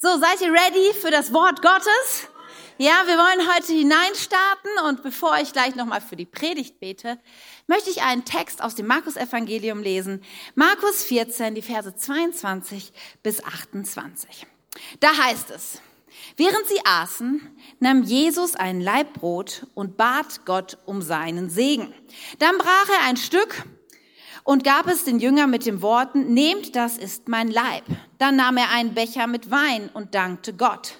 So, 0.00 0.16
seid 0.20 0.40
ihr 0.40 0.52
ready 0.52 0.94
für 0.94 1.10
das 1.10 1.32
Wort 1.32 1.60
Gottes? 1.60 2.28
Ja, 2.76 3.02
wir 3.06 3.18
wollen 3.18 3.52
heute 3.52 3.72
hineinstarten 3.72 4.70
und 4.86 5.02
bevor 5.02 5.36
ich 5.38 5.52
gleich 5.52 5.74
nochmal 5.74 6.00
für 6.00 6.14
die 6.14 6.24
Predigt 6.24 6.78
bete, 6.78 7.18
möchte 7.66 7.90
ich 7.90 8.00
einen 8.02 8.24
Text 8.24 8.62
aus 8.62 8.76
dem 8.76 8.86
Markus-Evangelium 8.86 9.82
lesen. 9.82 10.22
Markus 10.54 11.02
14, 11.02 11.56
die 11.56 11.62
Verse 11.62 11.92
22 11.92 12.92
bis 13.24 13.42
28. 13.42 14.46
Da 15.00 15.08
heißt 15.16 15.50
es, 15.50 15.82
während 16.36 16.68
sie 16.68 16.78
aßen, 16.84 17.58
nahm 17.80 18.04
Jesus 18.04 18.54
ein 18.54 18.80
Leibbrot 18.80 19.66
und 19.74 19.96
bat 19.96 20.44
Gott 20.44 20.78
um 20.86 21.02
seinen 21.02 21.50
Segen. 21.50 21.92
Dann 22.38 22.56
brach 22.56 22.88
er 23.00 23.08
ein 23.08 23.16
Stück 23.16 23.64
und 24.48 24.64
gab 24.64 24.86
es 24.88 25.04
den 25.04 25.18
Jüngern 25.18 25.50
mit 25.50 25.66
den 25.66 25.82
Worten, 25.82 26.32
nehmt, 26.32 26.74
das 26.74 26.96
ist 26.96 27.28
mein 27.28 27.48
Leib. 27.48 27.84
Dann 28.16 28.36
nahm 28.36 28.56
er 28.56 28.70
einen 28.70 28.94
Becher 28.94 29.26
mit 29.26 29.50
Wein 29.50 29.90
und 29.92 30.14
dankte 30.14 30.54
Gott. 30.54 30.94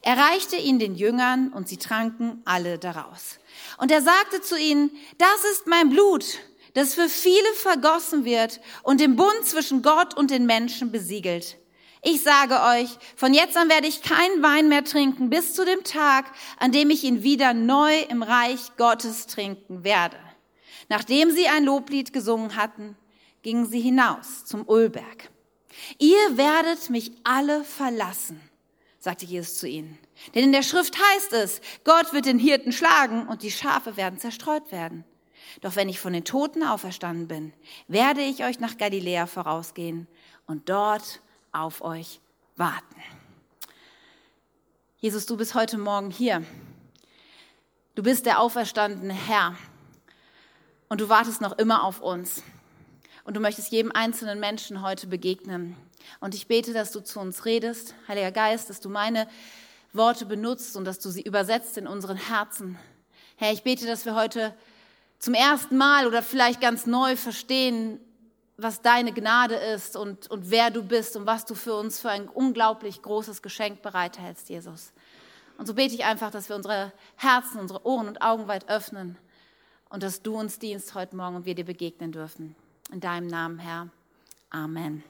Er 0.00 0.16
reichte 0.16 0.56
ihn 0.56 0.78
den 0.78 0.94
Jüngern 0.94 1.52
und 1.52 1.68
sie 1.68 1.76
tranken 1.76 2.40
alle 2.46 2.78
daraus. 2.78 3.38
Und 3.76 3.90
er 3.90 4.00
sagte 4.00 4.40
zu 4.40 4.58
ihnen, 4.58 4.90
das 5.18 5.44
ist 5.52 5.66
mein 5.66 5.90
Blut, 5.90 6.38
das 6.72 6.94
für 6.94 7.10
viele 7.10 7.52
vergossen 7.56 8.24
wird 8.24 8.62
und 8.82 8.98
den 8.98 9.14
Bund 9.14 9.44
zwischen 9.44 9.82
Gott 9.82 10.16
und 10.16 10.30
den 10.30 10.46
Menschen 10.46 10.90
besiegelt. 10.90 11.58
Ich 12.02 12.22
sage 12.22 12.62
euch, 12.62 12.88
von 13.14 13.34
jetzt 13.34 13.58
an 13.58 13.68
werde 13.68 13.88
ich 13.88 14.00
keinen 14.00 14.42
Wein 14.42 14.70
mehr 14.70 14.84
trinken 14.84 15.28
bis 15.28 15.52
zu 15.52 15.66
dem 15.66 15.84
Tag, 15.84 16.24
an 16.58 16.72
dem 16.72 16.88
ich 16.88 17.04
ihn 17.04 17.22
wieder 17.22 17.52
neu 17.52 18.00
im 18.08 18.22
Reich 18.22 18.74
Gottes 18.78 19.26
trinken 19.26 19.84
werde. 19.84 20.16
Nachdem 20.88 21.30
sie 21.30 21.48
ein 21.48 21.64
Loblied 21.64 22.12
gesungen 22.12 22.56
hatten, 22.56 22.96
gingen 23.42 23.66
sie 23.66 23.80
hinaus 23.80 24.44
zum 24.44 24.68
Ölberg. 24.68 25.30
Ihr 25.98 26.36
werdet 26.36 26.90
mich 26.90 27.12
alle 27.24 27.64
verlassen, 27.64 28.40
sagte 28.98 29.26
Jesus 29.26 29.58
zu 29.58 29.68
ihnen. 29.68 29.98
Denn 30.34 30.44
in 30.44 30.52
der 30.52 30.62
Schrift 30.62 30.96
heißt 30.98 31.32
es, 31.34 31.60
Gott 31.84 32.12
wird 32.12 32.26
den 32.26 32.38
Hirten 32.38 32.72
schlagen 32.72 33.26
und 33.28 33.42
die 33.42 33.50
Schafe 33.50 33.96
werden 33.96 34.18
zerstreut 34.18 34.72
werden. 34.72 35.04
Doch 35.60 35.76
wenn 35.76 35.88
ich 35.88 36.00
von 36.00 36.12
den 36.12 36.24
Toten 36.24 36.62
auferstanden 36.62 37.28
bin, 37.28 37.52
werde 37.88 38.22
ich 38.22 38.44
euch 38.44 38.58
nach 38.58 38.78
Galiläa 38.78 39.26
vorausgehen 39.26 40.06
und 40.46 40.68
dort 40.68 41.20
auf 41.52 41.82
euch 41.82 42.20
warten. 42.56 42.96
Jesus, 44.98 45.26
du 45.26 45.36
bist 45.36 45.54
heute 45.54 45.78
Morgen 45.78 46.10
hier. 46.10 46.42
Du 47.94 48.02
bist 48.02 48.26
der 48.26 48.40
auferstandene 48.40 49.14
Herr 49.14 49.54
und 50.88 51.00
du 51.00 51.08
wartest 51.08 51.40
noch 51.40 51.58
immer 51.58 51.84
auf 51.84 52.00
uns. 52.00 52.42
Und 53.24 53.36
du 53.36 53.40
möchtest 53.40 53.72
jedem 53.72 53.90
einzelnen 53.92 54.38
Menschen 54.38 54.82
heute 54.82 55.08
begegnen. 55.08 55.76
Und 56.20 56.34
ich 56.34 56.46
bete, 56.46 56.72
dass 56.72 56.92
du 56.92 57.00
zu 57.00 57.18
uns 57.18 57.44
redest, 57.44 57.94
Heiliger 58.06 58.30
Geist, 58.30 58.70
dass 58.70 58.80
du 58.80 58.88
meine 58.88 59.26
Worte 59.92 60.26
benutzt 60.26 60.76
und 60.76 60.84
dass 60.84 61.00
du 61.00 61.10
sie 61.10 61.22
übersetzt 61.22 61.76
in 61.76 61.88
unseren 61.88 62.16
Herzen. 62.16 62.78
Herr, 63.36 63.52
ich 63.52 63.64
bete, 63.64 63.86
dass 63.86 64.04
wir 64.04 64.14
heute 64.14 64.54
zum 65.18 65.34
ersten 65.34 65.76
Mal 65.76 66.06
oder 66.06 66.22
vielleicht 66.22 66.60
ganz 66.60 66.86
neu 66.86 67.16
verstehen, 67.16 67.98
was 68.56 68.80
deine 68.80 69.12
Gnade 69.12 69.56
ist 69.56 69.96
und, 69.96 70.30
und 70.30 70.50
wer 70.50 70.70
du 70.70 70.82
bist 70.82 71.16
und 71.16 71.26
was 71.26 71.44
du 71.44 71.54
für 71.54 71.74
uns 71.74 72.00
für 72.00 72.10
ein 72.10 72.28
unglaublich 72.28 73.02
großes 73.02 73.42
Geschenk 73.42 73.82
bereithältst, 73.82 74.48
Jesus. 74.48 74.92
Und 75.58 75.66
so 75.66 75.74
bete 75.74 75.94
ich 75.94 76.04
einfach, 76.04 76.30
dass 76.30 76.48
wir 76.48 76.56
unsere 76.56 76.92
Herzen, 77.16 77.58
unsere 77.58 77.84
Ohren 77.84 78.08
und 78.08 78.22
Augen 78.22 78.46
weit 78.46 78.68
öffnen 78.68 79.18
und 79.88 80.02
dass 80.02 80.22
du 80.22 80.36
uns 80.36 80.58
dienst 80.58 80.94
heute 80.94 81.16
Morgen 81.16 81.36
und 81.36 81.44
wir 81.46 81.54
dir 81.54 81.64
begegnen 81.64 82.12
dürfen. 82.12 82.56
In 82.92 83.00
deinem 83.00 83.26
Namen, 83.26 83.58
Herr. 83.58 83.88
Amen. 84.50 85.02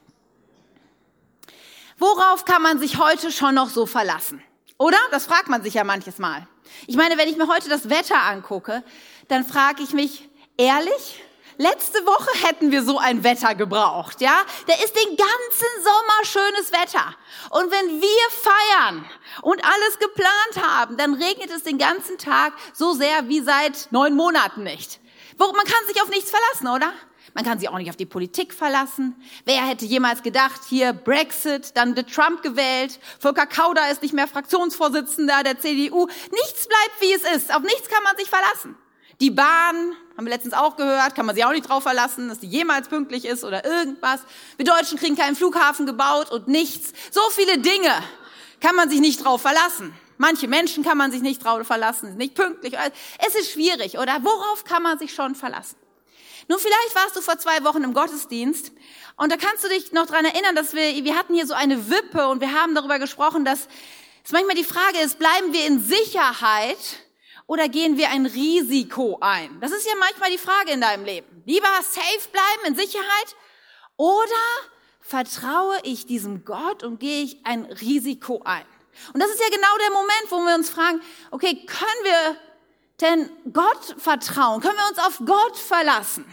Worauf 1.99 2.45
kann 2.45 2.63
man 2.63 2.79
sich 2.79 2.99
heute 2.99 3.33
schon 3.33 3.55
noch 3.55 3.71
so 3.71 3.87
verlassen? 3.87 4.43
Oder? 4.79 4.99
Das 5.11 5.27
fragt 5.27 5.49
man 5.49 5.63
sich 5.63 5.75
ja 5.75 5.85
manches 5.85 6.19
Mal. 6.19 6.47
Ich 6.87 6.97
meine, 6.97 7.17
wenn 7.17 7.29
ich 7.29 7.37
mir 7.37 7.49
heute 7.49 7.69
das 7.69 7.89
Wetter 7.89 8.21
angucke, 8.23 8.83
dann 9.29 9.45
frage 9.45 9.83
ich 9.83 9.93
mich, 9.93 10.29
ehrlich? 10.57 11.23
Letzte 11.59 12.05
Woche 12.05 12.47
hätten 12.47 12.71
wir 12.71 12.83
so 12.83 12.99
ein 12.99 13.25
Wetter 13.25 13.55
gebraucht, 13.55 14.21
ja? 14.21 14.43
Da 14.67 14.75
ist 14.75 14.95
den 14.95 15.17
ganzen 15.17 15.83
Sommer 15.83 16.25
schönes 16.25 16.73
Wetter. 16.73 17.15
Und 17.51 17.71
wenn 17.71 18.03
wir 18.03 18.31
feiern 18.31 19.07
und 19.43 19.65
alles 19.65 19.99
geplant 19.99 20.69
haben, 20.69 20.97
dann 20.99 21.15
regnet 21.15 21.51
es 21.51 21.63
den 21.63 21.79
ganzen 21.79 22.19
Tag 22.19 22.53
so 22.75 22.93
sehr 22.93 23.29
wie 23.29 23.41
seit 23.41 23.89
neun 23.91 24.15
Monaten 24.15 24.65
nicht. 24.65 25.01
Man 25.39 25.55
kann 25.55 25.87
sich 25.87 26.03
auf 26.03 26.09
nichts 26.11 26.31
verlassen, 26.31 26.69
oder? 26.69 26.93
Man 27.35 27.45
kann 27.45 27.59
sich 27.59 27.69
auch 27.69 27.77
nicht 27.77 27.91
auf 27.91 27.97
die 27.97 28.07
Politik 28.07 28.55
verlassen. 28.55 29.15
Wer 29.45 29.67
hätte 29.67 29.85
jemals 29.85 30.23
gedacht, 30.23 30.63
hier 30.69 30.95
Brexit, 30.95 31.77
dann 31.77 31.95
wird 31.95 32.11
Trump 32.11 32.43
gewählt, 32.43 32.99
Volker 33.19 33.47
Kauder 33.47 33.91
ist 33.91 34.01
nicht 34.01 34.15
mehr 34.15 34.27
Fraktionsvorsitzender 34.27 35.43
der 35.43 35.59
CDU. 35.59 36.07
Nichts 36.07 36.67
bleibt, 36.67 37.01
wie 37.01 37.13
es 37.13 37.23
ist. 37.37 37.55
Auf 37.55 37.63
nichts 37.63 37.89
kann 37.89 38.03
man 38.05 38.17
sich 38.17 38.29
verlassen. 38.29 38.77
Die 39.21 39.31
Bahn, 39.31 39.95
haben 40.17 40.25
wir 40.25 40.33
letztens 40.33 40.55
auch 40.55 40.77
gehört, 40.77 41.15
kann 41.15 41.27
man 41.27 41.35
sich 41.35 41.45
auch 41.45 41.53
nicht 41.53 41.69
drauf 41.69 41.83
verlassen, 41.83 42.29
dass 42.29 42.39
die 42.39 42.47
jemals 42.47 42.89
pünktlich 42.89 43.27
ist 43.27 43.45
oder 43.45 43.65
irgendwas. 43.65 44.21
Wir 44.57 44.65
Deutschen 44.65 44.99
kriegen 44.99 45.17
keinen 45.17 45.37
Flughafen 45.37 45.85
gebaut 45.85 46.31
und 46.31 46.49
nichts. 46.49 46.93
So 47.11 47.21
viele 47.31 47.59
Dinge 47.59 47.93
kann 48.61 48.75
man 48.75 48.89
sich 48.89 49.01
nicht 49.01 49.25
drauf 49.25 49.43
verlassen. 49.43 49.93
Manche 50.19 50.49
Menschen 50.49 50.83
kann 50.83 50.97
man 50.97 51.13
sich 51.13 51.21
nicht 51.21 51.45
drauf 51.45 51.67
verlassen, 51.67 52.17
nicht 52.17 52.35
pünktlich. 52.35 52.75
Es 53.19 53.35
ist 53.35 53.53
schwierig, 53.53 53.99
oder? 53.99 54.19
Worauf 54.23 54.65
kann 54.65 54.83
man 54.83 54.99
sich 54.99 55.15
schon 55.15 55.35
verlassen? 55.35 55.77
Nun, 56.49 56.59
vielleicht 56.59 56.95
warst 56.95 57.17
du 57.17 57.21
vor 57.21 57.39
zwei 57.39 57.63
Wochen 57.65 57.83
im 57.83 57.93
Gottesdienst 57.93 58.73
und 59.17 59.33
da 59.33 59.37
kannst 59.37 59.65
du 59.65 59.69
dich 59.69 59.93
noch 59.93 60.07
dran 60.07 60.25
erinnern, 60.25 60.55
dass 60.55 60.75
wir, 60.75 61.05
wir 61.05 61.17
hatten 61.17 61.35
hier 61.35 61.47
so 61.47 61.55
eine 61.55 61.91
Wippe 61.91 62.29
und 62.29 62.41
wir 62.41 62.53
haben 62.53 62.75
darüber 62.75 62.99
gesprochen, 62.99 63.45
dass 63.45 63.69
es 64.25 64.33
manchmal 64.33 64.55
die 64.55 64.65
Frage 64.65 64.99
ist, 65.05 65.19
bleiben 65.19 65.53
wir 65.53 65.67
in 65.67 65.81
Sicherheit 65.81 66.79
oder 67.47 67.69
gehen 67.69 67.97
wir 67.97 68.11
ein 68.11 68.27
Risiko 68.27 69.19
ein? 69.21 69.61
Das 69.61 69.73
ist 69.73 69.87
ja 69.87 69.95
manchmal 69.99 70.31
die 70.31 70.39
Frage 70.39 70.73
in 70.73 70.81
deinem 70.81 71.05
Leben. 71.05 71.43
Lieber 71.47 71.69
safe 71.83 72.29
bleiben, 72.33 72.67
in 72.67 72.75
Sicherheit 72.75 73.37
oder 73.97 74.23
vertraue 75.01 75.79
ich 75.85 76.07
diesem 76.07 76.45
Gott 76.45 76.83
und 76.83 76.99
gehe 76.99 77.23
ich 77.23 77.45
ein 77.45 77.65
Risiko 77.65 78.43
ein? 78.45 78.65
Und 79.13 79.23
das 79.23 79.31
ist 79.31 79.41
ja 79.41 79.49
genau 79.49 79.77
der 79.79 79.91
Moment, 79.91 80.31
wo 80.31 80.37
wir 80.41 80.55
uns 80.55 80.71
fragen, 80.71 81.01
okay, 81.31 81.67
können 81.67 82.05
wir 82.05 82.37
denn 83.01 83.31
Gott 83.53 83.95
vertrauen? 83.99 84.61
Können 84.61 84.77
wir 84.77 84.89
uns 84.89 84.99
auf 84.99 85.27
Gott 85.27 85.57
verlassen? 85.57 86.25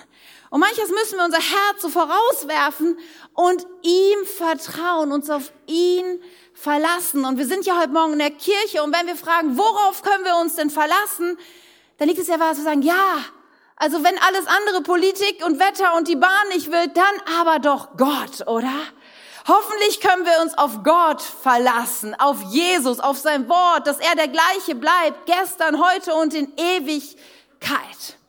Und 0.53 0.59
manches 0.59 0.89
müssen 0.89 1.17
wir 1.17 1.25
unser 1.25 1.39
Herz 1.39 1.81
so 1.81 1.89
vorauswerfen 1.89 2.95
und 3.33 3.65
ihm 3.81 4.23
vertrauen, 4.37 5.11
uns 5.11 5.31
auf 5.31 5.51
ihn 5.65 6.21
verlassen. 6.53 7.25
Und 7.25 7.39
wir 7.39 7.47
sind 7.47 7.65
ja 7.65 7.79
heute 7.79 7.91
Morgen 7.91 8.13
in 8.13 8.19
der 8.19 8.29
Kirche 8.29 8.83
und 8.83 8.95
wenn 8.95 9.07
wir 9.07 9.15
fragen, 9.15 9.57
worauf 9.57 10.03
können 10.03 10.23
wir 10.23 10.35
uns 10.35 10.53
denn 10.53 10.69
verlassen, 10.69 11.39
dann 11.97 12.07
liegt 12.07 12.19
es 12.19 12.27
ja 12.27 12.39
was 12.39 12.57
zu 12.57 12.63
sagen, 12.63 12.83
ja, 12.83 13.17
also 13.77 14.03
wenn 14.03 14.15
alles 14.19 14.45
andere 14.45 14.83
Politik 14.83 15.43
und 15.43 15.57
Wetter 15.57 15.95
und 15.95 16.07
die 16.07 16.17
Bahn 16.17 16.47
nicht 16.49 16.71
will, 16.71 16.87
dann 16.89 17.39
aber 17.39 17.57
doch 17.57 17.97
Gott, 17.97 18.45
oder? 18.45 18.75
Hoffentlich 19.47 20.01
können 20.01 20.23
wir 20.23 20.39
uns 20.43 20.55
auf 20.55 20.83
Gott 20.83 21.23
verlassen, 21.23 22.13
auf 22.19 22.39
Jesus, 22.43 22.99
auf 22.99 23.17
sein 23.17 23.49
Wort, 23.49 23.87
dass 23.87 23.97
er 23.97 24.15
der 24.15 24.27
gleiche 24.27 24.75
bleibt, 24.75 25.25
gestern, 25.25 25.83
heute 25.83 26.13
und 26.13 26.35
in 26.35 26.53
Ewigkeit. 26.57 28.19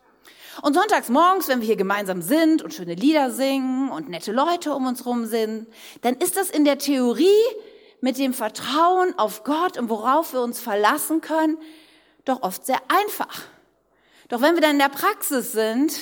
Und 0.62 0.74
sonntags 0.74 1.08
morgens, 1.08 1.48
wenn 1.48 1.60
wir 1.60 1.66
hier 1.66 1.76
gemeinsam 1.76 2.22
sind 2.22 2.62
und 2.62 2.72
schöne 2.72 2.94
Lieder 2.94 3.30
singen 3.30 3.90
und 3.90 4.08
nette 4.08 4.32
Leute 4.32 4.74
um 4.74 4.86
uns 4.86 5.04
rum 5.06 5.26
sind, 5.26 5.66
dann 6.02 6.14
ist 6.16 6.36
das 6.36 6.50
in 6.50 6.64
der 6.64 6.78
Theorie 6.78 7.26
mit 8.00 8.18
dem 8.18 8.34
Vertrauen 8.34 9.18
auf 9.18 9.44
Gott 9.44 9.78
und 9.78 9.88
worauf 9.88 10.32
wir 10.32 10.42
uns 10.42 10.60
verlassen 10.60 11.20
können, 11.20 11.58
doch 12.24 12.42
oft 12.42 12.64
sehr 12.66 12.80
einfach. 12.88 13.42
Doch 14.28 14.40
wenn 14.40 14.54
wir 14.54 14.60
dann 14.60 14.72
in 14.72 14.78
der 14.78 14.88
Praxis 14.88 15.52
sind, 15.52 15.92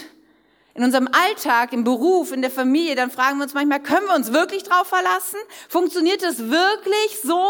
in 0.74 0.84
unserem 0.84 1.08
Alltag, 1.12 1.72
im 1.72 1.84
Beruf, 1.84 2.32
in 2.32 2.40
der 2.40 2.50
Familie, 2.50 2.94
dann 2.94 3.10
fragen 3.10 3.38
wir 3.38 3.44
uns 3.44 3.54
manchmal, 3.54 3.82
können 3.82 4.06
wir 4.06 4.14
uns 4.14 4.32
wirklich 4.32 4.62
drauf 4.62 4.86
verlassen? 4.86 5.38
Funktioniert 5.68 6.22
es 6.22 6.50
wirklich 6.50 7.20
so 7.22 7.46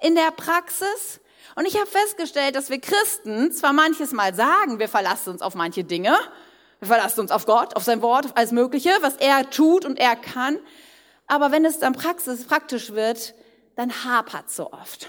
in 0.00 0.14
der 0.14 0.30
Praxis? 0.30 1.20
Und 1.54 1.66
ich 1.66 1.76
habe 1.76 1.86
festgestellt, 1.86 2.56
dass 2.56 2.70
wir 2.70 2.80
Christen 2.80 3.52
zwar 3.52 3.72
manches 3.72 4.12
Mal 4.12 4.34
sagen, 4.34 4.78
wir 4.78 4.88
verlassen 4.88 5.30
uns 5.30 5.42
auf 5.42 5.54
manche 5.54 5.84
Dinge, 5.84 6.16
wir 6.80 6.88
verlassen 6.88 7.20
uns 7.20 7.30
auf 7.30 7.46
Gott, 7.46 7.76
auf 7.76 7.84
sein 7.84 8.02
Wort, 8.02 8.26
auf 8.26 8.36
alles 8.36 8.52
Mögliche, 8.52 8.90
was 9.02 9.16
er 9.16 9.50
tut 9.50 9.84
und 9.84 9.98
er 9.98 10.16
kann, 10.16 10.58
aber 11.26 11.52
wenn 11.52 11.64
es 11.64 11.78
dann 11.78 11.92
Praxis, 11.92 12.44
praktisch 12.44 12.92
wird, 12.92 13.34
dann 13.76 14.04
hapert 14.04 14.50
so 14.50 14.72
oft. 14.72 15.08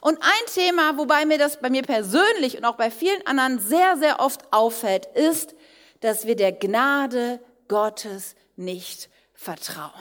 Und 0.00 0.18
ein 0.20 0.52
Thema, 0.52 0.96
wobei 0.98 1.24
mir 1.26 1.38
das 1.38 1.60
bei 1.60 1.70
mir 1.70 1.82
persönlich 1.82 2.58
und 2.58 2.64
auch 2.64 2.76
bei 2.76 2.90
vielen 2.90 3.26
anderen 3.26 3.58
sehr, 3.58 3.96
sehr 3.96 4.20
oft 4.20 4.52
auffällt, 4.52 5.06
ist, 5.14 5.54
dass 6.00 6.26
wir 6.26 6.36
der 6.36 6.52
Gnade 6.52 7.40
Gottes 7.68 8.34
nicht 8.56 9.08
vertrauen. 9.32 9.92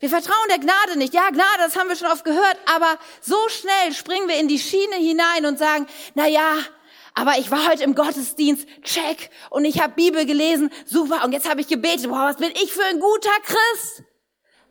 Wir 0.00 0.08
vertrauen 0.08 0.48
der 0.48 0.58
Gnade 0.58 0.98
nicht. 0.98 1.12
Ja, 1.12 1.28
Gnade, 1.28 1.58
das 1.58 1.76
haben 1.76 1.90
wir 1.90 1.96
schon 1.96 2.10
oft 2.10 2.24
gehört, 2.24 2.56
aber 2.74 2.98
so 3.20 3.36
schnell 3.50 3.92
springen 3.92 4.28
wir 4.28 4.36
in 4.36 4.48
die 4.48 4.58
Schiene 4.58 4.96
hinein 4.96 5.44
und 5.44 5.58
sagen, 5.58 5.86
na 6.14 6.26
ja, 6.26 6.56
aber 7.14 7.36
ich 7.38 7.50
war 7.50 7.68
heute 7.68 7.84
im 7.84 7.94
Gottesdienst, 7.94 8.66
check, 8.82 9.28
und 9.50 9.66
ich 9.66 9.80
habe 9.80 9.92
Bibel 9.94 10.24
gelesen, 10.24 10.70
super, 10.86 11.22
und 11.24 11.32
jetzt 11.32 11.50
habe 11.50 11.60
ich 11.60 11.68
gebetet, 11.68 12.08
boah, 12.08 12.30
was 12.30 12.36
bin 12.38 12.50
ich 12.52 12.72
für 12.72 12.84
ein 12.84 12.98
guter 12.98 13.30
Christ. 13.44 14.04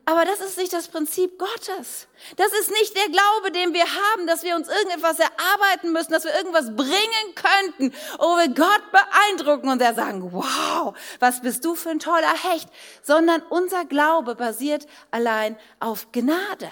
Aber 0.10 0.26
das 0.26 0.40
ist 0.40 0.58
nicht 0.58 0.74
das 0.74 0.88
Prinzip 0.88 1.38
Gottes. 1.38 2.08
Das 2.36 2.52
ist 2.52 2.72
nicht 2.72 2.98
der 2.98 3.10
Glaube, 3.10 3.52
den 3.52 3.76
wir 3.76 3.84
haben, 3.86 4.26
dass 4.26 4.42
wir 4.42 4.56
uns 4.56 4.68
irgendetwas 4.68 5.20
erarbeiten 5.20 5.92
müssen, 5.92 6.12
dass 6.12 6.24
wir 6.24 6.34
irgendwas 6.34 6.76
bringen 6.76 7.36
könnten, 7.36 7.94
wo 8.18 8.36
wir 8.38 8.48
Gott 8.48 8.82
beeindrucken 8.92 9.70
und 9.70 9.80
er 9.84 9.94
sagen, 9.94 10.32
wow, 10.34 10.98
was 11.20 11.42
bist 11.42 11.64
du 11.64 11.76
für 11.76 11.92
ein 11.92 12.00
toller 12.00 12.34
Hecht, 12.52 12.70
sondern 13.04 13.44
unser 13.50 13.86
Glaube 13.86 14.34
basiert 14.34 14.88
allein 15.12 15.56
auf 15.80 16.12
Gnade. 16.12 16.72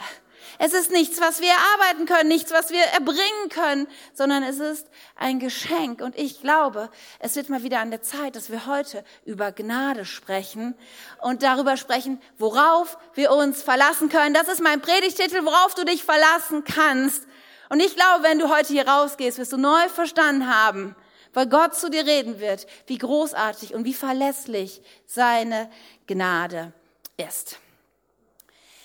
Es 0.59 0.73
ist 0.73 0.91
nichts, 0.91 1.21
was 1.21 1.39
wir 1.39 1.49
erarbeiten 1.49 2.05
können, 2.05 2.29
nichts, 2.29 2.51
was 2.51 2.71
wir 2.71 2.81
erbringen 2.81 3.49
können, 3.49 3.87
sondern 4.13 4.41
es 4.41 4.59
ist 4.59 4.87
ein 5.15 5.39
Geschenk. 5.39 6.01
Und 6.01 6.17
ich 6.17 6.41
glaube, 6.41 6.89
es 7.19 7.35
wird 7.35 7.49
mal 7.49 7.63
wieder 7.63 7.79
an 7.79 7.91
der 7.91 8.01
Zeit, 8.01 8.35
dass 8.35 8.49
wir 8.49 8.65
heute 8.65 9.03
über 9.25 9.51
Gnade 9.51 10.05
sprechen 10.05 10.75
und 11.21 11.43
darüber 11.43 11.77
sprechen, 11.77 12.19
worauf 12.39 12.97
wir 13.13 13.31
uns 13.31 13.61
verlassen 13.61 14.09
können. 14.09 14.33
Das 14.33 14.47
ist 14.47 14.61
mein 14.61 14.81
Predigtitel, 14.81 15.45
worauf 15.45 15.75
du 15.75 15.85
dich 15.85 16.03
verlassen 16.03 16.63
kannst. 16.63 17.27
Und 17.69 17.79
ich 17.79 17.95
glaube, 17.95 18.23
wenn 18.23 18.39
du 18.39 18.49
heute 18.49 18.73
hier 18.73 18.87
rausgehst, 18.87 19.37
wirst 19.37 19.53
du 19.53 19.57
neu 19.57 19.89
verstanden 19.89 20.47
haben, 20.47 20.95
weil 21.33 21.47
Gott 21.47 21.75
zu 21.75 21.89
dir 21.89 22.05
reden 22.05 22.39
wird, 22.39 22.65
wie 22.87 22.97
großartig 22.97 23.75
und 23.75 23.85
wie 23.85 23.93
verlässlich 23.93 24.81
seine 25.05 25.69
Gnade 26.07 26.73
ist. 27.17 27.59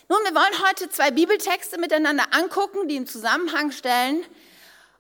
Nun, 0.09 0.19
wir 0.25 0.35
wollen 0.35 0.69
heute 0.69 0.91
zwei 0.91 1.11
Bibeltexte 1.11 1.79
miteinander 1.79 2.25
angucken, 2.33 2.89
die 2.89 2.97
im 2.97 3.07
Zusammenhang 3.07 3.71
stellen 3.71 4.25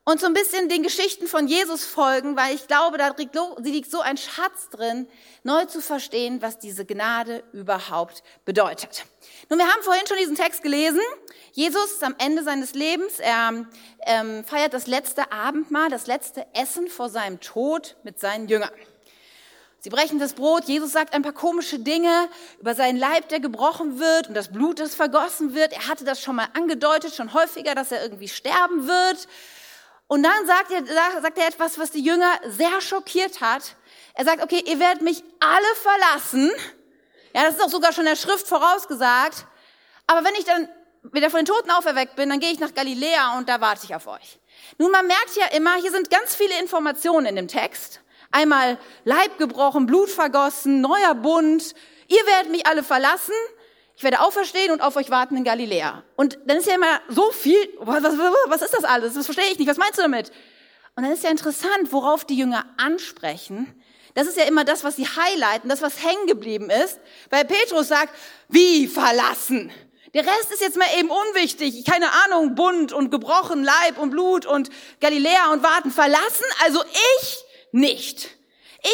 und 0.04 0.20
so 0.20 0.26
ein 0.26 0.34
bisschen 0.34 0.69
den 0.69 0.82
Geschichten 0.82 1.26
von 1.26 1.46
Jesus 1.46 1.84
folgen, 1.84 2.37
weil 2.37 2.54
ich 2.54 2.66
glaube, 2.66 2.99
da 2.99 3.14
liegt 3.58 3.90
so 3.90 4.00
ein 4.00 4.16
Schatz 4.16 4.69
drin, 4.70 5.08
neu 5.44 5.64
zu 5.66 5.81
verstehen, 5.81 6.43
was 6.43 6.58
diese 6.58 6.84
Gnade 6.84 7.44
überhaupt 7.52 8.22
bedeutet. 8.44 9.04
Nun, 9.49 9.58
wir 9.58 9.66
haben 9.66 9.82
vorhin 9.82 10.06
schon 10.06 10.16
diesen 10.19 10.37
Text 10.37 10.62
gelesen. 10.62 11.00
Jesus 11.52 11.93
ist 11.93 12.04
am 12.04 12.14
Ende 12.19 12.43
seines 12.43 12.75
Lebens, 12.75 13.19
er 13.19 13.66
ähm, 14.06 14.44
feiert 14.44 14.72
das 14.72 14.87
letzte 14.87 15.31
Abendmahl, 15.31 15.90
das 15.90 16.06
letzte 16.06 16.46
Essen 16.54 16.88
vor 16.88 17.08
seinem 17.08 17.40
Tod 17.40 17.96
mit 18.02 18.19
seinen 18.19 18.49
Jüngern. 18.49 18.70
Sie 19.84 19.90
brechen 19.90 20.20
das 20.20 20.34
Brot. 20.34 20.67
Jesus 20.67 20.93
sagt 20.93 21.12
ein 21.12 21.23
paar 21.23 21.32
komische 21.32 21.81
Dinge 21.81 22.29
über 22.61 22.76
seinen 22.76 22.96
Leib, 22.96 23.29
der 23.31 23.40
gebrochen 23.40 23.99
wird 23.99 24.29
und 24.29 24.34
das 24.34 24.52
Blut, 24.52 24.79
das 24.79 24.94
vergossen 24.94 25.55
wird. 25.55 25.73
Er 25.73 25.88
hatte 25.88 26.05
das 26.05 26.20
schon 26.20 26.37
mal 26.37 26.46
angedeutet, 26.55 27.12
schon 27.14 27.34
häufiger, 27.34 27.75
dass 27.75 27.90
er 27.90 28.00
irgendwie 28.00 28.29
sterben 28.29 28.87
wird. 28.87 29.26
Und 30.06 30.23
dann 30.23 30.46
sagt 30.46 30.70
er, 30.70 30.87
sagt 31.20 31.37
er 31.37 31.49
etwas, 31.49 31.81
was 31.81 31.90
die 31.90 32.00
Jünger 32.00 32.31
sehr 32.46 32.81
schockiert 32.81 33.40
hat. 33.40 33.75
Er 34.14 34.25
sagt, 34.25 34.40
okay, 34.40 34.62
ihr 34.64 34.79
werdet 34.79 35.02
mich 35.02 35.25
alle 35.40 35.75
verlassen. 35.75 36.52
Ja, 37.35 37.43
das 37.43 37.56
ist 37.56 37.62
auch 37.62 37.70
sogar 37.70 37.93
schon 37.93 38.05
der 38.05 38.14
Schrift 38.14 38.46
vorausgesagt. 38.46 39.46
Aber 40.06 40.23
wenn 40.23 40.35
ich 40.37 40.44
dann 40.44 40.69
wieder 41.12 41.28
von 41.28 41.40
den 41.40 41.46
Toten 41.46 41.73
auferweckt 41.73 42.14
bin, 42.14 42.28
dann 42.28 42.38
gehe 42.38 42.52
ich 42.52 42.61
nach 42.61 42.73
Galiläa 42.73 43.37
und 43.37 43.49
da 43.49 43.61
warte 43.61 43.85
ich 43.85 43.96
auf 43.96 44.06
euch. 44.06 44.38
Nun, 44.78 44.93
man 44.93 45.08
merkt 45.08 45.35
ja 45.35 45.46
immer, 45.56 45.75
hier 45.75 45.90
sind 45.90 46.08
ganz 46.08 46.37
viele 46.37 46.56
Informationen 46.61 47.26
in 47.26 47.35
dem 47.35 47.49
Text. 47.49 48.01
Einmal 48.32 48.79
Leib 49.05 49.38
gebrochen, 49.38 49.87
Blut 49.87 50.11
vergossen, 50.11 50.81
neuer 50.81 51.14
Bund. 51.14 51.75
Ihr 52.08 52.26
werdet 52.26 52.50
mich 52.50 52.67
alle 52.67 52.82
verlassen. 52.82 53.34
Ich 53.96 54.02
werde 54.02 54.20
auferstehen 54.20 54.73
und 54.73 54.81
auf 54.81 54.96
euch 54.96 55.11
warten 55.11 55.37
in 55.37 55.44
Galiläa. 55.44 56.02
Und 56.17 56.38
dann 56.46 56.56
ist 56.56 56.67
ja 56.67 56.75
immer 56.75 57.00
so 57.08 57.31
viel, 57.31 57.56
was, 57.79 58.02
was, 58.02 58.62
ist 58.62 58.75
das 58.75 58.84
alles? 58.84 59.14
Das 59.14 59.26
verstehe 59.26 59.52
ich 59.52 59.58
nicht. 59.58 59.69
Was 59.69 59.76
meinst 59.76 59.99
du 59.99 60.02
damit? 60.02 60.31
Und 60.96 61.05
dann 61.05 61.12
ist 61.12 61.23
ja 61.23 61.31
interessant, 61.31 61.93
worauf 61.93 62.25
die 62.25 62.37
Jünger 62.37 62.64
ansprechen. 62.79 63.81
Das 64.14 64.26
ist 64.26 64.37
ja 64.37 64.44
immer 64.44 64.64
das, 64.64 64.82
was 64.82 64.96
sie 64.96 65.06
highlighten, 65.06 65.69
das, 65.69 65.82
was 65.82 66.02
hängen 66.02 66.26
geblieben 66.26 66.70
ist. 66.70 67.00
Weil 67.31 67.44
Petrus 67.44 67.88
sagt, 67.88 68.14
wie 68.49 68.87
verlassen? 68.87 69.70
Der 70.14 70.26
Rest 70.26 70.52
ist 70.52 70.61
jetzt 70.61 70.76
mal 70.76 70.88
eben 70.99 71.11
unwichtig. 71.11 71.85
Keine 71.85 72.11
Ahnung, 72.25 72.55
bunt 72.55 72.93
und 72.93 73.11
gebrochen, 73.11 73.62
Leib 73.62 73.99
und 73.99 74.11
Blut 74.11 74.44
und 74.44 74.69
Galiläa 75.00 75.52
und 75.52 75.62
warten. 75.62 75.90
Verlassen? 75.90 76.44
Also 76.64 76.82
ich 77.20 77.44
nicht. 77.72 78.30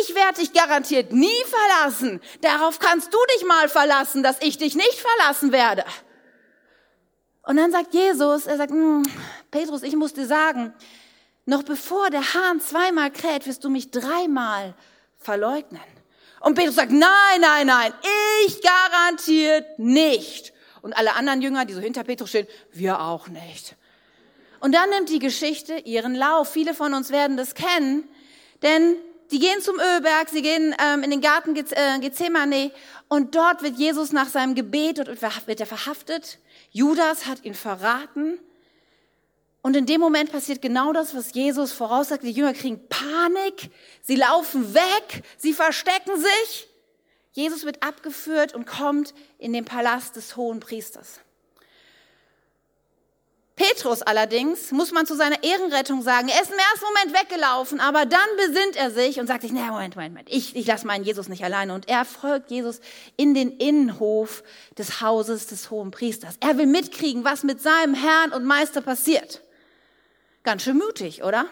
Ich 0.00 0.14
werde 0.14 0.40
dich 0.40 0.52
garantiert 0.52 1.12
nie 1.12 1.44
verlassen. 1.46 2.20
Darauf 2.40 2.78
kannst 2.78 3.12
du 3.12 3.18
dich 3.36 3.46
mal 3.46 3.68
verlassen, 3.68 4.22
dass 4.22 4.40
ich 4.42 4.58
dich 4.58 4.74
nicht 4.74 5.00
verlassen 5.00 5.52
werde. 5.52 5.84
Und 7.42 7.56
dann 7.56 7.72
sagt 7.72 7.94
Jesus, 7.94 8.46
er 8.46 8.58
sagt, 8.58 8.70
hm, 8.70 9.08
Petrus, 9.50 9.82
ich 9.82 9.96
muss 9.96 10.12
dir 10.12 10.26
sagen, 10.26 10.74
noch 11.46 11.62
bevor 11.62 12.10
der 12.10 12.34
Hahn 12.34 12.60
zweimal 12.60 13.10
kräht, 13.10 13.46
wirst 13.46 13.64
du 13.64 13.70
mich 13.70 13.90
dreimal 13.90 14.74
verleugnen. 15.18 15.80
Und 16.40 16.54
Petrus 16.54 16.74
sagt, 16.74 16.92
nein, 16.92 17.40
nein, 17.40 17.66
nein, 17.66 17.94
ich 18.46 18.60
garantiert 18.60 19.78
nicht. 19.78 20.52
Und 20.82 20.92
alle 20.92 21.14
anderen 21.14 21.40
Jünger, 21.40 21.64
die 21.64 21.72
so 21.72 21.80
hinter 21.80 22.04
Petrus 22.04 22.28
stehen, 22.28 22.46
wir 22.72 23.00
auch 23.00 23.28
nicht. 23.28 23.76
Und 24.60 24.74
dann 24.74 24.90
nimmt 24.90 25.08
die 25.08 25.18
Geschichte 25.18 25.78
ihren 25.78 26.14
Lauf. 26.14 26.52
Viele 26.52 26.74
von 26.74 26.92
uns 26.92 27.10
werden 27.10 27.36
das 27.36 27.54
kennen. 27.54 28.08
Denn 28.62 28.96
die 29.30 29.38
gehen 29.38 29.60
zum 29.60 29.78
Ölberg, 29.78 30.30
sie 30.30 30.42
gehen 30.42 30.74
ähm, 30.82 31.02
in 31.02 31.10
den 31.10 31.20
Garten 31.20 31.54
äh, 31.54 31.98
Gethsemane 32.00 32.70
und 33.08 33.34
dort 33.34 33.62
wird 33.62 33.76
Jesus 33.76 34.12
nach 34.12 34.28
seinem 34.28 34.54
Gebet 34.54 34.98
und 34.98 35.08
wird 35.08 35.60
er 35.60 35.66
verhaftet. 35.66 36.38
Judas 36.70 37.26
hat 37.26 37.44
ihn 37.44 37.54
verraten. 37.54 38.38
Und 39.60 39.76
in 39.76 39.86
dem 39.86 40.00
Moment 40.00 40.32
passiert 40.32 40.62
genau 40.62 40.92
das, 40.92 41.14
was 41.14 41.34
Jesus 41.34 41.72
voraussagt. 41.72 42.22
Die 42.22 42.30
Jünger 42.30 42.54
kriegen 42.54 42.88
Panik, 42.88 43.70
sie 44.02 44.14
laufen 44.16 44.72
weg, 44.72 45.22
sie 45.36 45.52
verstecken 45.52 46.12
sich. 46.16 46.68
Jesus 47.32 47.64
wird 47.64 47.82
abgeführt 47.82 48.54
und 48.54 48.66
kommt 48.66 49.14
in 49.38 49.52
den 49.52 49.64
Palast 49.64 50.16
des 50.16 50.36
hohen 50.36 50.60
Priesters. 50.60 51.20
Petrus 53.58 54.02
allerdings, 54.02 54.70
muss 54.70 54.92
man 54.92 55.04
zu 55.04 55.16
seiner 55.16 55.42
Ehrenrettung 55.42 56.00
sagen, 56.02 56.28
er 56.28 56.40
ist 56.40 56.52
im 56.52 56.58
ersten 56.58 56.84
Moment 56.84 57.20
weggelaufen, 57.20 57.80
aber 57.80 58.06
dann 58.06 58.28
besinnt 58.36 58.76
er 58.76 58.92
sich 58.92 59.18
und 59.18 59.26
sagt 59.26 59.42
sich, 59.42 59.50
nee, 59.50 59.60
Moment, 59.60 59.96
Moment, 59.96 60.14
Moment, 60.14 60.28
ich, 60.30 60.54
ich 60.54 60.66
lasse 60.66 60.86
meinen 60.86 61.04
Jesus 61.04 61.28
nicht 61.28 61.42
alleine. 61.42 61.74
Und 61.74 61.88
er 61.88 62.04
folgt 62.04 62.52
Jesus 62.52 62.80
in 63.16 63.34
den 63.34 63.50
Innenhof 63.50 64.44
des 64.78 65.00
Hauses 65.00 65.48
des 65.48 65.70
hohen 65.70 65.90
Priesters. 65.90 66.36
Er 66.38 66.56
will 66.56 66.66
mitkriegen, 66.66 67.24
was 67.24 67.42
mit 67.42 67.60
seinem 67.60 67.94
Herrn 67.94 68.32
und 68.32 68.44
Meister 68.44 68.80
passiert. 68.80 69.42
Ganz 70.44 70.62
schön 70.62 70.78
mutig, 70.78 71.24
oder? 71.24 71.46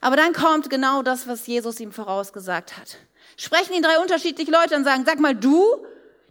Aber 0.00 0.16
dann 0.16 0.32
kommt 0.32 0.70
genau 0.70 1.02
das, 1.02 1.28
was 1.28 1.46
Jesus 1.46 1.78
ihm 1.78 1.92
vorausgesagt 1.92 2.76
hat. 2.76 2.96
Sprechen 3.36 3.74
ihn 3.74 3.82
drei 3.82 4.00
unterschiedliche 4.00 4.50
Leute 4.50 4.74
und 4.74 4.84
sagen, 4.84 5.04
sag 5.06 5.20
mal, 5.20 5.36
du, 5.36 5.64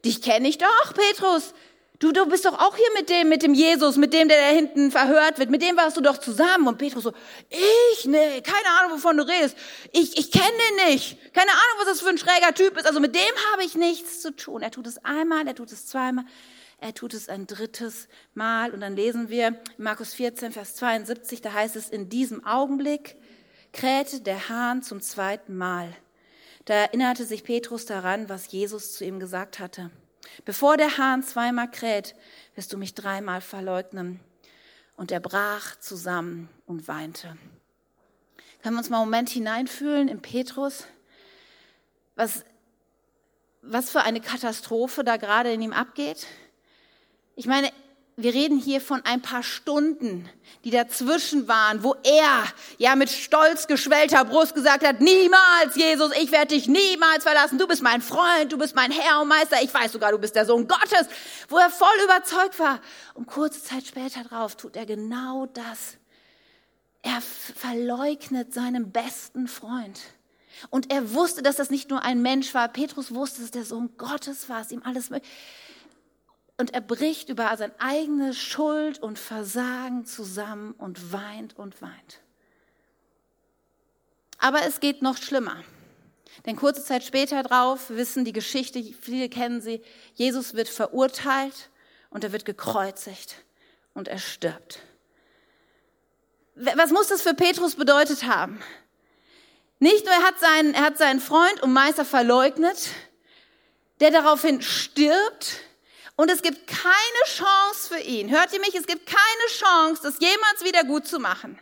dich 0.03 0.21
kenne 0.21 0.49
ich 0.49 0.57
doch, 0.57 0.93
Petrus. 0.93 1.53
Du, 1.99 2.13
du 2.13 2.25
bist 2.27 2.45
doch 2.45 2.57
auch 2.57 2.77
hier 2.77 2.87
mit 2.97 3.09
dem, 3.09 3.27
mit 3.27 3.43
dem 3.43 3.53
Jesus, 3.53 3.97
mit 3.97 4.13
dem, 4.13 4.29
der 4.29 4.37
da 4.37 4.55
hinten 4.55 4.89
verhört 4.89 5.37
wird. 5.37 5.49
Mit 5.49 5.61
dem 5.61 5.75
warst 5.75 5.97
du 5.97 6.01
doch 6.01 6.17
zusammen. 6.17 6.69
Und 6.69 6.77
Petrus 6.77 7.03
so, 7.03 7.13
ich? 7.49 8.05
Nee, 8.05 8.39
keine 8.41 8.79
Ahnung, 8.79 8.97
wovon 8.97 9.17
du 9.17 9.27
redest. 9.27 9.57
Ich, 9.91 10.17
ich 10.17 10.31
kenne 10.31 10.45
den 10.45 10.91
nicht. 10.91 11.17
Keine 11.33 11.51
Ahnung, 11.51 11.79
was 11.79 11.87
das 11.87 12.01
für 12.01 12.07
ein 12.07 12.17
schräger 12.17 12.53
Typ 12.53 12.77
ist. 12.77 12.85
Also 12.85 13.01
mit 13.01 13.15
dem 13.15 13.35
habe 13.51 13.65
ich 13.65 13.75
nichts 13.75 14.21
zu 14.21 14.33
tun. 14.33 14.61
Er 14.61 14.71
tut 14.71 14.87
es 14.87 15.03
einmal, 15.03 15.45
er 15.45 15.55
tut 15.55 15.73
es 15.73 15.87
zweimal, 15.87 16.23
er 16.79 16.93
tut 16.93 17.13
es 17.13 17.27
ein 17.27 17.47
drittes 17.47 18.07
Mal. 18.33 18.71
Und 18.71 18.79
dann 18.79 18.95
lesen 18.95 19.27
wir 19.27 19.59
Markus 19.77 20.13
14, 20.13 20.53
Vers 20.53 20.75
72, 20.75 21.41
da 21.41 21.51
heißt 21.51 21.75
es, 21.75 21.89
in 21.89 22.07
diesem 22.07 22.45
Augenblick 22.45 23.17
krähte 23.73 24.21
der 24.21 24.47
Hahn 24.47 24.83
zum 24.83 25.01
zweiten 25.01 25.57
Mal. 25.57 25.93
Da 26.63 26.75
erinnerte 26.75 27.25
sich 27.25 27.43
Petrus 27.43 27.85
daran, 27.85 28.29
was 28.29 28.49
Jesus 28.49 28.93
zu 28.93 29.03
ihm 29.03 29.19
gesagt 29.19 29.59
hatte. 29.59 29.91
Bevor 30.45 30.77
der 30.77 30.97
Hahn 30.97 31.23
zweimal 31.23 31.69
kräht, 31.69 32.15
wirst 32.55 32.73
du 32.73 32.77
mich 32.77 32.93
dreimal 32.93 33.41
verleugnen. 33.41 34.19
Und 34.95 35.11
er 35.11 35.19
brach 35.19 35.77
zusammen 35.77 36.49
und 36.65 36.87
weinte. 36.87 37.37
Können 38.61 38.75
wir 38.75 38.79
uns 38.79 38.89
mal 38.89 38.97
einen 38.97 39.05
Moment 39.05 39.29
hineinfühlen 39.29 40.09
in 40.09 40.21
Petrus? 40.21 40.85
Was, 42.15 42.43
was 43.61 43.89
für 43.89 44.01
eine 44.01 44.19
Katastrophe 44.19 45.03
da 45.05 45.15
gerade 45.15 45.53
in 45.53 45.61
ihm 45.61 45.71
abgeht? 45.71 46.27
Ich 47.35 47.45
meine, 47.45 47.71
wir 48.21 48.33
reden 48.33 48.59
hier 48.59 48.81
von 48.81 49.03
ein 49.05 49.21
paar 49.21 49.43
Stunden, 49.43 50.29
die 50.63 50.71
dazwischen 50.71 51.47
waren, 51.47 51.83
wo 51.83 51.95
er 52.03 52.43
ja 52.77 52.95
mit 52.95 53.09
stolz 53.09 53.67
geschwellter 53.67 54.25
Brust 54.25 54.55
gesagt 54.55 54.85
hat, 54.85 54.99
niemals, 54.99 55.75
Jesus, 55.75 56.11
ich 56.19 56.31
werde 56.31 56.55
dich 56.55 56.67
niemals 56.67 57.23
verlassen. 57.23 57.57
Du 57.57 57.67
bist 57.67 57.81
mein 57.81 58.01
Freund, 58.01 58.51
du 58.51 58.57
bist 58.57 58.75
mein 58.75 58.91
Herr 58.91 59.21
und 59.21 59.29
Meister. 59.29 59.61
Ich 59.61 59.73
weiß 59.73 59.93
sogar, 59.93 60.11
du 60.11 60.17
bist 60.17 60.35
der 60.35 60.45
Sohn 60.45 60.67
Gottes, 60.67 61.07
wo 61.47 61.57
er 61.57 61.69
voll 61.69 61.87
überzeugt 62.03 62.59
war. 62.59 62.81
Und 63.13 63.27
kurze 63.27 63.63
Zeit 63.63 63.87
später 63.87 64.23
drauf 64.23 64.55
tut 64.55 64.75
er 64.75 64.85
genau 64.85 65.45
das. 65.45 65.97
Er 67.01 67.21
verleugnet 67.21 68.53
seinen 68.53 68.91
besten 68.91 69.47
Freund. 69.47 69.99
Und 70.69 70.91
er 70.91 71.13
wusste, 71.13 71.41
dass 71.41 71.55
das 71.55 71.69
nicht 71.69 71.89
nur 71.89 72.03
ein 72.03 72.21
Mensch 72.21 72.53
war. 72.53 72.67
Petrus 72.67 73.13
wusste, 73.13 73.41
dass 73.41 73.51
der 73.51 73.63
Sohn 73.63 73.91
Gottes 73.97 74.49
war, 74.49 74.59
es 74.59 74.71
ihm 74.71 74.81
alles 74.83 75.09
möglich 75.09 75.31
und 76.59 76.73
er 76.73 76.81
bricht 76.81 77.29
über 77.29 77.55
seine 77.55 77.73
eigene 77.79 78.33
Schuld 78.33 78.99
und 78.99 79.17
Versagen 79.17 80.05
zusammen 80.05 80.73
und 80.73 81.13
weint 81.13 81.57
und 81.57 81.81
weint. 81.81 82.19
Aber 84.39 84.63
es 84.63 84.81
geht 84.81 85.01
noch 85.01 85.15
schlimmer. 85.15 85.63
Denn 86.45 86.57
kurze 86.57 86.83
Zeit 86.83 87.05
später 87.05 87.43
drauf 87.43 87.89
wissen 87.89 88.25
die 88.25 88.33
Geschichte, 88.33 88.83
viele 89.01 89.29
kennen 89.29 89.61
sie, 89.61 89.81
Jesus 90.15 90.53
wird 90.53 90.67
verurteilt 90.67 91.69
und 92.09 92.25
er 92.25 92.33
wird 92.33 92.43
gekreuzigt 92.43 93.35
und 93.93 94.09
er 94.09 94.19
stirbt. 94.19 94.79
Was 96.55 96.91
muss 96.91 97.07
das 97.07 97.21
für 97.21 97.33
Petrus 97.33 97.75
bedeutet 97.75 98.23
haben? 98.23 98.61
Nicht 99.79 100.03
nur 100.03 100.13
er 100.13 100.23
hat 100.23 100.39
seinen, 100.39 100.73
er 100.73 100.81
hat 100.81 100.97
seinen 100.97 101.21
Freund 101.21 101.63
und 101.63 101.71
Meister 101.71 102.03
verleugnet, 102.03 102.89
der 104.01 104.11
daraufhin 104.11 104.61
stirbt 104.61 105.61
und 106.19 106.29
es 106.29 106.41
gibt 106.41 106.67
keine 106.67 107.23
Chance 107.27 107.87
für 107.87 107.99
ihn. 108.01 108.29
Hört 108.29 108.51
ihr 108.51 108.59
mich? 108.59 108.75
Es 108.75 108.85
gibt 108.85 109.05
keine 109.05 109.47
Chance, 109.47 110.01
das 110.03 110.15
jemals 110.19 110.65
wieder 110.65 110.83
gut 110.83 111.07
zu 111.07 111.17
machen. 111.17 111.57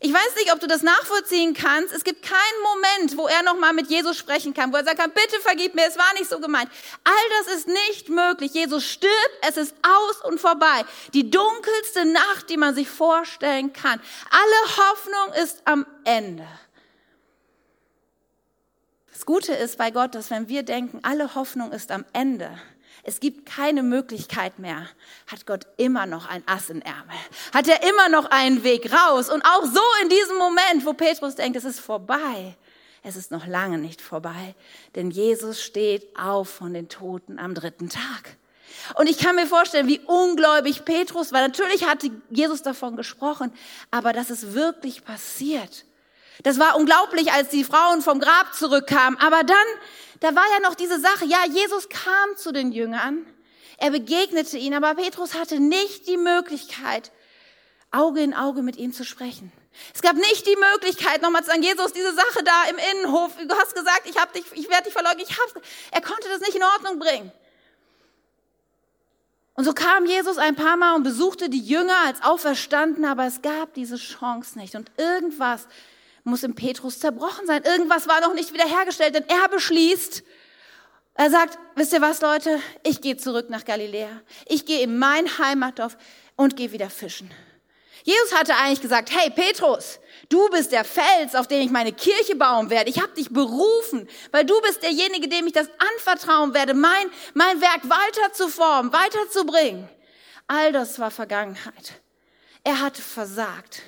Ich 0.00 0.10
weiß 0.10 0.36
nicht, 0.36 0.54
ob 0.54 0.60
du 0.60 0.66
das 0.66 0.80
nachvollziehen 0.80 1.52
kannst. 1.52 1.92
Es 1.92 2.02
gibt 2.02 2.22
keinen 2.22 2.62
Moment, 2.62 3.18
wo 3.18 3.28
er 3.28 3.42
nochmal 3.42 3.74
mit 3.74 3.90
Jesus 3.90 4.16
sprechen 4.16 4.54
kann, 4.54 4.72
wo 4.72 4.78
er 4.78 4.84
sagen 4.84 4.96
kann, 4.96 5.12
bitte 5.12 5.38
vergib 5.42 5.74
mir, 5.74 5.86
es 5.86 5.98
war 5.98 6.14
nicht 6.14 6.30
so 6.30 6.40
gemeint. 6.40 6.70
All 7.04 7.44
das 7.44 7.54
ist 7.56 7.68
nicht 7.68 8.08
möglich. 8.08 8.54
Jesus 8.54 8.86
stirbt, 8.86 9.38
es 9.46 9.58
ist 9.58 9.74
aus 9.82 10.24
und 10.24 10.40
vorbei. 10.40 10.86
Die 11.12 11.28
dunkelste 11.28 12.06
Nacht, 12.06 12.48
die 12.48 12.56
man 12.56 12.74
sich 12.74 12.88
vorstellen 12.88 13.74
kann. 13.74 14.00
Alle 14.30 14.76
Hoffnung 14.78 15.42
ist 15.42 15.60
am 15.66 15.84
Ende. 16.04 16.48
Das 19.12 19.26
Gute 19.26 19.52
ist 19.52 19.76
bei 19.76 19.90
Gott, 19.90 20.14
dass 20.14 20.30
wenn 20.30 20.48
wir 20.48 20.62
denken, 20.62 21.00
alle 21.02 21.34
Hoffnung 21.34 21.70
ist 21.70 21.90
am 21.90 22.06
Ende, 22.14 22.58
es 23.04 23.18
gibt 23.18 23.46
keine 23.46 23.82
Möglichkeit 23.82 24.58
mehr, 24.58 24.86
hat 25.26 25.44
Gott 25.44 25.66
immer 25.76 26.06
noch 26.06 26.28
ein 26.28 26.42
Ass 26.46 26.70
im 26.70 26.80
Ärmel. 26.82 27.16
Hat 27.52 27.66
er 27.66 27.82
immer 27.88 28.08
noch 28.08 28.30
einen 28.30 28.62
Weg 28.62 28.92
raus. 28.92 29.28
Und 29.28 29.42
auch 29.42 29.64
so 29.64 29.80
in 30.02 30.08
diesem 30.08 30.38
Moment, 30.38 30.86
wo 30.86 30.92
Petrus 30.92 31.34
denkt, 31.34 31.56
es 31.56 31.64
ist 31.64 31.80
vorbei. 31.80 32.56
Es 33.02 33.16
ist 33.16 33.32
noch 33.32 33.46
lange 33.46 33.78
nicht 33.78 34.00
vorbei, 34.00 34.54
denn 34.94 35.10
Jesus 35.10 35.60
steht 35.60 36.16
auf 36.16 36.48
von 36.48 36.72
den 36.72 36.88
Toten 36.88 37.40
am 37.40 37.52
dritten 37.52 37.88
Tag. 37.88 38.36
Und 38.94 39.08
ich 39.08 39.18
kann 39.18 39.34
mir 39.34 39.48
vorstellen, 39.48 39.88
wie 39.88 40.00
ungläubig 40.06 40.84
Petrus 40.84 41.32
war. 41.32 41.40
Natürlich 41.40 41.84
hatte 41.84 42.10
Jesus 42.30 42.62
davon 42.62 42.96
gesprochen, 42.96 43.52
aber 43.90 44.12
dass 44.12 44.30
es 44.30 44.54
wirklich 44.54 45.04
passiert. 45.04 45.84
Das 46.44 46.60
war 46.60 46.76
unglaublich, 46.76 47.32
als 47.32 47.48
die 47.48 47.64
Frauen 47.64 48.02
vom 48.02 48.20
Grab 48.20 48.54
zurückkamen. 48.54 49.18
Aber 49.20 49.42
dann 49.42 49.56
da 50.22 50.34
war 50.36 50.44
ja 50.52 50.60
noch 50.60 50.76
diese 50.76 51.00
Sache, 51.00 51.24
ja, 51.24 51.44
Jesus 51.46 51.88
kam 51.88 52.36
zu 52.36 52.52
den 52.52 52.70
Jüngern, 52.70 53.26
er 53.76 53.90
begegnete 53.90 54.56
ihnen, 54.56 54.82
aber 54.82 54.94
Petrus 54.94 55.34
hatte 55.34 55.58
nicht 55.58 56.06
die 56.06 56.16
Möglichkeit, 56.16 57.10
Auge 57.90 58.22
in 58.22 58.32
Auge 58.32 58.62
mit 58.62 58.76
ihm 58.76 58.92
zu 58.92 59.04
sprechen. 59.04 59.50
Es 59.92 60.00
gab 60.00 60.14
nicht 60.14 60.46
die 60.46 60.56
Möglichkeit, 60.56 61.22
nochmal 61.22 61.42
zu 61.42 61.50
sagen, 61.50 61.62
Jesus, 61.62 61.92
diese 61.92 62.14
Sache 62.14 62.44
da 62.44 62.64
im 62.70 62.76
Innenhof, 62.92 63.32
du 63.36 63.54
hast 63.56 63.74
gesagt, 63.74 64.02
ich, 64.04 64.16
hab 64.16 64.32
dich, 64.32 64.44
ich 64.52 64.70
werde 64.70 64.84
dich 64.84 64.92
verleugnen, 64.92 65.26
ich 65.28 65.36
hab's. 65.36 65.54
Er 65.90 66.00
konnte 66.00 66.28
das 66.28 66.40
nicht 66.40 66.54
in 66.54 66.62
Ordnung 66.62 67.00
bringen. 67.00 67.32
Und 69.54 69.64
so 69.64 69.72
kam 69.72 70.06
Jesus 70.06 70.38
ein 70.38 70.54
paar 70.54 70.76
Mal 70.76 70.94
und 70.94 71.02
besuchte 71.02 71.48
die 71.48 71.60
Jünger 71.60 71.96
als 72.06 72.22
Auferstanden, 72.22 73.04
aber 73.04 73.26
es 73.26 73.42
gab 73.42 73.74
diese 73.74 73.96
Chance 73.96 74.58
nicht. 74.58 74.76
Und 74.76 74.90
irgendwas 74.96 75.66
muss 76.24 76.42
im 76.42 76.54
Petrus 76.54 76.98
zerbrochen 76.98 77.46
sein. 77.46 77.62
Irgendwas 77.64 78.08
war 78.08 78.20
noch 78.20 78.34
nicht 78.34 78.52
wiederhergestellt, 78.52 79.14
denn 79.14 79.24
er 79.28 79.48
beschließt, 79.48 80.22
er 81.14 81.30
sagt, 81.30 81.58
wisst 81.74 81.92
ihr 81.92 82.00
was, 82.00 82.20
Leute, 82.22 82.60
ich 82.84 83.00
gehe 83.00 83.16
zurück 83.16 83.50
nach 83.50 83.64
Galiläa. 83.64 84.22
Ich 84.46 84.64
gehe 84.64 84.80
in 84.80 84.98
mein 84.98 85.38
Heimatdorf 85.38 85.96
und 86.36 86.56
gehe 86.56 86.72
wieder 86.72 86.88
fischen. 86.88 87.30
Jesus 88.04 88.34
hatte 88.34 88.56
eigentlich 88.56 88.80
gesagt, 88.80 89.12
hey 89.14 89.30
Petrus, 89.30 90.00
du 90.28 90.48
bist 90.48 90.72
der 90.72 90.84
Fels, 90.84 91.34
auf 91.34 91.46
dem 91.46 91.60
ich 91.60 91.70
meine 91.70 91.92
Kirche 91.92 92.34
bauen 92.34 92.68
werde. 92.68 92.90
Ich 92.90 93.00
habe 93.00 93.12
dich 93.12 93.30
berufen, 93.30 94.08
weil 94.32 94.44
du 94.44 94.60
bist 94.62 94.82
derjenige, 94.82 95.28
dem 95.28 95.46
ich 95.46 95.52
das 95.52 95.68
anvertrauen 95.78 96.52
werde, 96.54 96.74
mein, 96.74 97.10
mein 97.34 97.60
Werk 97.60 97.84
weiter 97.84 98.32
zu 98.32 98.48
formen, 98.48 98.92
weiterzubringen. 98.92 99.88
All 100.48 100.72
das 100.72 100.98
war 100.98 101.10
Vergangenheit. 101.10 102.00
Er 102.64 102.80
hatte 102.80 103.02
versagt. 103.02 103.82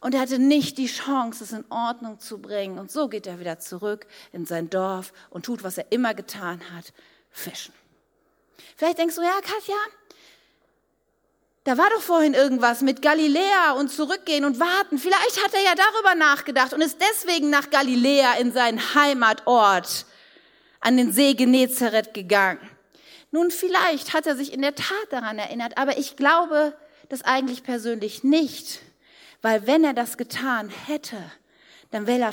Und 0.00 0.14
er 0.14 0.20
hatte 0.20 0.38
nicht 0.38 0.78
die 0.78 0.86
Chance, 0.86 1.44
es 1.44 1.52
in 1.52 1.64
Ordnung 1.70 2.18
zu 2.18 2.38
bringen. 2.38 2.78
Und 2.78 2.90
so 2.90 3.08
geht 3.08 3.26
er 3.26 3.40
wieder 3.40 3.58
zurück 3.58 4.06
in 4.32 4.46
sein 4.46 4.70
Dorf 4.70 5.12
und 5.30 5.46
tut, 5.46 5.62
was 5.62 5.78
er 5.78 5.90
immer 5.90 6.14
getan 6.14 6.60
hat, 6.74 6.92
fischen. 7.30 7.74
Vielleicht 8.76 8.98
denkst 8.98 9.16
du, 9.16 9.22
ja, 9.22 9.40
Katja, 9.40 9.76
da 11.64 11.76
war 11.76 11.90
doch 11.90 12.00
vorhin 12.00 12.34
irgendwas 12.34 12.82
mit 12.82 13.02
Galiläa 13.02 13.72
und 13.72 13.90
zurückgehen 13.90 14.44
und 14.44 14.60
warten. 14.60 14.98
Vielleicht 14.98 15.42
hat 15.42 15.52
er 15.52 15.62
ja 15.62 15.74
darüber 15.74 16.14
nachgedacht 16.14 16.72
und 16.72 16.80
ist 16.80 16.98
deswegen 17.00 17.50
nach 17.50 17.70
Galiläa 17.70 18.34
in 18.34 18.52
seinen 18.52 18.94
Heimatort 18.94 20.06
an 20.80 20.96
den 20.96 21.10
See 21.10 21.34
Genezareth 21.34 22.14
gegangen. 22.14 22.60
Nun, 23.32 23.50
vielleicht 23.50 24.14
hat 24.14 24.28
er 24.28 24.36
sich 24.36 24.52
in 24.52 24.62
der 24.62 24.76
Tat 24.76 25.10
daran 25.10 25.38
erinnert, 25.38 25.76
aber 25.76 25.98
ich 25.98 26.16
glaube 26.16 26.76
das 27.08 27.22
eigentlich 27.22 27.64
persönlich 27.64 28.22
nicht. 28.22 28.80
Weil 29.42 29.66
wenn 29.66 29.84
er 29.84 29.94
das 29.94 30.16
getan 30.16 30.70
hätte, 30.86 31.16
dann 31.90 32.06
wäre 32.06 32.30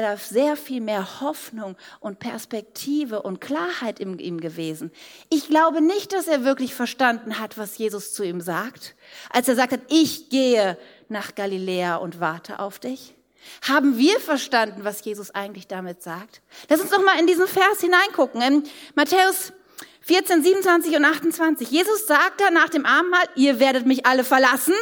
da, 0.00 0.16
sehr 0.16 0.56
viel 0.56 0.80
mehr 0.80 1.20
Hoffnung 1.20 1.76
und 2.00 2.18
Perspektive 2.18 3.22
und 3.22 3.40
Klarheit 3.40 4.00
in 4.00 4.18
ihm 4.18 4.40
gewesen. 4.40 4.90
Ich 5.28 5.48
glaube 5.48 5.80
nicht, 5.80 6.12
dass 6.12 6.26
er 6.26 6.44
wirklich 6.44 6.74
verstanden 6.74 7.38
hat, 7.38 7.58
was 7.58 7.76
Jesus 7.78 8.14
zu 8.14 8.22
ihm 8.22 8.40
sagt, 8.40 8.94
als 9.30 9.48
er 9.48 9.56
sagt 9.56 9.72
hat, 9.72 9.80
ich 9.88 10.30
gehe 10.30 10.78
nach 11.08 11.34
Galiläa 11.34 11.96
und 11.96 12.20
warte 12.20 12.58
auf 12.58 12.78
dich. 12.78 13.14
Haben 13.66 13.96
wir 13.96 14.20
verstanden, 14.20 14.84
was 14.84 15.04
Jesus 15.04 15.30
eigentlich 15.34 15.66
damit 15.66 16.02
sagt? 16.02 16.42
Lass 16.68 16.80
uns 16.80 16.90
doch 16.90 17.02
mal 17.02 17.18
in 17.18 17.26
diesen 17.26 17.46
Vers 17.46 17.80
hineingucken. 17.80 18.42
In 18.42 18.64
Matthäus 18.94 19.52
14, 20.02 20.42
27 20.42 20.96
und 20.96 21.04
28. 21.04 21.70
Jesus 21.70 22.06
sagt 22.06 22.40
da 22.40 22.50
nach 22.50 22.68
dem 22.68 22.84
Abendmahl, 22.84 23.24
ihr 23.36 23.58
werdet 23.58 23.86
mich 23.86 24.04
alle 24.04 24.24
verlassen 24.24 24.74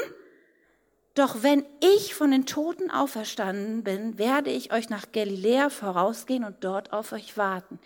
doch 1.15 1.43
wenn 1.43 1.65
ich 1.81 2.15
von 2.15 2.31
den 2.31 2.47
Toten 2.47 2.91
auferstanden 2.91 3.83
bin, 3.83 4.19
werde 4.19 4.50
ich 4.50 4.73
euch 4.73 4.88
nach 4.88 5.11
Galiläa 5.12 5.69
vorausgehen 5.71 6.45
und 6.45 6.62
dort 6.62 6.93
auf 6.93 7.12
euch 7.12 7.37
warten. 7.37 7.81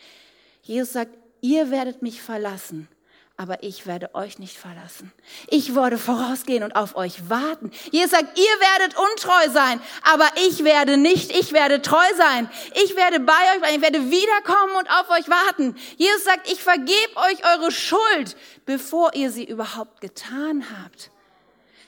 Jesus 0.62 0.92
sagt, 0.92 1.16
ihr 1.40 1.70
werdet 1.70 2.02
mich 2.02 2.20
verlassen, 2.20 2.88
aber 3.36 3.62
ich 3.62 3.86
werde 3.86 4.14
euch 4.14 4.38
nicht 4.38 4.56
verlassen. 4.56 5.12
Ich 5.48 5.74
werde 5.74 5.98
vorausgehen 5.98 6.62
und 6.62 6.76
auf 6.76 6.94
euch 6.94 7.30
warten. 7.30 7.70
Jesus 7.90 8.10
sagt, 8.10 8.38
ihr 8.38 8.44
werdet 8.44 8.98
untreu 8.98 9.50
sein, 9.50 9.80
aber 10.02 10.28
ich 10.46 10.62
werde 10.62 10.96
nicht, 10.96 11.30
ich 11.30 11.52
werde 11.52 11.80
treu 11.80 12.04
sein. 12.16 12.50
Ich 12.84 12.96
werde 12.96 13.18
bei 13.20 13.32
euch 13.54 13.60
bleiben, 13.60 13.76
ich 13.76 13.82
werde 13.82 14.10
wiederkommen 14.10 14.76
und 14.78 14.90
auf 14.90 15.08
euch 15.10 15.28
warten. 15.28 15.74
Jesus 15.96 16.24
sagt, 16.24 16.50
ich 16.52 16.62
vergebe 16.62 17.16
euch 17.16 17.44
eure 17.54 17.72
Schuld, 17.72 18.36
bevor 18.66 19.14
ihr 19.14 19.30
sie 19.30 19.44
überhaupt 19.44 20.00
getan 20.00 20.64
habt. 20.84 21.11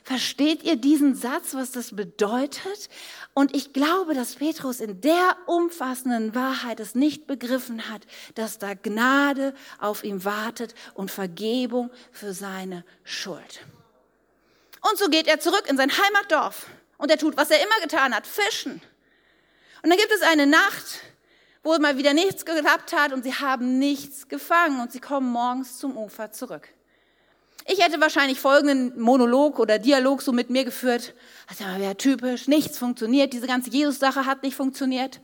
Versteht 0.04 0.62
ihr 0.62 0.76
diesen 0.76 1.14
Satz, 1.14 1.54
was 1.54 1.72
das 1.72 1.96
bedeutet? 1.96 2.90
Und 3.32 3.56
ich 3.56 3.72
glaube, 3.72 4.12
dass 4.12 4.34
Petrus 4.34 4.80
in 4.80 5.00
der 5.00 5.34
umfassenden 5.46 6.34
Wahrheit 6.34 6.78
es 6.78 6.94
nicht 6.94 7.26
begriffen 7.26 7.88
hat, 7.88 8.02
dass 8.34 8.58
da 8.58 8.74
Gnade 8.74 9.54
auf 9.78 10.04
ihm 10.04 10.26
wartet 10.26 10.74
und 10.92 11.10
Vergebung 11.10 11.90
für 12.12 12.34
seine 12.34 12.84
Schuld. 13.02 13.60
Und 14.82 14.98
so 14.98 15.08
geht 15.08 15.26
er 15.26 15.40
zurück 15.40 15.64
in 15.68 15.78
sein 15.78 15.90
Heimatdorf 15.90 16.66
und 16.98 17.10
er 17.10 17.16
tut, 17.16 17.38
was 17.38 17.50
er 17.50 17.62
immer 17.62 17.80
getan 17.80 18.14
hat, 18.14 18.26
fischen. 18.26 18.82
Und 19.82 19.88
dann 19.88 19.98
gibt 19.98 20.12
es 20.12 20.20
eine 20.20 20.46
Nacht, 20.46 21.00
wo 21.62 21.78
mal 21.78 21.96
wieder 21.96 22.12
nichts 22.12 22.44
geklappt 22.44 22.92
hat 22.92 23.14
und 23.14 23.22
sie 23.22 23.34
haben 23.34 23.78
nichts 23.78 24.28
gefangen 24.28 24.80
und 24.80 24.92
sie 24.92 25.00
kommen 25.00 25.32
morgens 25.32 25.78
zum 25.78 25.96
Ufer 25.96 26.30
zurück. 26.30 26.68
Ich 27.66 27.82
hätte 27.82 28.00
wahrscheinlich 28.00 28.40
folgenden 28.40 29.00
Monolog 29.00 29.58
oder 29.58 29.78
Dialog 29.78 30.20
so 30.20 30.32
mit 30.32 30.50
mir 30.50 30.64
geführt. 30.64 31.14
Das 31.48 31.60
wäre 31.60 31.96
typisch, 31.96 32.46
nichts 32.46 32.76
funktioniert, 32.78 33.32
diese 33.32 33.46
ganze 33.46 33.70
Jesus-Sache 33.70 34.26
hat 34.26 34.42
nicht 34.42 34.54
funktioniert. 34.54 35.20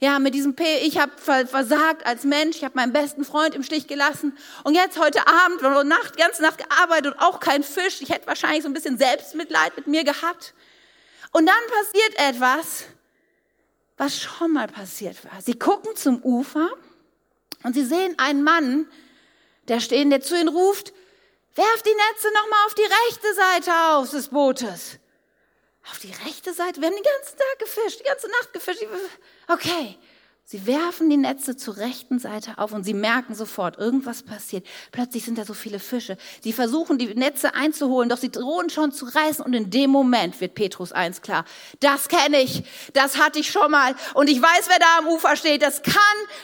Ja, 0.00 0.18
mit 0.18 0.34
diesem 0.34 0.54
P, 0.54 0.64
ich 0.82 0.98
habe 0.98 1.12
versagt 1.16 2.06
als 2.06 2.24
Mensch, 2.24 2.56
ich 2.58 2.64
habe 2.64 2.76
meinen 2.76 2.92
besten 2.92 3.24
Freund 3.24 3.54
im 3.54 3.62
Stich 3.62 3.86
gelassen 3.86 4.36
und 4.62 4.74
jetzt 4.74 4.98
heute 4.98 5.26
Abend 5.26 5.62
und 5.62 5.88
Nacht, 5.88 6.16
ganze 6.16 6.42
Nacht 6.42 6.58
gearbeitet 6.58 7.14
und 7.14 7.20
auch 7.20 7.40
kein 7.40 7.62
Fisch. 7.62 8.02
Ich 8.02 8.10
hätte 8.10 8.26
wahrscheinlich 8.26 8.62
so 8.62 8.68
ein 8.68 8.74
bisschen 8.74 8.98
Selbstmitleid 8.98 9.76
mit 9.76 9.86
mir 9.86 10.04
gehabt. 10.04 10.54
Und 11.32 11.46
dann 11.46 11.54
passiert 11.70 12.34
etwas, 12.34 12.84
was 13.96 14.20
schon 14.20 14.52
mal 14.52 14.68
passiert 14.68 15.24
war. 15.24 15.40
Sie 15.40 15.58
gucken 15.58 15.96
zum 15.96 16.22
Ufer 16.22 16.68
und 17.62 17.74
sie 17.74 17.84
sehen 17.84 18.14
einen 18.18 18.42
Mann, 18.44 18.86
der 19.68 19.80
stehen, 19.80 20.10
der 20.10 20.20
zu 20.20 20.38
ihnen 20.38 20.48
ruft, 20.48 20.92
Werf 21.54 21.82
die 21.82 21.94
Netze 21.94 22.28
nochmal 22.32 22.66
auf 22.66 22.74
die 22.74 22.82
rechte 22.82 23.34
Seite 23.34 23.72
aus 23.90 24.10
des 24.10 24.28
Bootes. 24.28 24.98
Auf 25.90 25.98
die 25.98 26.12
rechte 26.24 26.52
Seite? 26.52 26.80
Wir 26.80 26.88
haben 26.88 26.96
den 26.96 27.04
ganzen 27.04 27.36
Tag 27.36 27.58
gefischt, 27.58 28.00
die 28.00 28.04
ganze 28.04 28.28
Nacht 28.28 28.52
gefischt. 28.52 28.84
Okay. 29.48 29.98
Sie 30.46 30.66
werfen 30.66 31.08
die 31.08 31.16
Netze 31.16 31.56
zur 31.56 31.78
rechten 31.78 32.18
Seite 32.18 32.58
auf 32.58 32.72
und 32.72 32.84
sie 32.84 32.92
merken 32.92 33.34
sofort, 33.34 33.78
irgendwas 33.78 34.22
passiert. 34.22 34.66
Plötzlich 34.92 35.24
sind 35.24 35.38
da 35.38 35.46
so 35.46 35.54
viele 35.54 35.78
Fische. 35.78 36.18
Sie 36.42 36.52
versuchen, 36.52 36.98
die 36.98 37.14
Netze 37.14 37.54
einzuholen, 37.54 38.10
doch 38.10 38.18
sie 38.18 38.30
drohen 38.30 38.68
schon 38.68 38.92
zu 38.92 39.06
reißen. 39.06 39.42
Und 39.42 39.54
in 39.54 39.70
dem 39.70 39.88
Moment 39.88 40.38
wird 40.42 40.54
Petrus 40.54 40.92
eins 40.92 41.22
klar. 41.22 41.46
Das 41.80 42.08
kenne 42.08 42.42
ich. 42.42 42.62
Das 42.92 43.16
hatte 43.16 43.38
ich 43.38 43.50
schon 43.50 43.70
mal. 43.70 43.94
Und 44.12 44.28
ich 44.28 44.42
weiß, 44.42 44.68
wer 44.68 44.78
da 44.78 44.98
am 44.98 45.06
Ufer 45.06 45.34
steht. 45.36 45.62
Das 45.62 45.80
kann 45.80 45.94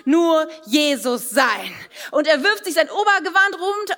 nur 0.07 0.49
Jesus 0.65 1.29
sein. 1.29 1.71
Und 2.11 2.27
er 2.27 2.43
wirft 2.43 2.65
sich 2.65 2.75
sein 2.75 2.89
Obergewand 2.89 3.61
runter, 3.61 3.97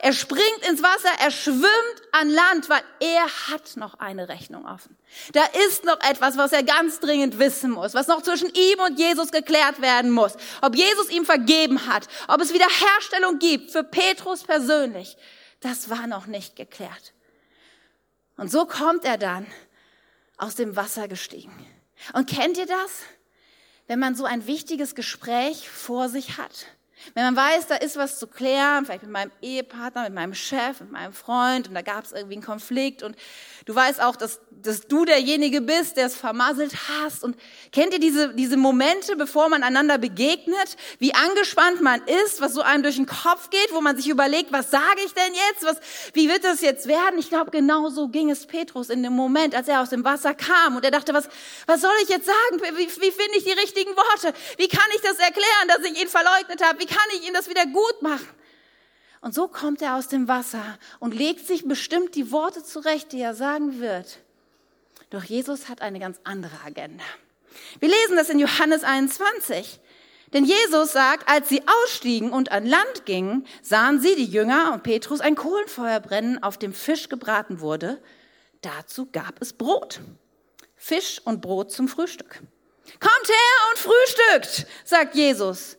er 0.00 0.12
springt 0.12 0.68
ins 0.68 0.82
Wasser, 0.82 1.10
er 1.22 1.30
schwimmt 1.30 2.02
an 2.12 2.30
Land, 2.30 2.68
weil 2.68 2.82
er 3.00 3.26
hat 3.48 3.76
noch 3.76 3.94
eine 3.94 4.28
Rechnung 4.28 4.66
offen. 4.66 4.96
Da 5.32 5.44
ist 5.68 5.84
noch 5.84 6.00
etwas, 6.00 6.36
was 6.36 6.52
er 6.52 6.62
ganz 6.62 7.00
dringend 7.00 7.38
wissen 7.38 7.70
muss, 7.70 7.94
was 7.94 8.08
noch 8.08 8.22
zwischen 8.22 8.52
ihm 8.54 8.80
und 8.80 8.98
Jesus 8.98 9.30
geklärt 9.30 9.80
werden 9.80 10.10
muss. 10.10 10.34
Ob 10.62 10.74
Jesus 10.74 11.10
ihm 11.10 11.24
vergeben 11.24 11.86
hat, 11.86 12.08
ob 12.28 12.40
es 12.40 12.52
Wiederherstellung 12.52 13.38
gibt 13.38 13.70
für 13.70 13.84
Petrus 13.84 14.44
persönlich, 14.44 15.16
das 15.60 15.90
war 15.90 16.06
noch 16.06 16.26
nicht 16.26 16.56
geklärt. 16.56 17.12
Und 18.36 18.50
so 18.50 18.66
kommt 18.66 19.04
er 19.04 19.18
dann 19.18 19.46
aus 20.36 20.54
dem 20.54 20.76
Wasser 20.76 21.08
gestiegen. 21.08 21.66
Und 22.12 22.28
kennt 22.28 22.56
ihr 22.56 22.66
das? 22.66 23.02
Wenn 23.88 23.98
man 23.98 24.14
so 24.14 24.24
ein 24.24 24.46
wichtiges 24.46 24.94
Gespräch 24.94 25.68
vor 25.68 26.08
sich 26.08 26.38
hat 26.38 26.66
wenn 27.14 27.24
man 27.24 27.36
weiß, 27.36 27.66
da 27.66 27.76
ist 27.76 27.96
was 27.96 28.18
zu 28.18 28.26
klären, 28.26 28.84
vielleicht 28.84 29.02
mit 29.02 29.12
meinem 29.12 29.32
Ehepartner, 29.42 30.04
mit 30.04 30.14
meinem 30.14 30.34
Chef, 30.34 30.80
mit 30.80 30.92
meinem 30.92 31.12
Freund 31.12 31.68
und 31.68 31.74
da 31.74 31.82
gab 31.82 32.04
es 32.04 32.12
irgendwie 32.12 32.34
einen 32.34 32.44
Konflikt 32.44 33.02
und 33.02 33.16
du 33.66 33.74
weißt 33.74 34.02
auch, 34.02 34.16
dass, 34.16 34.40
dass 34.50 34.82
du 34.82 35.04
derjenige 35.04 35.60
bist, 35.60 35.96
der 35.96 36.06
es 36.06 36.16
vermasselt 36.16 36.74
hast 36.88 37.22
und 37.24 37.36
kennt 37.72 37.92
ihr 37.92 38.00
diese, 38.00 38.34
diese 38.34 38.56
Momente, 38.56 39.16
bevor 39.16 39.48
man 39.48 39.62
einander 39.62 39.98
begegnet, 39.98 40.76
wie 40.98 41.14
angespannt 41.14 41.80
man 41.80 42.02
ist, 42.24 42.40
was 42.40 42.54
so 42.54 42.62
einem 42.62 42.82
durch 42.82 42.96
den 42.96 43.06
Kopf 43.06 43.50
geht, 43.50 43.72
wo 43.72 43.80
man 43.80 43.96
sich 43.96 44.08
überlegt, 44.08 44.52
was 44.52 44.70
sage 44.70 45.00
ich 45.04 45.14
denn 45.14 45.32
jetzt, 45.50 45.64
was, 45.64 45.76
wie 46.14 46.28
wird 46.28 46.44
das 46.44 46.60
jetzt 46.60 46.88
werden? 46.88 47.18
Ich 47.18 47.28
glaube, 47.28 47.50
genau 47.50 47.88
so 47.88 48.08
ging 48.08 48.30
es 48.30 48.46
Petrus 48.46 48.90
in 48.90 49.02
dem 49.02 49.12
Moment, 49.14 49.54
als 49.54 49.68
er 49.68 49.82
aus 49.82 49.90
dem 49.90 50.04
Wasser 50.04 50.34
kam 50.34 50.76
und 50.76 50.84
er 50.84 50.90
dachte, 50.90 51.14
was, 51.14 51.28
was 51.66 51.80
soll 51.80 51.94
ich 52.02 52.08
jetzt 52.08 52.26
sagen? 52.26 52.76
Wie, 52.76 52.86
wie 52.86 53.10
finde 53.10 53.36
ich 53.36 53.44
die 53.44 53.52
richtigen 53.52 53.90
Worte? 53.96 54.32
Wie 54.56 54.68
kann 54.68 54.88
ich 54.94 55.00
das 55.02 55.18
erklären, 55.18 55.68
dass 55.68 55.80
ich 55.80 56.00
ihn 56.00 56.08
verleugnet 56.08 56.62
habe? 56.64 56.87
Kann 56.88 57.08
ich 57.14 57.26
ihm 57.26 57.34
das 57.34 57.48
wieder 57.48 57.66
gut 57.66 58.02
machen? 58.02 58.28
Und 59.20 59.34
so 59.34 59.48
kommt 59.48 59.82
er 59.82 59.96
aus 59.96 60.08
dem 60.08 60.28
Wasser 60.28 60.78
und 61.00 61.14
legt 61.14 61.46
sich 61.46 61.66
bestimmt 61.66 62.14
die 62.14 62.30
Worte 62.30 62.62
zurecht, 62.62 63.12
die 63.12 63.20
er 63.20 63.34
sagen 63.34 63.80
wird. 63.80 64.18
Doch 65.10 65.24
Jesus 65.24 65.68
hat 65.68 65.82
eine 65.82 65.98
ganz 65.98 66.20
andere 66.24 66.56
Agenda. 66.64 67.04
Wir 67.80 67.88
lesen 67.88 68.16
das 68.16 68.30
in 68.30 68.38
Johannes 68.38 68.84
21. 68.84 69.80
Denn 70.32 70.44
Jesus 70.44 70.92
sagt, 70.92 71.28
als 71.28 71.48
sie 71.48 71.62
ausstiegen 71.66 72.30
und 72.30 72.52
an 72.52 72.66
Land 72.66 73.06
gingen, 73.06 73.46
sahen 73.62 73.98
sie, 74.00 74.14
die 74.14 74.26
Jünger 74.26 74.72
und 74.74 74.82
Petrus, 74.82 75.20
ein 75.20 75.36
Kohlenfeuer 75.36 76.00
brennen, 76.00 76.42
auf 76.42 76.58
dem 76.58 76.74
Fisch 76.74 77.08
gebraten 77.08 77.60
wurde. 77.60 78.00
Dazu 78.60 79.06
gab 79.10 79.40
es 79.40 79.54
Brot. 79.54 80.00
Fisch 80.76 81.20
und 81.24 81.40
Brot 81.40 81.72
zum 81.72 81.88
Frühstück. 81.88 82.42
Kommt 83.00 83.28
her 83.28 83.70
und 83.70 83.78
frühstückt, 83.78 84.66
sagt 84.84 85.14
Jesus. 85.14 85.76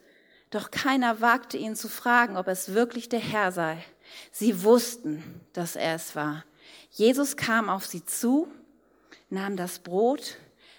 Doch 0.49 0.71
keiner 0.71 1.21
wagte 1.21 1.57
ihn 1.57 1.75
zu 1.75 1.87
fragen, 1.87 2.37
ob 2.37 2.47
es 2.47 2.73
wirklich 2.73 3.07
der 3.09 3.19
Herr 3.19 3.51
sei. 3.51 3.83
Sie 4.31 4.63
wussten, 4.63 5.23
dass 5.53 5.75
er 5.75 5.95
es 5.95 6.15
war. 6.15 6.43
Jesus 6.91 7.37
kam 7.37 7.69
auf 7.69 7.85
sie 7.85 8.03
zu, 8.03 8.47
nahm 9.29 9.57
das 9.57 9.79
Brot 9.79 10.37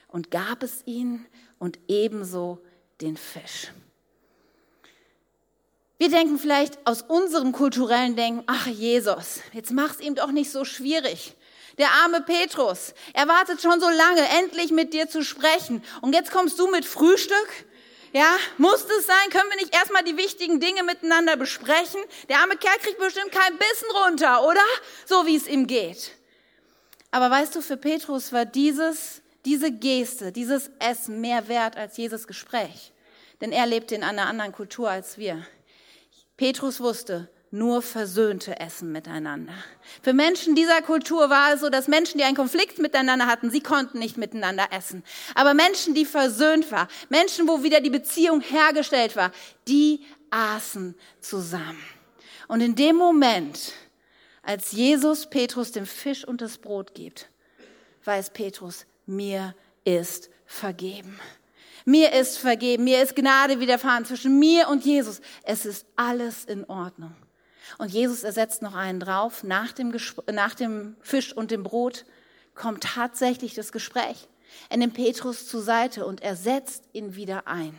und 0.09 0.31
gab 0.31 0.63
es 0.63 0.83
ihnen 0.87 1.27
und 1.59 1.79
ebenso 1.87 2.59
den 3.01 3.17
Fisch. 3.17 3.73
Wir 5.99 6.09
denken 6.09 6.39
vielleicht 6.39 6.79
aus 6.87 7.03
unserem 7.03 7.53
kulturellen 7.53 8.17
Denken, 8.17 8.43
ach 8.47 8.67
Jesus, 8.67 9.41
jetzt 9.53 9.71
mach's 9.71 10.01
ihm 10.01 10.15
doch 10.15 10.33
nicht 10.33 10.51
so 10.51 10.65
schwierig. 10.65 11.37
Der 11.79 11.91
arme 12.03 12.23
Petrus, 12.23 12.95
er 13.13 13.29
wartet 13.29 13.61
schon 13.61 13.81
so 13.81 13.89
lange, 13.89 14.27
endlich 14.39 14.71
mit 14.73 14.93
dir 14.95 15.09
zu 15.09 15.23
sprechen. 15.23 15.83
Und 16.01 16.15
jetzt 16.15 16.33
kommst 16.33 16.59
du 16.59 16.71
mit 16.71 16.85
Frühstück? 16.85 17.49
Ja, 18.13 18.37
muss 18.59 18.85
es 18.85 19.07
sein? 19.07 19.31
Können 19.31 19.51
wir 19.51 19.57
nicht 19.57 19.75
erstmal 19.75 20.03
die 20.03 20.17
wichtigen 20.17 20.59
Dinge 20.59 20.83
miteinander 20.83 21.37
besprechen? 21.37 22.01
Der 22.29 22.41
arme 22.41 22.57
Kerl 22.57 22.77
kriegt 22.79 22.99
bestimmt 22.99 23.31
kein 23.31 23.57
Bissen 23.57 23.91
runter, 24.05 24.45
oder? 24.45 24.65
So 25.07 25.27
wie 25.27 25.37
es 25.37 25.47
ihm 25.47 25.67
geht. 25.67 26.13
Aber 27.13 27.31
weißt 27.31 27.55
du, 27.55 27.63
für 27.63 27.77
Petrus 27.77 28.33
war 28.33 28.45
dieses, 28.45 29.23
diese 29.45 29.71
Geste, 29.71 30.33
dieses 30.33 30.71
Essen 30.81 31.21
mehr 31.21 31.47
wert 31.49 31.77
als 31.77 31.97
jedes 31.97 32.27
Gespräch. 32.27 32.93
Denn 33.41 33.53
er 33.53 33.67
lebte 33.67 33.95
in 33.95 34.03
einer 34.03 34.27
anderen 34.27 34.53
Kultur 34.53 34.91
als 34.91 35.17
wir. 35.17 35.47
Petrus 36.37 36.81
wusste, 36.81 37.29
nur 37.51 37.83
Versöhnte 37.83 38.61
essen 38.61 38.93
miteinander. 38.93 39.55
Für 40.03 40.13
Menschen 40.13 40.55
dieser 40.55 40.83
Kultur 40.83 41.31
war 41.31 41.53
es 41.53 41.61
so, 41.61 41.69
dass 41.69 41.89
Menschen, 41.89 42.19
die 42.19 42.25
einen 42.25 42.37
Konflikt 42.37 42.79
miteinander 42.79 43.27
hatten, 43.27 43.51
sie 43.51 43.61
konnten 43.61 43.99
nicht 43.99 44.17
miteinander 44.17 44.69
essen. 44.71 45.03
Aber 45.35 45.55
Menschen, 45.55 45.95
die 45.95 46.05
versöhnt 46.05 46.71
waren, 46.71 46.89
Menschen, 47.09 47.49
wo 47.49 47.63
wieder 47.63 47.81
die 47.81 47.91
Beziehung 47.91 48.41
hergestellt 48.41 49.17
war, 49.17 49.33
die 49.67 50.01
aßen 50.31 50.95
zusammen. 51.21 51.83
Und 52.47 52.61
in 52.61 52.77
dem 52.77 52.97
Moment, 52.97 53.73
als 54.43 54.73
Jesus 54.73 55.29
Petrus 55.29 55.73
den 55.73 55.87
Fisch 55.87 56.25
und 56.25 56.41
das 56.41 56.59
Brot 56.59 56.95
gibt, 56.95 57.29
weiß 58.05 58.31
Petrus, 58.31 58.87
mir 59.07 59.55
ist 59.85 60.31
vergeben. 60.47 61.19
Mir 61.85 62.13
ist 62.13 62.39
vergeben, 62.39 62.85
mir 62.85 63.03
ist 63.03 63.17
Gnade 63.17 63.59
widerfahren 63.59 64.05
zwischen 64.05 64.39
mir 64.39 64.69
und 64.69 64.85
Jesus. 64.85 65.21
Es 65.43 65.67
ist 65.67 65.87
alles 65.97 66.45
in 66.45 66.65
Ordnung. 66.67 67.15
Und 67.79 67.91
Jesus 67.91 68.23
ersetzt 68.23 68.63
noch 68.63 68.75
einen 68.75 69.01
drauf. 69.01 69.43
Nach 69.43 69.73
dem, 69.73 69.95
nach 70.33 70.55
dem 70.55 70.97
Fisch 71.01 71.33
und 71.33 71.51
dem 71.51 71.63
Brot 71.63 72.05
kommt 72.55 72.83
tatsächlich 72.83 73.55
das 73.55 73.73
Gespräch. 73.73 74.29
Er 74.69 74.77
nimmt 74.77 74.95
Petrus 74.95 75.47
zur 75.47 75.63
Seite 75.63 76.07
und 76.07 76.23
er 76.23 76.37
setzt 76.37 76.85
ihn 76.93 77.15
wieder 77.17 77.47
ein. 77.47 77.75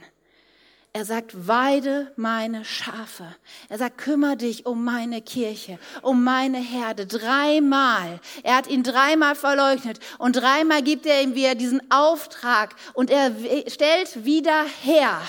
Er 0.94 1.06
sagt, 1.06 1.48
weide 1.48 2.12
meine 2.18 2.66
Schafe. 2.66 3.26
Er 3.70 3.78
sagt, 3.78 3.98
kümmere 3.98 4.36
dich 4.36 4.66
um 4.66 4.84
meine 4.84 5.22
Kirche, 5.22 5.80
um 6.02 6.26
meine 6.26 6.58
Herde. 6.58 7.08
Dreimal. 7.08 8.20
Er 8.44 8.58
hat 8.58 8.68
ihn 8.68 8.84
dreimal 8.84 9.36
verleugnet 9.36 10.00
und 10.18 10.36
dreimal 10.36 10.82
gibt 10.82 11.06
er 11.06 11.22
ihm 11.22 11.34
wieder 11.34 11.56
diesen 11.56 11.82
Auftrag 11.92 12.76
und 12.94 13.10
er 13.10 13.32
stellt 13.68 14.26
wieder 14.26 14.66
her, 14.82 15.22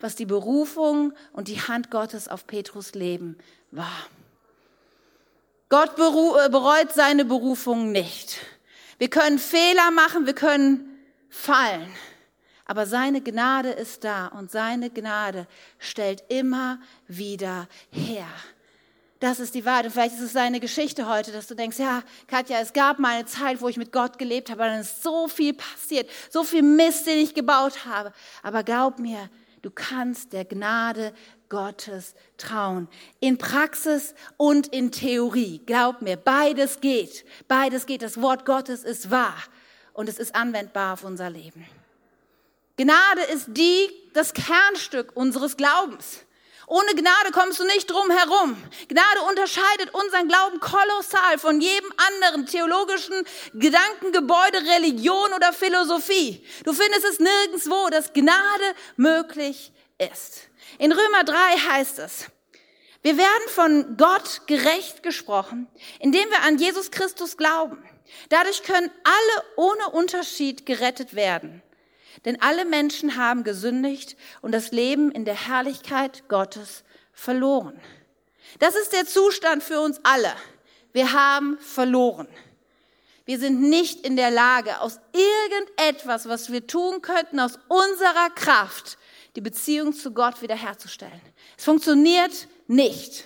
was 0.00 0.16
die 0.16 0.26
Berufung 0.26 1.12
und 1.32 1.46
die 1.46 1.60
Hand 1.60 1.92
Gottes 1.92 2.26
auf 2.26 2.48
Petrus 2.48 2.94
Leben 2.94 3.38
war. 3.70 4.06
Gott 5.68 5.98
äh, 5.98 6.48
bereut 6.48 6.92
seine 6.92 7.24
Berufung 7.24 7.92
nicht. 7.92 8.38
Wir 8.98 9.08
können 9.08 9.38
Fehler 9.38 9.90
machen, 9.90 10.26
wir 10.26 10.34
können 10.34 10.98
fallen. 11.28 11.88
Aber 12.66 12.86
seine 12.86 13.20
Gnade 13.20 13.70
ist 13.70 14.04
da 14.04 14.26
und 14.26 14.50
seine 14.50 14.90
Gnade 14.90 15.46
stellt 15.78 16.22
immer 16.28 16.78
wieder 17.08 17.68
her. 17.90 18.28
Das 19.20 19.38
ist 19.38 19.54
die 19.54 19.64
Wahrheit. 19.64 19.86
Und 19.86 19.90
vielleicht 19.92 20.14
ist 20.14 20.22
es 20.22 20.32
deine 20.32 20.60
Geschichte 20.60 21.08
heute, 21.08 21.30
dass 21.30 21.46
du 21.46 21.54
denkst, 21.54 21.78
ja, 21.78 22.02
Katja, 22.26 22.58
es 22.60 22.72
gab 22.72 22.98
mal 22.98 23.16
eine 23.16 23.26
Zeit, 23.26 23.60
wo 23.60 23.68
ich 23.68 23.76
mit 23.76 23.92
Gott 23.92 24.18
gelebt 24.18 24.50
habe, 24.50 24.60
dann 24.60 24.80
ist 24.80 25.02
so 25.02 25.28
viel 25.28 25.52
passiert, 25.52 26.08
so 26.30 26.42
viel 26.42 26.62
Mist, 26.62 27.06
den 27.06 27.18
ich 27.18 27.34
gebaut 27.34 27.84
habe. 27.84 28.12
Aber 28.42 28.62
glaub 28.62 28.98
mir, 28.98 29.28
du 29.62 29.70
kannst 29.70 30.32
der 30.32 30.46
Gnade 30.46 31.12
Gottes 31.50 32.14
trauen. 32.38 32.88
In 33.20 33.36
Praxis 33.36 34.14
und 34.38 34.68
in 34.68 34.90
Theorie. 34.90 35.60
Glaub 35.66 36.00
mir, 36.00 36.16
beides 36.16 36.80
geht. 36.80 37.26
Beides 37.46 37.84
geht. 37.84 38.00
Das 38.00 38.22
Wort 38.22 38.46
Gottes 38.46 38.84
ist 38.84 39.10
wahr 39.10 39.36
und 39.92 40.08
es 40.08 40.18
ist 40.18 40.34
anwendbar 40.34 40.94
auf 40.94 41.04
unser 41.04 41.28
Leben. 41.28 41.66
Gnade 42.78 43.22
ist 43.34 43.48
die, 43.48 43.90
das 44.14 44.32
Kernstück 44.32 45.14
unseres 45.14 45.58
Glaubens. 45.58 46.20
Ohne 46.66 46.94
Gnade 46.94 47.32
kommst 47.32 47.58
du 47.58 47.64
nicht 47.64 47.90
drum 47.90 48.10
herum. 48.10 48.56
Gnade 48.88 49.22
unterscheidet 49.28 49.92
unseren 49.92 50.28
Glauben 50.28 50.60
kolossal 50.60 51.36
von 51.38 51.60
jedem 51.60 51.92
anderen 51.96 52.46
theologischen 52.46 53.24
Gedankengebäude, 53.54 54.58
Religion 54.76 55.32
oder 55.34 55.52
Philosophie. 55.52 56.46
Du 56.64 56.72
findest 56.72 57.04
es 57.06 57.18
nirgendwo, 57.18 57.88
dass 57.90 58.12
Gnade 58.12 58.74
möglich 58.96 59.72
ist. 59.98 60.49
In 60.78 60.92
Römer 60.92 61.24
3 61.24 61.34
heißt 61.70 61.98
es, 61.98 62.26
wir 63.02 63.16
werden 63.16 63.48
von 63.48 63.96
Gott 63.96 64.42
gerecht 64.46 65.02
gesprochen, 65.02 65.68
indem 66.00 66.28
wir 66.28 66.42
an 66.42 66.58
Jesus 66.58 66.90
Christus 66.90 67.36
glauben. 67.36 67.82
Dadurch 68.28 68.62
können 68.62 68.90
alle 69.04 69.44
ohne 69.56 69.88
Unterschied 69.90 70.66
gerettet 70.66 71.14
werden. 71.14 71.62
Denn 72.24 72.42
alle 72.42 72.64
Menschen 72.64 73.16
haben 73.16 73.44
gesündigt 73.44 74.16
und 74.42 74.52
das 74.52 74.72
Leben 74.72 75.10
in 75.10 75.24
der 75.24 75.48
Herrlichkeit 75.48 76.28
Gottes 76.28 76.84
verloren. 77.12 77.80
Das 78.58 78.74
ist 78.74 78.92
der 78.92 79.06
Zustand 79.06 79.62
für 79.62 79.80
uns 79.80 80.00
alle. 80.02 80.34
Wir 80.92 81.12
haben 81.12 81.58
verloren. 81.58 82.28
Wir 83.24 83.38
sind 83.38 83.60
nicht 83.60 84.04
in 84.04 84.16
der 84.16 84.30
Lage, 84.30 84.80
aus 84.80 84.98
irgendetwas, 85.12 86.28
was 86.28 86.50
wir 86.50 86.66
tun 86.66 87.00
könnten, 87.00 87.38
aus 87.38 87.58
unserer 87.68 88.30
Kraft, 88.34 88.98
die 89.36 89.40
Beziehung 89.40 89.92
zu 89.92 90.12
Gott 90.12 90.42
wiederherzustellen. 90.42 91.20
Es 91.56 91.64
funktioniert 91.64 92.48
nicht. 92.66 93.24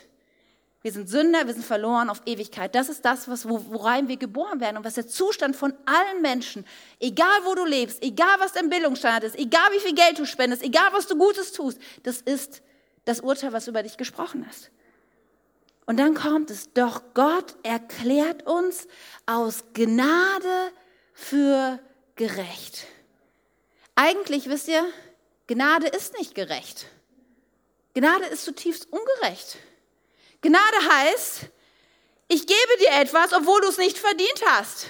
Wir 0.82 0.92
sind 0.92 1.08
Sünder, 1.08 1.46
wir 1.46 1.54
sind 1.54 1.64
verloren 1.64 2.10
auf 2.10 2.20
Ewigkeit. 2.26 2.74
Das 2.74 2.90
ist 2.90 3.06
das, 3.06 3.26
was, 3.26 3.48
worein 3.48 4.06
wir 4.06 4.18
geboren 4.18 4.60
werden 4.60 4.76
und 4.76 4.84
was 4.84 4.94
der 4.94 5.06
Zustand 5.06 5.56
von 5.56 5.72
allen 5.86 6.20
Menschen, 6.20 6.66
egal 7.00 7.40
wo 7.44 7.54
du 7.54 7.64
lebst, 7.64 8.02
egal 8.02 8.36
was 8.38 8.52
dein 8.52 8.68
Bildungsstandard 8.68 9.24
ist, 9.24 9.38
egal 9.38 9.72
wie 9.72 9.80
viel 9.80 9.94
Geld 9.94 10.18
du 10.18 10.26
spendest, 10.26 10.62
egal 10.62 10.92
was 10.92 11.06
du 11.06 11.16
Gutes 11.16 11.52
tust, 11.52 11.78
das 12.02 12.20
ist 12.20 12.60
das 13.06 13.20
Urteil, 13.20 13.54
was 13.54 13.66
über 13.66 13.82
dich 13.82 13.96
gesprochen 13.96 14.46
ist. 14.50 14.70
Und 15.86 15.98
dann 15.98 16.12
kommt 16.12 16.50
es, 16.50 16.72
doch 16.74 17.02
Gott 17.14 17.56
erklärt 17.62 18.46
uns 18.46 18.86
aus 19.24 19.64
Gnade 19.72 20.70
für 21.14 21.78
gerecht. 22.16 22.86
Eigentlich, 23.94 24.50
wisst 24.50 24.68
ihr, 24.68 24.84
Gnade 25.46 25.88
ist 25.88 26.16
nicht 26.18 26.35
gerecht. 26.35 26.87
Gnade 27.94 28.24
ist 28.26 28.44
zutiefst 28.44 28.88
ungerecht. 28.90 29.59
Gnade 30.40 30.76
heißt, 30.90 31.40
ich 32.28 32.46
gebe 32.46 32.78
dir 32.80 33.00
etwas, 33.00 33.33
obwohl 33.33 33.61
du 33.61 33.68
es 33.68 33.78
nicht 33.78 33.98
verdient 33.98 34.42
hast. 34.46 34.87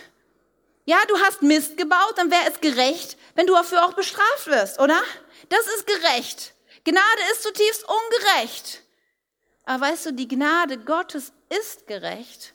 Ja, 0.84 0.98
du 1.08 1.18
hast 1.18 1.42
Mist 1.42 1.76
gebaut, 1.76 2.14
dann 2.16 2.30
wäre 2.30 2.50
es 2.50 2.60
gerecht, 2.60 3.16
wenn 3.34 3.46
du 3.46 3.54
dafür 3.54 3.84
auch 3.84 3.94
bestraft 3.94 4.46
wirst, 4.46 4.78
oder? 4.78 5.02
Das 5.48 5.66
ist 5.66 5.86
gerecht. 5.86 6.54
Gnade 6.84 7.22
ist 7.32 7.42
zutiefst 7.42 7.84
ungerecht. 7.84 8.82
Aber 9.64 9.86
weißt 9.86 10.06
du, 10.06 10.12
die 10.12 10.28
Gnade 10.28 10.78
Gottes 10.78 11.32
ist 11.48 11.86
gerecht, 11.86 12.54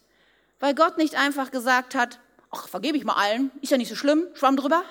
weil 0.59 0.75
Gott 0.75 0.97
nicht 0.97 1.15
einfach 1.15 1.51
gesagt 1.51 1.95
hat, 1.95 2.19
ach, 2.51 2.67
vergebe 2.67 2.97
ich 2.97 3.03
mal 3.03 3.13
allen, 3.13 3.51
ist 3.61 3.71
ja 3.71 3.77
nicht 3.77 3.89
so 3.89 3.95
schlimm, 3.95 4.27
schwamm 4.35 4.55
drüber, 4.55 4.83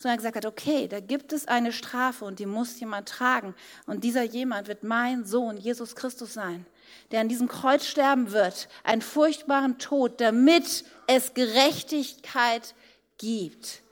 sondern 0.00 0.16
gesagt 0.16 0.36
hat, 0.36 0.46
okay, 0.46 0.88
da 0.88 0.98
gibt 0.98 1.34
es 1.34 1.46
eine 1.46 1.72
Strafe 1.72 2.24
und 2.24 2.38
die 2.38 2.46
muss 2.46 2.80
jemand 2.80 3.06
tragen. 3.06 3.54
Und 3.86 4.02
dieser 4.02 4.22
jemand 4.22 4.66
wird 4.66 4.82
mein 4.82 5.26
Sohn, 5.26 5.58
Jesus 5.58 5.94
Christus 5.94 6.32
sein, 6.32 6.64
der 7.10 7.20
an 7.20 7.28
diesem 7.28 7.48
Kreuz 7.48 7.84
sterben 7.84 8.32
wird, 8.32 8.70
einen 8.82 9.02
furchtbaren 9.02 9.76
Tod, 9.76 10.18
damit 10.22 10.84
es 11.06 11.34
Gerechtigkeit 11.34 12.74
gibt. 13.18 13.82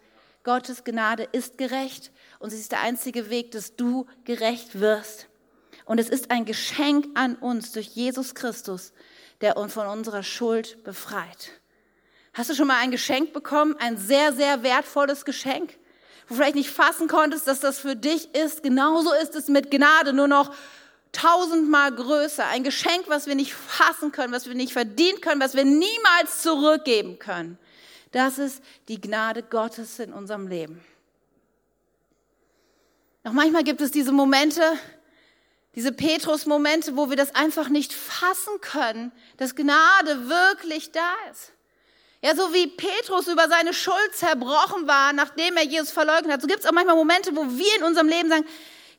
Gottes 0.44 0.82
Gnade 0.82 1.28
ist 1.32 1.58
gerecht 1.58 2.10
und 2.38 2.50
sie 2.50 2.58
ist 2.58 2.72
der 2.72 2.80
einzige 2.80 3.28
Weg, 3.28 3.50
dass 3.50 3.76
du 3.76 4.06
gerecht 4.24 4.80
wirst. 4.80 5.26
Und 5.84 6.00
es 6.00 6.08
ist 6.08 6.30
ein 6.30 6.46
Geschenk 6.46 7.06
an 7.18 7.34
uns 7.34 7.72
durch 7.72 7.88
Jesus 7.88 8.34
Christus, 8.34 8.94
der 9.42 9.58
uns 9.58 9.74
von 9.74 9.86
unserer 9.86 10.22
Schuld 10.22 10.82
befreit. 10.84 11.50
Hast 12.32 12.48
du 12.48 12.54
schon 12.54 12.68
mal 12.68 12.78
ein 12.80 12.90
Geschenk 12.90 13.34
bekommen? 13.34 13.76
Ein 13.78 13.98
sehr, 13.98 14.32
sehr 14.32 14.62
wertvolles 14.62 15.26
Geschenk? 15.26 15.74
Wo 16.28 16.34
vielleicht 16.34 16.56
nicht 16.56 16.70
fassen 16.70 17.08
konntest, 17.08 17.48
dass 17.48 17.60
das 17.60 17.78
für 17.78 17.96
dich 17.96 18.34
ist. 18.34 18.62
Genauso 18.62 19.12
ist 19.14 19.34
es 19.34 19.48
mit 19.48 19.70
Gnade, 19.70 20.12
nur 20.12 20.28
noch 20.28 20.54
tausendmal 21.12 21.92
größer. 21.92 22.46
Ein 22.46 22.64
Geschenk, 22.64 23.04
was 23.08 23.26
wir 23.26 23.34
nicht 23.34 23.54
fassen 23.54 24.12
können, 24.12 24.32
was 24.32 24.46
wir 24.46 24.54
nicht 24.54 24.72
verdienen 24.72 25.20
können, 25.20 25.40
was 25.40 25.54
wir 25.54 25.64
niemals 25.64 26.42
zurückgeben 26.42 27.18
können. 27.18 27.58
Das 28.12 28.38
ist 28.38 28.62
die 28.88 29.00
Gnade 29.00 29.42
Gottes 29.42 29.98
in 29.98 30.12
unserem 30.12 30.48
Leben. 30.48 30.84
Noch 33.24 33.32
manchmal 33.32 33.64
gibt 33.64 33.80
es 33.80 33.90
diese 33.90 34.12
Momente, 34.12 34.62
diese 35.74 35.92
Petrus-Momente, 35.92 36.96
wo 36.96 37.10
wir 37.10 37.16
das 37.16 37.34
einfach 37.34 37.68
nicht 37.68 37.92
fassen 37.92 38.60
können, 38.60 39.12
dass 39.36 39.54
Gnade 39.54 40.28
wirklich 40.28 40.92
da 40.92 41.12
ist. 41.30 41.52
Ja, 42.22 42.34
so 42.34 42.52
wie 42.52 42.66
Petrus 42.66 43.28
über 43.28 43.48
seine 43.48 43.72
Schuld 43.72 44.14
zerbrochen 44.14 44.88
war, 44.88 45.12
nachdem 45.12 45.56
er 45.56 45.64
Jesus 45.64 45.90
verleugnet 45.90 46.32
hat, 46.32 46.40
so 46.40 46.48
gibt 46.48 46.60
es 46.60 46.66
auch 46.66 46.72
manchmal 46.72 46.96
Momente, 46.96 47.34
wo 47.36 47.42
wir 47.48 47.76
in 47.76 47.84
unserem 47.84 48.08
Leben 48.08 48.28
sagen, 48.28 48.44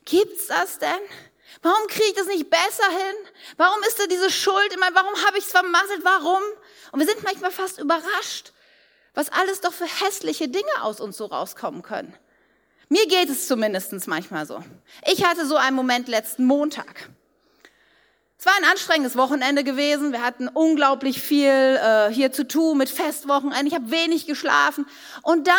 gibt's 0.06 0.46
das 0.46 0.78
denn? 0.78 1.00
Warum 1.62 1.86
kriege 1.88 2.08
ich 2.08 2.14
das 2.14 2.26
nicht 2.26 2.48
besser 2.48 2.88
hin? 2.88 3.16
Warum 3.58 3.82
ist 3.82 3.98
da 3.98 4.06
diese 4.06 4.30
Schuld 4.30 4.72
immer? 4.72 4.86
Warum 4.94 5.14
habe 5.26 5.36
ich 5.36 5.44
es 5.44 5.50
vermasselt? 5.50 6.02
Warum? 6.02 6.42
Und 6.92 7.00
wir 7.00 7.06
sind 7.06 7.22
manchmal 7.22 7.50
fast 7.50 7.78
überrascht, 7.78 8.52
was 9.12 9.28
alles 9.30 9.60
doch 9.60 9.72
für 9.74 9.84
hässliche 9.84 10.48
Dinge 10.48 10.82
aus 10.82 11.00
uns 11.00 11.18
so 11.18 11.26
rauskommen 11.26 11.82
können. 11.82 12.14
Mir 12.88 13.06
geht 13.06 13.28
es 13.28 13.46
zumindest 13.46 13.92
manchmal 14.08 14.46
so. 14.46 14.64
Ich 15.06 15.24
hatte 15.24 15.46
so 15.46 15.56
einen 15.56 15.76
Moment 15.76 16.08
letzten 16.08 16.46
Montag. 16.46 17.10
Es 18.40 18.46
war 18.46 18.54
ein 18.56 18.64
anstrengendes 18.64 19.18
Wochenende 19.18 19.64
gewesen. 19.64 20.12
Wir 20.12 20.22
hatten 20.22 20.48
unglaublich 20.48 21.20
viel 21.20 21.50
äh, 21.50 22.10
hier 22.10 22.32
zu 22.32 22.48
tun 22.48 22.78
mit 22.78 22.88
Festwochenende. 22.88 23.66
Ich 23.68 23.74
habe 23.74 23.90
wenig 23.90 24.24
geschlafen. 24.24 24.86
Und 25.20 25.46
dann 25.46 25.54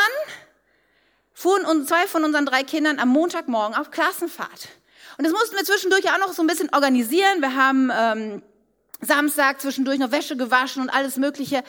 fuhren 1.31 1.63
uns 1.63 1.89
zwei 1.89 2.07
von 2.07 2.23
unseren 2.23 2.47
drei 2.47 2.63
Kindern 2.63 2.97
am 2.97 3.09
Montagmorgen 3.09 3.75
auf 3.77 3.91
Klassenfahrt. 3.91 4.69
Und 5.19 5.25
das 5.25 5.31
mussten 5.31 5.55
wir 5.57 5.63
zwischendurch 5.63 6.09
auch 6.11 6.17
noch 6.17 6.33
so 6.33 6.41
ein 6.41 6.47
bisschen 6.47 6.73
organisieren. 6.73 7.41
Wir 7.41 7.55
haben 7.55 7.91
ähm, 7.95 8.41
Samstag 8.99 9.61
zwischendurch 9.61 9.99
noch 9.99 10.11
Wäsche 10.11 10.35
gewaschen 10.35 10.81
und 10.81 10.89
alles 10.89 11.17
Mögliche. 11.17 11.63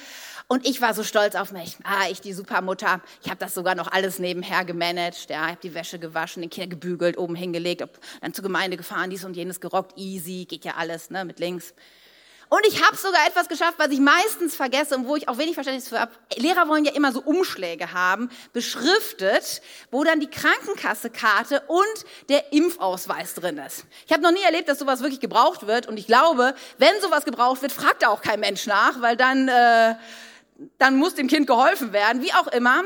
Und 0.48 0.66
ich 0.66 0.81
war 0.81 0.94
so 0.94 1.02
stolz 1.02 1.35
auf 1.35 1.52
mich. 1.52 1.76
Ah, 1.85 2.09
ich 2.11 2.20
die 2.20 2.33
Supermutter. 2.33 3.00
Ich 3.22 3.31
habe 3.31 3.38
das 3.38 3.55
sogar 3.55 3.74
noch 3.74 3.90
alles 3.90 4.18
nebenher 4.18 4.64
gemanagt. 4.64 5.31
Ja, 5.31 5.44
ich 5.44 5.50
habe 5.50 5.61
die 5.62 5.74
Wäsche 5.74 5.98
gewaschen, 5.98 6.42
den 6.42 6.50
Kinder 6.50 6.68
gebügelt, 6.68 7.16
oben 7.16 7.35
hingelegt, 7.35 7.85
dann 8.20 8.35
zur 8.35 8.42
Gemeinde 8.42 8.76
gefahren, 8.76 9.11
dies 9.11 9.24
und 9.24 9.37
jenes 9.37 9.61
gerockt. 9.61 9.98
Easy, 9.98 10.46
geht 10.48 10.64
ja 10.64 10.74
alles, 10.76 11.11
ne, 11.11 11.24
mit 11.24 11.38
links. 11.38 11.74
Und 12.52 12.66
ich 12.66 12.85
habe 12.85 12.98
sogar 12.98 13.26
etwas 13.26 13.48
geschafft, 13.48 13.78
was 13.78 13.88
ich 13.88 13.98
meistens 13.98 14.55
vergesse 14.55 14.94
und 14.94 15.09
wo 15.09 15.16
ich 15.16 15.26
auch 15.26 15.38
wenig 15.38 15.55
Verständnis 15.55 15.88
für 15.88 15.98
habe. 15.98 16.12
Lehrer 16.37 16.68
wollen 16.68 16.85
ja 16.85 16.92
immer 16.92 17.11
so 17.11 17.22
Umschläge 17.22 17.94
haben, 17.94 18.28
beschriftet, 18.52 19.62
wo 19.90 20.05
dann 20.05 20.20
die 20.20 20.28
Krankenkassekarte 20.28 21.62
und 21.66 22.05
der 22.28 22.52
Impfausweis 22.52 23.33
drin 23.33 23.57
ist. 23.57 23.87
Ich 24.05 24.12
habe 24.12 24.22
noch 24.22 24.33
nie 24.33 24.42
erlebt, 24.42 24.68
dass 24.68 24.78
sowas 24.78 25.00
wirklich 25.00 25.20
gebraucht 25.20 25.66
wird 25.66 25.87
und 25.87 25.96
ich 25.96 26.07
glaube, 26.07 26.55
wenn 26.76 26.92
sowas 27.00 27.24
gebraucht 27.24 27.62
wird, 27.62 27.72
fragt 27.72 28.02
da 28.02 28.09
auch 28.09 28.20
kein 28.20 28.40
Mensch 28.40 28.66
nach, 28.66 29.00
weil 29.00 29.16
dann 29.16 29.48
äh, 29.48 29.94
dann 30.79 30.96
muss 30.96 31.14
dem 31.14 31.29
Kind 31.29 31.46
geholfen 31.46 31.92
werden, 31.92 32.22
wie 32.22 32.33
auch 32.33 32.48
immer. 32.48 32.83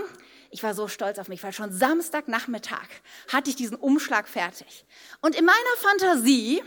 Ich 0.50 0.62
war 0.62 0.74
so 0.74 0.88
stolz 0.88 1.18
auf 1.18 1.28
mich, 1.28 1.42
weil 1.42 1.52
schon 1.52 1.72
Samstagnachmittag 1.72 2.86
hatte 3.32 3.50
ich 3.50 3.56
diesen 3.56 3.76
Umschlag 3.76 4.28
fertig. 4.28 4.84
Und 5.20 5.34
in 5.34 5.44
meiner 5.44 5.58
Fantasie 5.78 6.62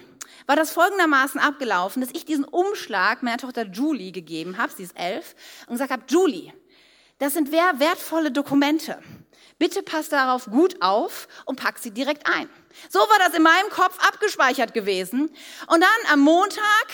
war 0.46 0.56
das 0.56 0.72
folgendermaßen 0.72 1.40
abgelaufen, 1.40 2.02
dass 2.02 2.12
ich 2.12 2.26
diesen 2.26 2.44
Umschlag 2.44 3.24
meiner 3.24 3.38
Tochter 3.38 3.66
Julie 3.66 4.12
gegeben 4.12 4.58
habe, 4.58 4.72
sie 4.72 4.84
ist 4.84 4.98
elf, 4.98 5.36
und 5.68 5.74
gesagt 5.74 5.92
habe, 5.92 6.04
Julie, 6.08 6.54
das 7.20 7.34
sind 7.34 7.52
wertvolle 7.52 8.32
Dokumente. 8.32 9.02
Bitte 9.58 9.84
pass 9.84 10.08
darauf 10.10 10.46
gut 10.46 10.82
auf 10.82 11.28
und 11.46 11.60
pack 11.60 11.80
sie 11.80 11.92
direkt 11.92 12.26
ein. 12.28 12.50
So 12.90 13.00
war 13.00 13.20
das 13.20 13.34
in 13.34 13.44
meinem 13.44 13.70
Kopf 13.70 13.98
abgespeichert 14.08 14.74
gewesen. 14.74 15.30
Und 15.68 15.82
dann 15.82 16.14
am 16.14 16.22
Montag 16.22 16.88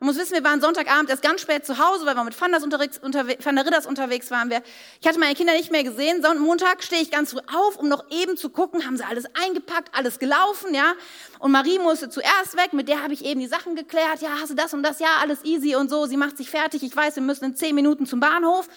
man 0.00 0.10
muss 0.10 0.16
wissen, 0.16 0.34
wir 0.34 0.44
waren 0.44 0.60
Sonntagabend 0.60 1.10
erst 1.10 1.22
ganz 1.22 1.40
spät 1.40 1.66
zu 1.66 1.78
Hause, 1.78 2.06
weil 2.06 2.14
wir 2.14 2.22
mit 2.22 2.40
Van 2.40 2.54
unterwegs, 2.54 2.98
unterwe 2.98 3.36
Van 3.42 3.56
der 3.56 3.66
Ridders 3.66 3.84
unterwegs 3.84 4.30
waren. 4.30 4.48
Wir. 4.48 4.62
Ich 5.00 5.08
hatte 5.08 5.18
meine 5.18 5.34
Kinder 5.34 5.54
nicht 5.54 5.72
mehr 5.72 5.82
gesehen. 5.82 6.22
Sonntag, 6.22 6.84
stehe 6.84 7.02
ich 7.02 7.10
ganz 7.10 7.32
früh 7.32 7.40
auf, 7.52 7.76
um 7.76 7.88
noch 7.88 8.04
eben 8.10 8.36
zu 8.36 8.48
gucken, 8.50 8.86
haben 8.86 8.96
sie 8.96 9.02
alles 9.02 9.24
eingepackt, 9.34 9.96
alles 9.96 10.20
gelaufen, 10.20 10.72
ja. 10.72 10.94
Und 11.40 11.50
Marie 11.50 11.80
musste 11.80 12.08
zuerst 12.10 12.56
weg, 12.56 12.74
mit 12.74 12.88
der 12.88 13.02
habe 13.02 13.12
ich 13.12 13.24
eben 13.24 13.40
die 13.40 13.48
Sachen 13.48 13.74
geklärt. 13.74 14.20
Ja, 14.20 14.30
hast 14.40 14.50
du 14.50 14.54
das 14.54 14.72
und 14.72 14.84
das? 14.84 15.00
Ja, 15.00 15.18
alles 15.20 15.44
easy 15.44 15.74
und 15.74 15.90
so. 15.90 16.06
Sie 16.06 16.16
macht 16.16 16.36
sich 16.36 16.48
fertig. 16.48 16.84
Ich 16.84 16.94
weiß, 16.94 17.16
wir 17.16 17.22
müssen 17.24 17.46
in 17.46 17.56
zehn 17.56 17.74
Minuten 17.74 18.06
zum 18.06 18.20
Bahnhof. 18.20 18.68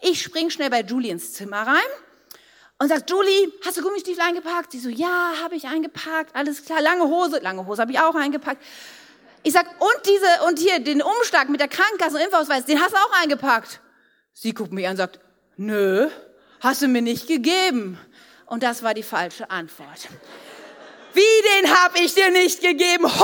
Ich 0.00 0.22
spring 0.22 0.48
schnell 0.48 0.70
bei 0.70 0.80
Julie 0.80 1.12
ins 1.12 1.34
Zimmer 1.34 1.66
rein 1.66 1.76
und 2.78 2.88
sagt, 2.88 3.10
Julie, 3.10 3.52
hast 3.64 3.76
du 3.76 3.82
Gummistiefel 3.82 4.22
eingepackt? 4.22 4.72
Sie 4.72 4.78
so, 4.78 4.88
ja, 4.88 5.34
habe 5.42 5.54
ich 5.54 5.66
eingepackt, 5.66 6.34
alles 6.34 6.64
klar, 6.64 6.80
lange 6.80 7.04
Hose, 7.04 7.38
lange 7.40 7.66
Hose 7.66 7.82
habe 7.82 7.92
ich 7.92 8.00
auch 8.00 8.14
eingepackt. 8.14 8.62
Ich 9.42 9.52
sag, 9.52 9.66
und 9.80 10.06
diese, 10.06 10.46
und 10.46 10.58
hier, 10.58 10.78
den 10.78 11.02
Umschlag 11.02 11.48
mit 11.48 11.60
der 11.60 11.68
Krankenkasse 11.68 12.16
und 12.16 12.22
Impfausweis, 12.22 12.64
den 12.64 12.80
hast 12.80 12.92
du 12.92 12.96
auch 12.96 13.22
eingepackt. 13.22 13.80
Sie 14.32 14.54
guckt 14.54 14.72
mich 14.72 14.86
an 14.86 14.92
und 14.92 14.96
sagt, 14.98 15.20
nö, 15.56 16.08
hast 16.60 16.82
du 16.82 16.88
mir 16.88 17.02
nicht 17.02 17.26
gegeben. 17.26 17.98
Und 18.46 18.62
das 18.62 18.82
war 18.82 18.94
die 18.94 19.02
falsche 19.02 19.50
Antwort. 19.50 20.08
Wie 21.14 21.62
den 21.62 21.70
hab 21.70 21.98
ich 21.98 22.14
dir 22.14 22.30
nicht 22.30 22.60
gegeben? 22.60 23.04
100 23.06 23.22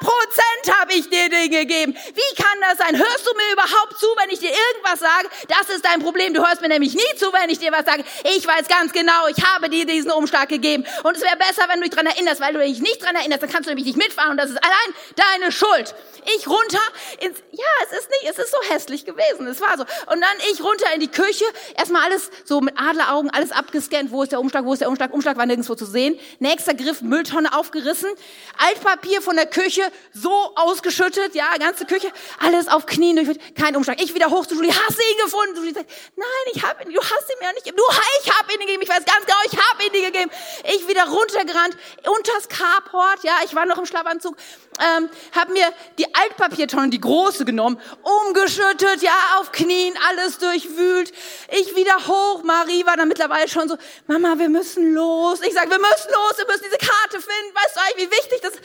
Prozent 0.00 0.80
habe 0.80 0.92
ich 0.94 1.08
dir 1.08 1.28
den 1.28 1.50
gegeben. 1.50 1.94
Wie 1.94 2.42
kann 2.42 2.58
das 2.60 2.78
sein? 2.78 2.98
Hörst 2.98 3.26
du 3.26 3.32
mir 3.34 3.52
überhaupt 3.52 3.98
zu, 3.98 4.06
wenn 4.20 4.30
ich 4.30 4.40
dir 4.40 4.50
irgendwas 4.50 5.00
sage? 5.00 5.28
Das 5.48 5.74
ist 5.74 5.84
dein 5.84 6.02
Problem. 6.02 6.34
Du 6.34 6.46
hörst 6.46 6.60
mir 6.60 6.68
nämlich 6.68 6.94
nie 6.94 7.16
zu, 7.16 7.32
wenn 7.32 7.48
ich 7.50 7.58
dir 7.58 7.72
was 7.72 7.84
sage. 7.84 8.04
Ich 8.36 8.46
weiß 8.46 8.66
ganz 8.68 8.92
genau, 8.92 9.28
ich 9.28 9.42
habe 9.44 9.68
dir 9.68 9.86
diesen 9.86 10.10
Umschlag 10.10 10.48
gegeben. 10.48 10.84
Und 11.04 11.16
es 11.16 11.22
wäre 11.22 11.36
besser, 11.36 11.64
wenn 11.68 11.80
du 11.80 11.88
dich 11.88 11.94
dran 11.94 12.06
erinnerst, 12.06 12.40
weil 12.40 12.54
du 12.54 12.60
dich 12.60 12.80
nicht 12.80 13.02
dran 13.02 13.14
erinnerst, 13.14 13.42
dann 13.42 13.50
kannst 13.50 13.68
du 13.68 13.70
nämlich 13.70 13.86
nicht 13.86 13.98
mitfahren 13.98 14.32
und 14.32 14.36
das 14.36 14.50
ist 14.50 14.58
allein 14.62 14.94
deine 15.16 15.52
Schuld. 15.52 15.94
Ich 16.36 16.46
runter 16.46 16.80
ins, 17.20 17.38
ja, 17.50 17.64
es 17.84 17.98
ist 17.98 18.10
nicht, 18.10 18.30
es 18.30 18.38
ist 18.38 18.52
so 18.52 18.58
hässlich 18.72 19.04
gewesen. 19.04 19.46
Es 19.46 19.60
war 19.60 19.76
so. 19.76 19.82
Und 19.82 20.20
dann 20.20 20.36
ich 20.52 20.62
runter 20.62 20.86
in 20.94 21.00
die 21.00 21.08
Küche. 21.08 21.44
Erstmal 21.76 22.02
alles 22.02 22.30
so 22.44 22.60
mit 22.60 22.78
Adleraugen, 22.78 23.30
alles 23.30 23.50
abgescannt. 23.50 24.10
Wo 24.10 24.22
ist 24.22 24.30
der 24.30 24.40
Umschlag? 24.40 24.64
Wo 24.64 24.72
ist 24.72 24.80
der 24.80 24.88
Umschlag? 24.88 25.12
Umschlag 25.12 25.36
war 25.36 25.46
nirgendwo 25.46 25.74
zu 25.74 25.84
sehen. 25.84 26.18
Nächster 26.38 26.74
Griff, 26.74 27.02
Mülltonne 27.12 27.52
aufgerissen, 27.52 28.08
Altpapier 28.56 29.20
von 29.20 29.36
der 29.36 29.44
Küche 29.44 29.82
so 30.14 30.32
ausgeschüttet, 30.56 31.34
ja, 31.34 31.54
ganze 31.58 31.84
Küche, 31.84 32.10
alles 32.38 32.68
auf 32.68 32.86
Knien 32.86 33.16
durch, 33.16 33.38
kein 33.54 33.76
Umschlag. 33.76 34.00
Ich 34.00 34.14
wieder 34.14 34.30
hoch 34.30 34.46
zu 34.46 34.54
Julie, 34.54 34.72
hast 34.72 34.98
du 34.98 35.02
ihn 35.02 35.24
gefunden? 35.24 35.56
Julie 35.56 35.74
sagt, 35.74 35.90
nein, 36.16 36.26
ich 36.54 36.62
habe 36.62 36.84
ihn, 36.84 36.94
du 36.94 37.00
hast 37.00 37.30
ihn 37.30 37.36
mir 37.38 37.52
nicht 37.52 37.64
gegeben. 37.64 37.76
Du, 37.76 37.84
ich 38.24 38.32
habe 38.32 38.52
ihn 38.54 38.60
gegeben, 38.60 38.82
ich 38.82 38.88
weiß 38.88 39.04
ganz 39.04 39.26
genau, 39.26 39.38
ich 39.44 39.58
habe 39.58 39.84
ihn 39.84 39.92
dir 39.92 40.10
gegeben. 40.10 40.30
Ich 40.74 40.88
wieder 40.88 41.04
runtergerannt, 41.04 41.76
unters 42.06 42.48
Carport, 42.48 43.22
ja, 43.24 43.34
ich 43.44 43.54
war 43.54 43.66
noch 43.66 43.76
im 43.76 43.84
Schlafanzug, 43.84 44.34
ähm, 44.80 45.08
habe 45.32 45.52
mir 45.52 45.66
die 45.98 46.14
Altpapiertonne, 46.14 46.90
die 46.90 47.00
große 47.00 47.44
genommen, 47.44 47.78
umgeschüttet, 48.02 49.02
ja, 49.02 49.38
auf 49.38 49.52
Knien, 49.52 49.94
alles 50.08 50.38
durchwühlt. 50.38 51.12
Ich 51.50 51.76
wieder 51.76 52.06
hoch, 52.06 52.42
Marie 52.42 52.86
war 52.86 52.96
dann 52.96 53.08
mittlerweile 53.08 53.48
schon 53.48 53.68
so, 53.68 53.76
Mama, 54.06 54.38
wir 54.38 54.48
müssen 54.48 54.94
los. 54.94 55.40
Ich 55.42 55.52
sage, 55.52 55.70
wir 55.70 55.78
müssen 55.78 56.10
los, 56.10 56.38
wir 56.38 56.46
müssen 56.46 56.64
diese 56.64 56.78
Karte 56.78 57.20
finden. 57.20 57.54
Weißt 57.54 57.76
du 57.76 57.80
eigentlich, 57.80 58.08
wie 58.08 58.10
wichtig 58.10 58.40
das 58.40 58.54
ist? 58.54 58.62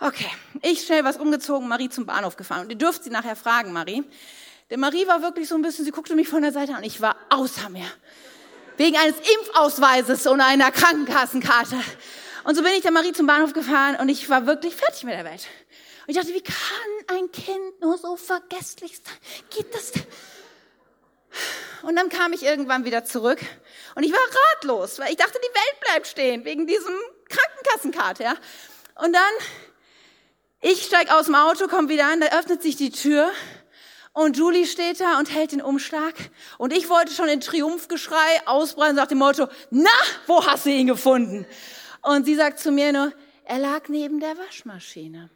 Okay, 0.00 0.30
ich 0.62 0.84
schnell 0.84 1.02
was 1.04 1.16
umgezogen, 1.16 1.66
Marie 1.66 1.88
zum 1.88 2.06
Bahnhof 2.06 2.36
gefahren. 2.36 2.62
Und 2.62 2.70
ihr 2.70 2.78
dürft 2.78 3.02
sie 3.04 3.10
nachher 3.10 3.34
fragen, 3.34 3.72
Marie. 3.72 4.04
Denn 4.70 4.80
Marie 4.80 5.06
war 5.08 5.22
wirklich 5.22 5.48
so 5.48 5.54
ein 5.54 5.62
bisschen, 5.62 5.84
sie 5.84 5.90
guckte 5.90 6.14
mich 6.14 6.28
von 6.28 6.42
der 6.42 6.52
Seite 6.52 6.74
an. 6.74 6.84
Ich 6.84 7.00
war 7.00 7.16
außer 7.30 7.68
mir. 7.70 7.86
Wegen 8.76 8.96
eines 8.96 9.16
Impfausweises 9.40 10.26
und 10.26 10.40
einer 10.40 10.70
Krankenkassenkarte. 10.70 11.76
Und 12.48 12.54
so 12.54 12.62
bin 12.62 12.72
ich 12.72 12.80
der 12.80 12.92
Marie 12.92 13.12
zum 13.12 13.26
Bahnhof 13.26 13.52
gefahren 13.52 13.96
und 13.96 14.08
ich 14.08 14.30
war 14.30 14.46
wirklich 14.46 14.74
fertig 14.74 15.04
mit 15.04 15.12
der 15.12 15.26
Welt. 15.26 15.46
Und 16.06 16.08
ich 16.08 16.16
dachte, 16.16 16.32
wie 16.32 16.40
kann 16.40 17.18
ein 17.18 17.30
Kind 17.30 17.78
nur 17.82 17.98
so 17.98 18.16
vergesslich 18.16 19.02
sein? 19.04 19.42
Geht 19.50 19.74
das? 19.74 19.92
Und 21.82 21.94
dann 21.94 22.08
kam 22.08 22.32
ich 22.32 22.42
irgendwann 22.42 22.86
wieder 22.86 23.04
zurück 23.04 23.38
und 23.96 24.02
ich 24.02 24.12
war 24.12 24.18
ratlos, 24.54 24.98
weil 24.98 25.10
ich 25.10 25.18
dachte, 25.18 25.38
die 25.38 25.54
Welt 25.54 25.80
bleibt 25.82 26.06
stehen 26.06 26.46
wegen 26.46 26.66
diesem 26.66 26.94
Krankenkassenkarte, 27.28 28.22
ja. 28.22 28.34
Und 28.94 29.12
dann, 29.12 29.32
ich 30.62 30.86
steig 30.86 31.12
aus 31.12 31.26
dem 31.26 31.34
Auto, 31.34 31.66
komm 31.68 31.90
wieder 31.90 32.06
an, 32.06 32.22
da 32.22 32.28
öffnet 32.28 32.62
sich 32.62 32.76
die 32.76 32.92
Tür 32.92 33.30
und 34.14 34.38
Julie 34.38 34.66
steht 34.66 35.00
da 35.00 35.18
und 35.18 35.30
hält 35.30 35.52
den 35.52 35.60
Umschlag. 35.60 36.14
Und 36.56 36.72
ich 36.72 36.88
wollte 36.88 37.12
schon 37.12 37.28
in 37.28 37.42
Triumphgeschrei 37.42 38.46
ausbreiten, 38.46 38.96
sagt 38.96 39.10
dem 39.10 39.18
Motto, 39.18 39.48
na, 39.68 39.90
wo 40.26 40.46
hast 40.46 40.64
du 40.64 40.70
ihn 40.70 40.86
gefunden? 40.86 41.46
Und 42.02 42.24
sie 42.24 42.34
sagt 42.34 42.58
zu 42.58 42.70
mir 42.70 42.92
nur, 42.92 43.12
er 43.44 43.58
lag 43.58 43.88
neben 43.88 44.20
der 44.20 44.36
Waschmaschine. 44.38 45.30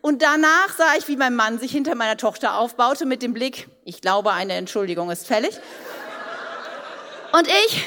Und 0.00 0.22
danach 0.22 0.72
sah 0.76 0.94
ich, 0.96 1.08
wie 1.08 1.16
mein 1.16 1.34
Mann 1.34 1.58
sich 1.58 1.72
hinter 1.72 1.94
meiner 1.94 2.16
Tochter 2.16 2.58
aufbaute 2.58 3.06
mit 3.06 3.22
dem 3.22 3.32
Blick, 3.32 3.68
ich 3.84 4.00
glaube, 4.00 4.32
eine 4.32 4.52
Entschuldigung 4.52 5.10
ist 5.10 5.26
fällig. 5.26 5.58
Und 7.32 7.48
ich, 7.48 7.84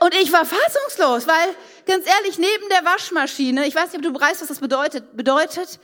und 0.00 0.14
ich 0.14 0.32
war 0.32 0.44
fassungslos, 0.44 1.28
weil, 1.28 1.54
ganz 1.86 2.06
ehrlich, 2.06 2.38
neben 2.38 2.68
der 2.70 2.84
Waschmaschine, 2.84 3.66
ich 3.66 3.74
weiß 3.76 3.92
nicht, 3.92 3.96
ob 3.96 4.02
du 4.02 4.12
bereist, 4.12 4.40
was 4.40 4.48
das 4.48 4.58
bedeutet, 4.58 5.16
bedeutet, 5.16 5.78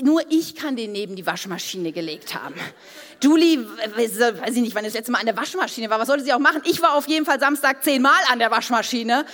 nur 0.00 0.22
ich 0.30 0.54
kann 0.54 0.74
den 0.74 0.92
neben 0.92 1.16
die 1.16 1.26
Waschmaschine 1.26 1.92
gelegt 1.92 2.34
haben. 2.34 2.54
Julie, 3.22 3.64
weiß 3.94 4.56
ich 4.56 4.62
nicht, 4.62 4.74
wann 4.74 4.84
das 4.84 4.94
letzte 4.94 5.12
Mal 5.12 5.18
an 5.18 5.26
der 5.26 5.36
Waschmaschine 5.36 5.90
war, 5.90 6.00
was 6.00 6.08
sollte 6.08 6.24
sie 6.24 6.32
auch 6.32 6.38
machen? 6.38 6.62
Ich 6.64 6.82
war 6.82 6.94
auf 6.94 7.06
jeden 7.06 7.26
Fall 7.26 7.38
Samstag 7.38 7.84
zehnmal 7.84 8.18
an 8.30 8.38
der 8.38 8.50
Waschmaschine. 8.50 9.24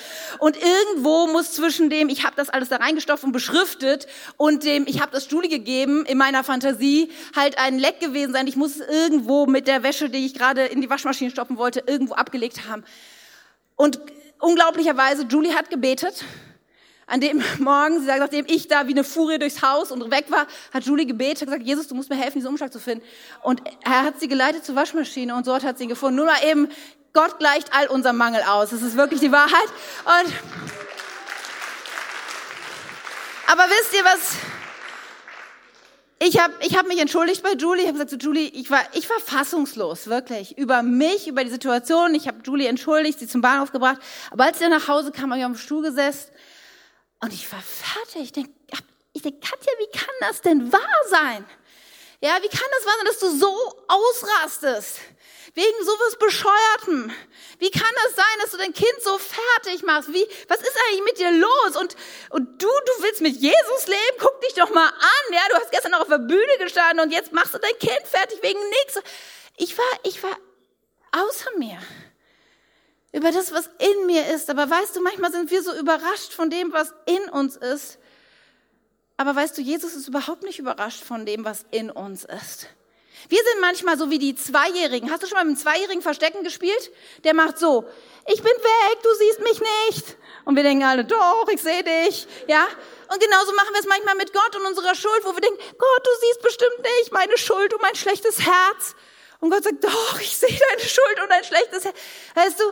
Und 0.41 0.57
irgendwo 0.57 1.29
muss 1.29 1.53
zwischen 1.53 1.89
dem, 1.91 2.09
ich 2.09 2.25
habe 2.25 2.35
das 2.37 2.51
alles 2.51 2.69
da 2.69 2.77
reingestopft 2.77 3.25
und 3.25 3.33
beschriftet, 3.33 4.09
und 4.37 4.65
dem, 4.65 4.87
ich 4.87 5.01
habe 5.01 5.13
das 5.13 5.31
Julie 5.31 5.49
gegeben, 5.49 6.05
in 6.05 6.19
meiner 6.19 6.45
Fantasie, 6.45 7.11
halt 7.35 7.57
ein 7.57 7.79
Leck 7.79 8.01
gewesen 8.01 8.33
sein. 8.33 8.47
Ich 8.47 8.57
muss 8.57 8.77
es 8.77 8.87
irgendwo 8.87 9.47
mit 9.47 9.69
der 9.69 9.83
Wäsche, 9.83 10.11
die 10.11 10.27
ich 10.27 10.35
gerade 10.35 10.67
in 10.67 10.81
die 10.81 10.91
Waschmaschine 10.91 11.31
stoppen 11.31 11.57
wollte, 11.57 11.85
irgendwo 11.87 12.15
abgelegt 12.15 12.69
haben. 12.69 12.85
Und 13.77 14.01
unglaublicherweise, 14.41 15.23
Julie 15.31 15.55
hat 15.55 15.71
gebetet 15.71 16.25
an 17.09 17.21
dem 17.21 17.43
Morgen, 17.59 18.01
sie 18.01 18.07
sagt, 18.07 18.21
nachdem 18.21 18.45
ich 18.47 18.69
da 18.69 18.87
wie 18.87 18.93
eine 18.93 19.03
Furie 19.05 19.39
durchs 19.39 19.63
Haus 19.63 19.91
und 19.91 20.11
weg 20.11 20.27
war, 20.29 20.47
hat 20.73 20.85
Julie 20.85 21.07
gebetet, 21.07 21.43
und 21.43 21.47
gesagt, 21.49 21.67
Jesus, 21.67 21.89
du 21.89 21.95
musst 21.95 22.11
mir 22.11 22.17
helfen, 22.17 22.35
diesen 22.35 22.49
Umschlag 22.49 22.73
zu 22.73 22.79
finden. 22.79 23.05
Und 23.43 23.63
er 23.85 24.05
hat 24.05 24.21
sie 24.21 24.29
geleitet 24.29 24.65
zur 24.65 24.77
Waschmaschine 24.77 25.35
und 25.35 25.47
dort 25.47 25.65
hat 25.65 25.79
sie 25.79 25.85
ihn 25.85 25.89
gefunden. 25.89 26.17
Nur 26.17 26.27
mal 26.27 26.45
eben, 26.47 26.69
Gott 27.15 27.39
gleicht 27.39 27.73
all 27.73 27.89
unserem 27.89 28.19
Mangel 28.19 28.43
aus. 28.43 28.71
Das 28.71 28.83
ist 28.83 28.97
wirklich 28.97 29.21
die 29.21 29.33
Wahrheit. 29.33 29.69
Und 30.05 30.33
aber 33.51 33.63
wisst 33.63 33.95
ihr 33.95 34.05
was? 34.05 34.37
Ich 36.21 36.39
habe 36.39 36.53
ich 36.61 36.77
hab 36.77 36.87
mich 36.87 37.01
entschuldigt 37.01 37.43
bei 37.43 37.53
Julie. 37.53 37.83
Ich 37.83 37.89
habe 37.89 37.99
gesagt 37.99 38.11
zu 38.11 38.17
Julie, 38.19 38.49
ich 38.49 38.71
war, 38.71 38.83
ich 38.93 39.09
war 39.09 39.19
fassungslos, 39.21 40.09
wirklich, 40.09 40.59
über 40.59 40.83
mich, 40.83 41.29
über 41.29 41.45
die 41.45 41.51
Situation. 41.51 42.15
Ich 42.15 42.29
habe 42.29 42.39
Julie 42.45 42.69
entschuldigt, 42.69 43.21
sie 43.21 43.29
zum 43.29 43.41
Bahnhof 43.41 43.73
gebracht. 43.73 43.99
Aber 44.31 44.45
als 44.45 44.59
sie 44.59 44.65
dann 44.65 44.73
nach 44.73 44.89
Hause 44.89 45.13
kam, 45.13 45.31
habe 45.31 45.39
ich 45.39 45.47
auf 45.47 45.53
dem 45.53 45.59
Stuhl 45.59 45.83
gesessen 45.83 46.31
und 47.21 47.33
ich 47.33 47.51
war 47.53 47.63
fertig. 47.63 48.23
Ich 48.23 48.33
denke, 48.33 48.51
ich 49.13 49.23
denk, 49.23 49.43
Katja, 49.43 49.73
wie 49.79 49.99
kann 49.99 50.15
das 50.21 50.41
denn 50.41 50.73
wahr 50.73 51.05
sein? 51.09 51.45
Ja, 52.21 52.39
wie 52.43 52.49
kann 52.49 52.67
das 52.73 52.87
wahr 52.87 52.95
sein, 52.97 53.07
dass 53.07 53.19
du 53.19 53.31
so 53.31 53.85
ausrastest? 53.89 54.99
Wegen 55.55 55.85
sowas 55.85 56.17
Bescheuertem. 56.19 57.13
Wie 57.59 57.71
kann 57.71 57.91
das 58.05 58.15
sein, 58.15 58.39
dass 58.41 58.51
du 58.53 58.59
dein 58.59 58.73
Kind 58.73 59.03
so 59.03 59.19
fertig 59.19 59.83
machst? 59.83 60.13
Wie, 60.13 60.27
was 60.47 60.61
ist 60.61 60.77
eigentlich 60.87 61.05
mit 61.05 61.19
dir 61.19 61.33
los? 61.33 61.77
Und, 61.77 61.97
und 62.31 62.63
du, 62.63 62.69
du 62.69 63.03
willst 63.03 63.21
mit 63.21 63.35
Jesus 63.35 63.87
leben? 63.87 64.19
Guck 64.19 64.41
dich 64.43 64.55
doch 64.55 64.71
mal 64.71 64.89
an. 64.89 65.33
Ja, 65.33 65.41
du 65.51 65.57
hast 65.57 65.73
gestern 65.73 65.93
noch 65.93 66.01
auf 66.01 66.09
der 66.09 66.19
Bühne 66.19 66.59
gestanden 66.59 67.01
und 67.01 67.13
jetzt 67.13 67.33
machst 67.33 67.55
du 67.55 67.59
dein 67.59 67.79
Kind 67.79 68.07
fertig 68.07 68.41
wegen 68.43 68.61
nichts. 68.69 69.01
Ich 69.57 69.77
war, 69.77 69.85
ich 70.05 70.23
war 70.23 70.37
außer 71.13 71.51
mir 71.59 71.79
über 73.13 73.33
das, 73.33 73.53
was 73.53 73.71
in 73.79 74.07
mir 74.07 74.27
ist. 74.35 74.51
Aber 74.51 74.69
weißt 74.69 74.97
du, 74.97 75.01
manchmal 75.01 75.33
sind 75.33 75.51
wir 75.51 75.63
so 75.63 75.75
überrascht 75.75 76.33
von 76.33 76.51
dem, 76.51 76.73
was 76.73 76.93
in 77.07 77.29
uns 77.31 77.57
ist. 77.57 77.99
Aber 79.17 79.35
weißt 79.35 79.59
du, 79.59 79.63
Jesus 79.63 79.95
ist 79.95 80.09
überhaupt 80.09 80.43
nicht 80.43 80.59
überrascht 80.59 81.03
von 81.03 81.27
dem, 81.27 81.45
was 81.45 81.65
in 81.71 81.91
uns 81.91 82.25
ist. 82.25 82.69
Wir 83.29 83.39
sind 83.39 83.61
manchmal 83.61 83.99
so 83.99 84.11
wie 84.11 84.19
die 84.19 84.37
Zweijährigen. 84.37 85.11
Hast 85.11 85.23
du 85.23 85.27
schon 85.27 85.37
mal 85.37 85.45
mit 85.45 85.57
einem 85.57 85.61
Zweijährigen 85.61 86.03
Verstecken 86.03 86.45
gespielt? 86.45 86.93
Der 87.25 87.35
macht 87.35 87.59
so, 87.59 87.85
ich 88.27 88.43
bin 88.43 88.53
weg, 88.53 89.03
du 89.03 89.09
siehst 89.19 89.41
mich 89.41 89.61
nicht. 89.61 90.17
Und 90.45 90.55
wir 90.55 90.63
denken 90.63 90.85
alle, 90.85 91.05
doch, 91.05 91.49
ich 91.53 91.61
sehe 91.61 91.83
dich. 91.83 92.29
Ja? 92.47 92.69
Und 93.13 93.21
genauso 93.21 93.53
machen 93.55 93.73
wir 93.73 93.81
es 93.81 93.87
manchmal 93.87 94.15
mit 94.15 94.33
Gott 94.33 94.55
und 94.55 94.67
unserer 94.67 94.95
Schuld, 94.95 95.25
wo 95.25 95.35
wir 95.35 95.41
denken, 95.41 95.59
Gott, 95.59 96.07
du 96.07 96.11
siehst 96.21 96.43
bestimmt 96.43 96.79
nicht 96.99 97.13
meine 97.13 97.37
Schuld 97.37 97.75
und 97.75 97.83
mein 97.83 97.97
schlechtes 97.97 98.39
Herz. 98.39 98.95
Und 99.41 99.51
Gott 99.51 99.65
sagt, 99.65 99.83
doch, 99.83 100.21
ich 100.21 100.37
sehe 100.37 100.49
deine 100.71 100.89
Schuld 100.89 101.21
und 101.21 101.29
dein 101.29 101.45
schlechtes 101.45 101.85
Herz. 101.85 101.97
Weißt 102.35 102.61
du, 102.61 102.65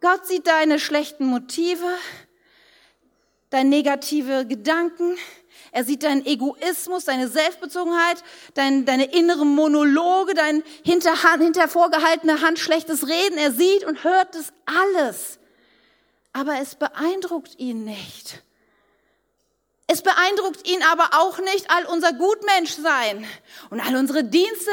Gott 0.00 0.26
sieht 0.26 0.46
deine 0.46 0.78
schlechten 0.78 1.26
Motive, 1.26 1.86
deine 3.50 3.68
negative 3.68 4.46
Gedanken. 4.46 5.16
Er 5.72 5.84
sieht 5.84 6.02
deinen 6.02 6.24
Egoismus, 6.24 7.04
deine 7.04 7.28
Selbstbezogenheit, 7.28 8.22
dein, 8.54 8.84
deine 8.84 9.12
inneren 9.12 9.54
Monologe, 9.54 10.34
dein 10.34 10.62
hinter, 10.84 11.14
hinter 11.38 11.68
vorgehaltene 11.68 12.40
Hand 12.40 12.58
schlechtes 12.58 13.08
Reden. 13.08 13.38
Er 13.38 13.52
sieht 13.52 13.84
und 13.84 14.04
hört 14.04 14.34
das 14.34 14.52
alles. 14.64 15.38
Aber 16.32 16.60
es 16.60 16.74
beeindruckt 16.74 17.58
ihn 17.58 17.84
nicht. 17.84 18.42
Es 19.90 20.02
beeindruckt 20.02 20.68
ihn 20.68 20.82
aber 20.82 21.18
auch 21.18 21.38
nicht 21.38 21.70
all 21.70 21.86
unser 21.86 22.12
Gutmenschsein 22.12 23.26
und 23.70 23.80
all 23.80 23.96
unsere 23.96 24.22
Dienste 24.22 24.70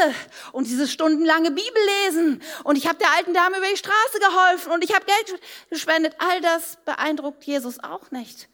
und 0.51 0.67
dieses 0.67 0.91
stundenlange 0.91 1.51
Bibellesen 1.51 2.41
und 2.65 2.78
ich 2.78 2.86
habe 2.86 2.97
der 2.97 3.13
alten 3.15 3.34
Dame 3.34 3.58
über 3.58 3.67
die 3.67 3.78
Straße 3.78 4.19
geholfen 4.19 4.73
und 4.73 4.84
ich 4.84 4.93
habe 4.93 5.06
Geld 5.06 5.39
gespendet. 5.69 6.15
All 6.17 6.41
das 6.41 6.80
beeindruckt 6.84 7.45
Jesus 7.45 7.82
auch 7.82 8.12
nicht, 8.12 8.49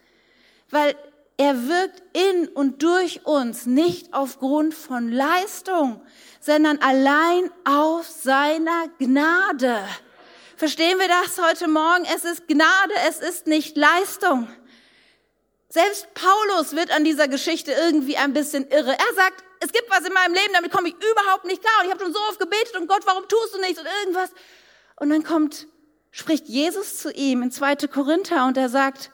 weil 0.69 0.95
er 1.37 1.67
wirkt 1.67 2.03
in 2.15 2.47
und 2.49 2.83
durch 2.83 3.25
uns 3.25 3.65
nicht 3.65 4.13
aufgrund 4.13 4.75
von 4.75 5.11
Leistung, 5.11 5.99
sondern 6.41 6.77
allein 6.77 7.49
auf 7.65 8.05
seiner 8.05 8.87
Gnade. 8.99 9.79
Verstehen 10.57 10.99
wir 10.99 11.07
das 11.07 11.43
heute 11.43 11.67
Morgen? 11.67 12.05
Es 12.15 12.23
ist 12.23 12.47
Gnade, 12.47 12.93
es 13.09 13.19
ist 13.19 13.47
nicht 13.47 13.75
Leistung. 13.75 14.47
Selbst 15.73 16.13
Paulus 16.13 16.75
wird 16.75 16.91
an 16.91 17.05
dieser 17.05 17.29
Geschichte 17.29 17.71
irgendwie 17.71 18.17
ein 18.17 18.33
bisschen 18.33 18.67
irre. 18.69 18.91
Er 18.91 19.15
sagt, 19.15 19.41
es 19.61 19.71
gibt 19.71 19.89
was 19.89 20.05
in 20.05 20.11
meinem 20.11 20.33
Leben, 20.33 20.53
damit 20.53 20.69
komme 20.69 20.89
ich 20.89 20.95
überhaupt 20.95 21.45
nicht 21.45 21.61
klar. 21.61 21.73
Und 21.79 21.85
ich 21.85 21.91
habe 21.93 22.03
schon 22.03 22.13
so 22.13 22.19
oft 22.27 22.39
gebetet 22.39 22.75
und 22.75 22.87
Gott, 22.87 23.05
warum 23.05 23.25
tust 23.29 23.53
du 23.53 23.61
nichts 23.61 23.79
und 23.79 23.87
irgendwas. 24.01 24.31
Und 24.97 25.11
dann 25.11 25.23
kommt, 25.23 25.67
spricht 26.11 26.47
Jesus 26.47 26.97
zu 26.97 27.09
ihm 27.13 27.41
in 27.41 27.51
2. 27.51 27.87
Korinther 27.87 28.45
und 28.47 28.57
er 28.57 28.67
sagt, 28.67 29.11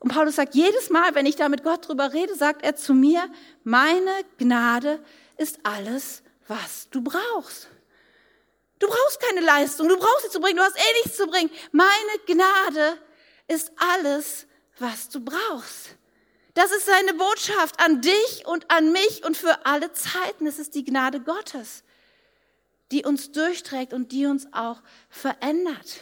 und 0.00 0.12
Paulus 0.12 0.34
sagt, 0.34 0.56
jedes 0.56 0.90
Mal, 0.90 1.14
wenn 1.14 1.26
ich 1.26 1.36
da 1.36 1.48
mit 1.48 1.62
Gott 1.62 1.86
drüber 1.86 2.12
rede, 2.12 2.34
sagt 2.34 2.64
er 2.64 2.74
zu 2.74 2.92
mir, 2.92 3.30
meine 3.62 4.10
Gnade 4.38 4.98
ist 5.38 5.60
alles, 5.62 6.24
was 6.48 6.88
du 6.90 7.02
brauchst. 7.02 7.68
Du 8.80 8.88
brauchst 8.88 9.20
keine 9.20 9.42
Leistung, 9.42 9.88
du 9.88 9.96
brauchst 9.96 10.24
sie 10.24 10.30
zu 10.30 10.40
bringen, 10.40 10.56
du 10.56 10.64
hast 10.64 10.76
eh 10.76 11.02
nichts 11.04 11.16
zu 11.16 11.28
bringen. 11.28 11.50
Meine 11.70 12.18
Gnade 12.26 12.98
ist 13.46 13.70
alles, 13.76 14.48
was 14.78 15.08
du 15.08 15.20
brauchst. 15.20 15.96
Das 16.54 16.70
ist 16.70 16.86
seine 16.86 17.14
Botschaft 17.14 17.80
an 17.80 18.00
dich 18.00 18.46
und 18.46 18.70
an 18.70 18.92
mich 18.92 19.24
und 19.24 19.36
für 19.36 19.66
alle 19.66 19.92
Zeiten. 19.92 20.46
Es 20.46 20.58
ist 20.58 20.74
die 20.74 20.84
Gnade 20.84 21.20
Gottes, 21.20 21.82
die 22.92 23.04
uns 23.04 23.32
durchträgt 23.32 23.92
und 23.92 24.12
die 24.12 24.26
uns 24.26 24.46
auch 24.52 24.80
verändert. 25.08 26.00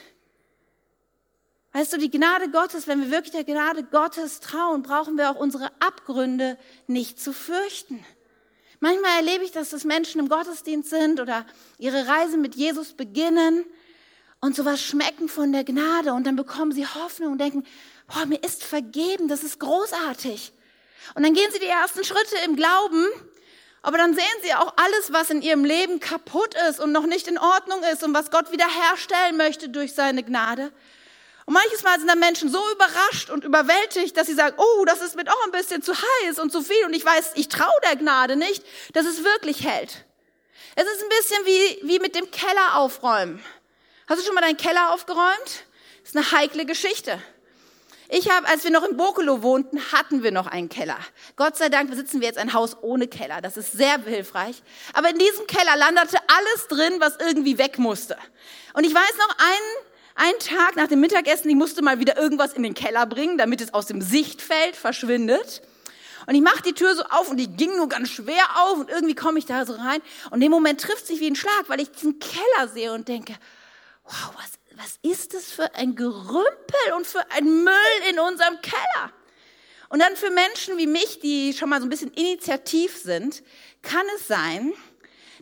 Weißt 1.72 1.94
du, 1.94 1.96
die 1.96 2.10
Gnade 2.10 2.50
Gottes, 2.50 2.86
wenn 2.86 3.00
wir 3.00 3.10
wirklich 3.10 3.32
der 3.32 3.44
Gnade 3.44 3.82
Gottes 3.82 4.40
trauen, 4.40 4.82
brauchen 4.82 5.16
wir 5.16 5.30
auch 5.30 5.36
unsere 5.36 5.70
Abgründe 5.80 6.58
nicht 6.86 7.18
zu 7.18 7.32
fürchten. 7.32 8.04
Manchmal 8.78 9.16
erlebe 9.18 9.44
ich, 9.44 9.52
dass 9.52 9.70
das 9.70 9.84
Menschen 9.84 10.20
im 10.20 10.28
Gottesdienst 10.28 10.90
sind 10.90 11.18
oder 11.18 11.46
ihre 11.78 12.06
Reise 12.08 12.36
mit 12.36 12.56
Jesus 12.56 12.92
beginnen 12.92 13.64
und 14.40 14.54
sowas 14.54 14.82
schmecken 14.82 15.30
von 15.30 15.52
der 15.52 15.64
Gnade 15.64 16.12
und 16.12 16.26
dann 16.26 16.36
bekommen 16.36 16.72
sie 16.72 16.86
Hoffnung 16.86 17.32
und 17.32 17.38
denken, 17.38 17.64
boah, 18.12 18.26
mir 18.26 18.42
ist 18.42 18.64
vergeben, 18.64 19.28
das 19.28 19.42
ist 19.42 19.58
großartig. 19.60 20.52
Und 21.14 21.22
dann 21.24 21.34
gehen 21.34 21.50
sie 21.52 21.58
die 21.58 21.66
ersten 21.66 22.04
Schritte 22.04 22.36
im 22.44 22.56
Glauben, 22.56 23.06
aber 23.82 23.98
dann 23.98 24.14
sehen 24.14 24.24
sie 24.42 24.54
auch 24.54 24.74
alles, 24.76 25.12
was 25.12 25.30
in 25.30 25.42
ihrem 25.42 25.64
Leben 25.64 25.98
kaputt 25.98 26.54
ist 26.68 26.78
und 26.78 26.92
noch 26.92 27.06
nicht 27.06 27.26
in 27.26 27.38
Ordnung 27.38 27.82
ist 27.92 28.04
und 28.04 28.14
was 28.14 28.30
Gott 28.30 28.52
wiederherstellen 28.52 29.36
möchte 29.36 29.68
durch 29.68 29.94
seine 29.94 30.22
Gnade. 30.22 30.72
Und 31.44 31.54
manches 31.54 31.82
Mal 31.82 31.98
sind 31.98 32.06
dann 32.06 32.20
Menschen 32.20 32.48
so 32.48 32.62
überrascht 32.72 33.30
und 33.30 33.44
überwältigt, 33.44 34.16
dass 34.16 34.28
sie 34.28 34.34
sagen, 34.34 34.56
oh, 34.58 34.84
das 34.84 35.00
ist 35.00 35.16
mir 35.16 35.24
doch 35.24 35.44
ein 35.44 35.50
bisschen 35.50 35.82
zu 35.82 35.92
heiß 35.92 36.38
und 36.38 36.52
zu 36.52 36.62
viel 36.62 36.84
und 36.84 36.94
ich 36.94 37.04
weiß, 37.04 37.32
ich 37.34 37.48
traue 37.48 37.68
der 37.84 37.96
Gnade 37.96 38.36
nicht, 38.36 38.64
dass 38.92 39.06
es 39.06 39.24
wirklich 39.24 39.66
hält. 39.66 40.04
Es 40.76 40.84
ist 40.84 41.02
ein 41.02 41.08
bisschen 41.08 41.46
wie, 41.46 41.88
wie 41.88 41.98
mit 41.98 42.14
dem 42.14 42.30
Keller 42.30 42.76
aufräumen. 42.76 43.44
Hast 44.06 44.20
du 44.20 44.24
schon 44.24 44.34
mal 44.34 44.40
deinen 44.40 44.56
Keller 44.56 44.92
aufgeräumt? 44.92 45.64
Das 46.02 46.10
ist 46.10 46.16
eine 46.16 46.30
heikle 46.32 46.64
Geschichte. 46.64 47.20
Ich 48.14 48.28
habe, 48.28 48.46
als 48.46 48.62
wir 48.62 48.70
noch 48.70 48.86
in 48.86 48.98
Bokelo 48.98 49.42
wohnten, 49.42 49.80
hatten 49.90 50.22
wir 50.22 50.32
noch 50.32 50.46
einen 50.46 50.68
Keller. 50.68 50.98
Gott 51.36 51.56
sei 51.56 51.70
Dank 51.70 51.88
besitzen 51.88 52.20
wir 52.20 52.28
jetzt 52.28 52.36
ein 52.36 52.52
Haus 52.52 52.76
ohne 52.82 53.08
Keller. 53.08 53.40
Das 53.40 53.56
ist 53.56 53.72
sehr 53.72 54.02
hilfreich. 54.02 54.62
Aber 54.92 55.08
in 55.08 55.16
diesem 55.16 55.46
Keller 55.46 55.78
landete 55.78 56.18
alles 56.28 56.68
drin, 56.68 57.00
was 57.00 57.16
irgendwie 57.18 57.56
weg 57.56 57.78
musste. 57.78 58.18
Und 58.74 58.84
ich 58.84 58.94
weiß 58.94 59.16
noch 59.16 59.36
einen, 59.38 60.28
einen 60.28 60.38
Tag 60.40 60.76
nach 60.76 60.88
dem 60.88 61.00
Mittagessen, 61.00 61.48
ich 61.48 61.56
musste 61.56 61.80
mal 61.80 62.00
wieder 62.00 62.18
irgendwas 62.18 62.52
in 62.52 62.62
den 62.62 62.74
Keller 62.74 63.06
bringen, 63.06 63.38
damit 63.38 63.62
es 63.62 63.72
aus 63.72 63.86
dem 63.86 64.02
Sichtfeld 64.02 64.76
verschwindet. 64.76 65.62
Und 66.26 66.34
ich 66.34 66.42
mache 66.42 66.60
die 66.60 66.74
Tür 66.74 66.94
so 66.94 67.04
auf 67.04 67.30
und 67.30 67.38
die 67.38 67.48
ging 67.48 67.76
nur 67.76 67.88
ganz 67.88 68.10
schwer 68.10 68.44
auf 68.62 68.76
und 68.76 68.90
irgendwie 68.90 69.14
komme 69.14 69.38
ich 69.38 69.46
da 69.46 69.64
so 69.64 69.72
rein. 69.72 70.02
Und 70.26 70.34
in 70.34 70.40
dem 70.42 70.52
Moment 70.52 70.82
trifft 70.82 71.06
sich 71.06 71.18
wie 71.20 71.30
ein 71.30 71.34
Schlag, 71.34 71.64
weil 71.68 71.80
ich 71.80 71.90
diesen 71.90 72.18
Keller 72.18 72.68
sehe 72.68 72.92
und 72.92 73.08
denke, 73.08 73.32
wow, 74.04 74.34
was 74.36 74.61
was 74.76 74.98
ist 75.02 75.34
das 75.34 75.50
für 75.50 75.74
ein 75.74 75.94
Gerümpel 75.94 76.92
und 76.96 77.06
für 77.06 77.24
ein 77.30 77.64
Müll 77.64 78.10
in 78.10 78.18
unserem 78.18 78.60
Keller? 78.62 79.12
Und 79.88 79.98
dann 80.00 80.16
für 80.16 80.30
Menschen 80.30 80.78
wie 80.78 80.86
mich, 80.86 81.20
die 81.20 81.52
schon 81.52 81.68
mal 81.68 81.80
so 81.80 81.86
ein 81.86 81.90
bisschen 81.90 82.12
initiativ 82.12 82.96
sind, 82.96 83.42
kann 83.82 84.06
es 84.16 84.26
sein, 84.26 84.72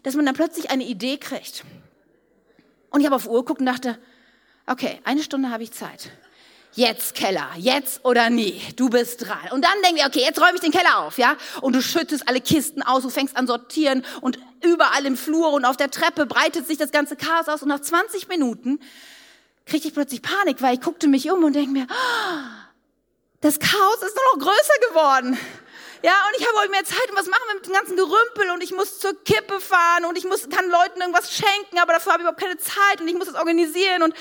dass 0.02 0.16
man 0.16 0.26
dann 0.26 0.34
plötzlich 0.34 0.70
eine 0.70 0.84
Idee 0.84 1.18
kriegt. 1.18 1.64
Und 2.90 3.00
ich 3.00 3.06
habe 3.06 3.16
auf 3.16 3.28
Uhr 3.28 3.44
geguckt 3.44 3.60
und 3.60 3.66
dachte, 3.66 3.98
okay, 4.66 5.00
eine 5.04 5.22
Stunde 5.22 5.50
habe 5.50 5.62
ich 5.62 5.72
Zeit. 5.72 6.10
Jetzt 6.72 7.14
Keller, 7.16 7.48
jetzt 7.58 8.04
oder 8.04 8.30
nie, 8.30 8.60
du 8.76 8.90
bist 8.90 9.26
dran. 9.26 9.50
Und 9.50 9.64
dann 9.64 9.82
denken 9.82 9.98
wir, 9.98 10.06
okay, 10.06 10.20
jetzt 10.20 10.40
räume 10.40 10.54
ich 10.54 10.60
den 10.60 10.70
Keller 10.70 10.98
auf, 11.00 11.18
ja? 11.18 11.36
Und 11.60 11.74
du 11.74 11.82
schüttest 11.82 12.28
alle 12.28 12.40
Kisten 12.40 12.82
aus, 12.82 13.02
du 13.02 13.10
fängst 13.10 13.36
an 13.36 13.48
sortieren 13.48 14.04
und 14.20 14.38
überall 14.62 15.04
im 15.04 15.16
Flur 15.16 15.52
und 15.52 15.64
auf 15.64 15.76
der 15.76 15.90
Treppe 15.90 16.26
breitet 16.26 16.68
sich 16.68 16.78
das 16.78 16.92
ganze 16.92 17.16
Chaos 17.16 17.48
aus 17.48 17.62
und 17.62 17.68
nach 17.68 17.80
20 17.80 18.28
Minuten 18.28 18.78
kriegte 19.66 19.88
ich 19.88 19.94
plötzlich 19.94 20.22
Panik, 20.22 20.62
weil 20.62 20.74
ich 20.74 20.80
guckte 20.80 21.08
mich 21.08 21.30
um 21.30 21.44
und 21.44 21.54
denke 21.54 21.70
mir, 21.70 21.86
oh, 21.88 22.60
das 23.40 23.58
Chaos 23.58 24.02
ist 24.02 24.16
nur 24.16 24.24
noch 24.34 24.46
größer 24.46 24.88
geworden. 24.88 25.38
Ja, 26.02 26.12
und 26.28 26.40
ich 26.40 26.46
habe 26.46 26.58
heute 26.58 26.70
mehr 26.70 26.84
Zeit 26.84 27.10
und 27.10 27.16
was 27.16 27.26
machen 27.26 27.42
wir 27.48 27.54
mit 27.56 27.66
dem 27.66 27.74
ganzen 27.74 27.96
Gerümpel 27.96 28.50
und 28.54 28.62
ich 28.62 28.72
muss 28.72 28.98
zur 28.98 29.12
Kippe 29.22 29.60
fahren 29.60 30.06
und 30.06 30.16
ich 30.16 30.24
muss, 30.24 30.48
kann 30.48 30.68
Leuten 30.70 31.00
irgendwas 31.00 31.34
schenken, 31.34 31.78
aber 31.78 31.92
dafür 31.92 32.12
habe 32.12 32.22
ich 32.22 32.28
überhaupt 32.28 32.40
keine 32.40 32.58
Zeit 32.58 33.00
und 33.00 33.08
ich 33.08 33.14
muss 33.14 33.26
das 33.26 33.36
organisieren 33.36 34.02
und, 34.02 34.14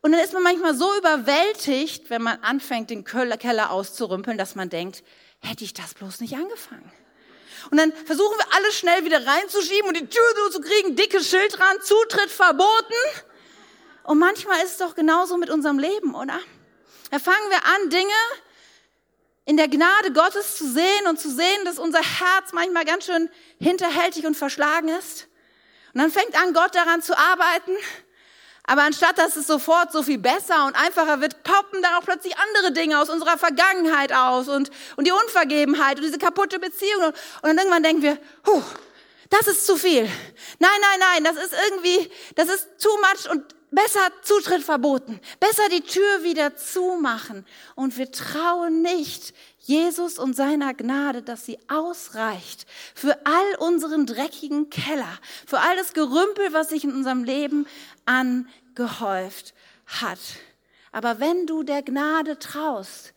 und 0.00 0.12
dann 0.12 0.20
ist 0.20 0.32
man 0.32 0.42
manchmal 0.42 0.74
so 0.74 0.96
überwältigt, 0.96 2.08
wenn 2.08 2.22
man 2.22 2.38
anfängt, 2.42 2.88
den 2.88 3.04
Keller 3.04 3.70
auszurümpeln, 3.70 4.38
dass 4.38 4.54
man 4.54 4.70
denkt, 4.70 5.02
hätte 5.40 5.64
ich 5.64 5.74
das 5.74 5.92
bloß 5.94 6.20
nicht 6.20 6.34
angefangen. 6.34 6.90
Und 7.70 7.76
dann 7.76 7.92
versuchen 7.92 8.36
wir 8.38 8.46
alles 8.56 8.78
schnell 8.78 9.04
wieder 9.04 9.24
reinzuschieben 9.26 9.88
und 9.88 9.96
die 9.96 10.08
Tür 10.08 10.24
so 10.36 10.50
zu 10.50 10.60
kriegen, 10.60 10.96
dicke 10.96 11.22
Schild 11.22 11.58
dran, 11.58 11.76
Zutritt 11.82 12.30
verboten. 12.30 12.94
Und 14.04 14.18
manchmal 14.18 14.62
ist 14.62 14.72
es 14.72 14.78
doch 14.78 14.94
genauso 14.94 15.36
mit 15.36 15.50
unserem 15.50 15.78
Leben, 15.78 16.14
oder? 16.14 16.38
Da 17.10 17.18
fangen 17.18 17.50
wir 17.50 17.64
an, 17.64 17.90
Dinge 17.90 18.12
in 19.44 19.56
der 19.56 19.68
Gnade 19.68 20.12
Gottes 20.12 20.56
zu 20.56 20.70
sehen 20.70 21.06
und 21.08 21.20
zu 21.20 21.30
sehen, 21.30 21.64
dass 21.64 21.78
unser 21.78 22.00
Herz 22.00 22.52
manchmal 22.52 22.84
ganz 22.84 23.06
schön 23.06 23.28
hinterhältig 23.58 24.24
und 24.26 24.36
verschlagen 24.36 24.88
ist. 24.88 25.28
Und 25.94 26.00
dann 26.00 26.10
fängt 26.10 26.40
an, 26.40 26.54
Gott 26.54 26.74
daran 26.74 27.02
zu 27.02 27.16
arbeiten. 27.16 27.72
Aber 28.64 28.82
anstatt 28.82 29.18
dass 29.18 29.36
es 29.36 29.46
sofort 29.46 29.90
so 29.90 30.02
viel 30.02 30.18
besser 30.18 30.66
und 30.66 30.76
einfacher 30.76 31.20
wird, 31.20 31.42
poppen 31.42 31.82
dann 31.82 31.94
auch 31.96 32.04
plötzlich 32.04 32.34
andere 32.38 32.72
Dinge 32.72 33.00
aus 33.00 33.10
unserer 33.10 33.36
Vergangenheit 33.36 34.12
aus 34.12 34.48
und, 34.48 34.70
und 34.96 35.06
die 35.06 35.12
Unvergebenheit 35.12 35.96
und 35.96 36.04
diese 36.04 36.18
kaputte 36.18 36.60
Beziehung. 36.60 37.06
Und 37.06 37.14
dann 37.42 37.58
irgendwann 37.58 37.82
denken 37.82 38.02
wir, 38.02 38.18
huh, 38.46 38.62
das 39.30 39.48
ist 39.48 39.66
zu 39.66 39.76
viel. 39.76 40.08
Nein, 40.60 40.70
nein, 40.80 41.00
nein, 41.00 41.24
das 41.24 41.44
ist 41.44 41.54
irgendwie, 41.68 42.10
das 42.36 42.48
ist 42.48 42.68
too 42.80 42.96
much 42.98 43.30
und 43.30 43.44
besser 43.72 44.12
Zutritt 44.22 44.62
verboten, 44.62 45.18
besser 45.40 45.68
die 45.70 45.80
Tür 45.80 46.22
wieder 46.22 46.56
zumachen. 46.56 47.44
Und 47.74 47.96
wir 47.96 48.12
trauen 48.12 48.82
nicht 48.82 49.34
Jesus 49.58 50.18
und 50.18 50.36
seiner 50.36 50.74
Gnade, 50.74 51.22
dass 51.22 51.44
sie 51.44 51.58
ausreicht 51.68 52.66
für 52.94 53.18
all 53.26 53.54
unseren 53.58 54.06
dreckigen 54.06 54.70
Keller, 54.70 55.18
für 55.46 55.58
all 55.58 55.76
das 55.76 55.94
Gerümpel, 55.94 56.52
was 56.52 56.68
sich 56.68 56.84
in 56.84 56.94
unserem 56.94 57.24
Leben 57.24 57.66
angehäuft 58.04 59.54
hat. 59.86 60.20
Aber 60.92 61.18
wenn 61.18 61.46
du 61.46 61.62
der 61.62 61.82
Gnade 61.82 62.38
traust, 62.38 63.14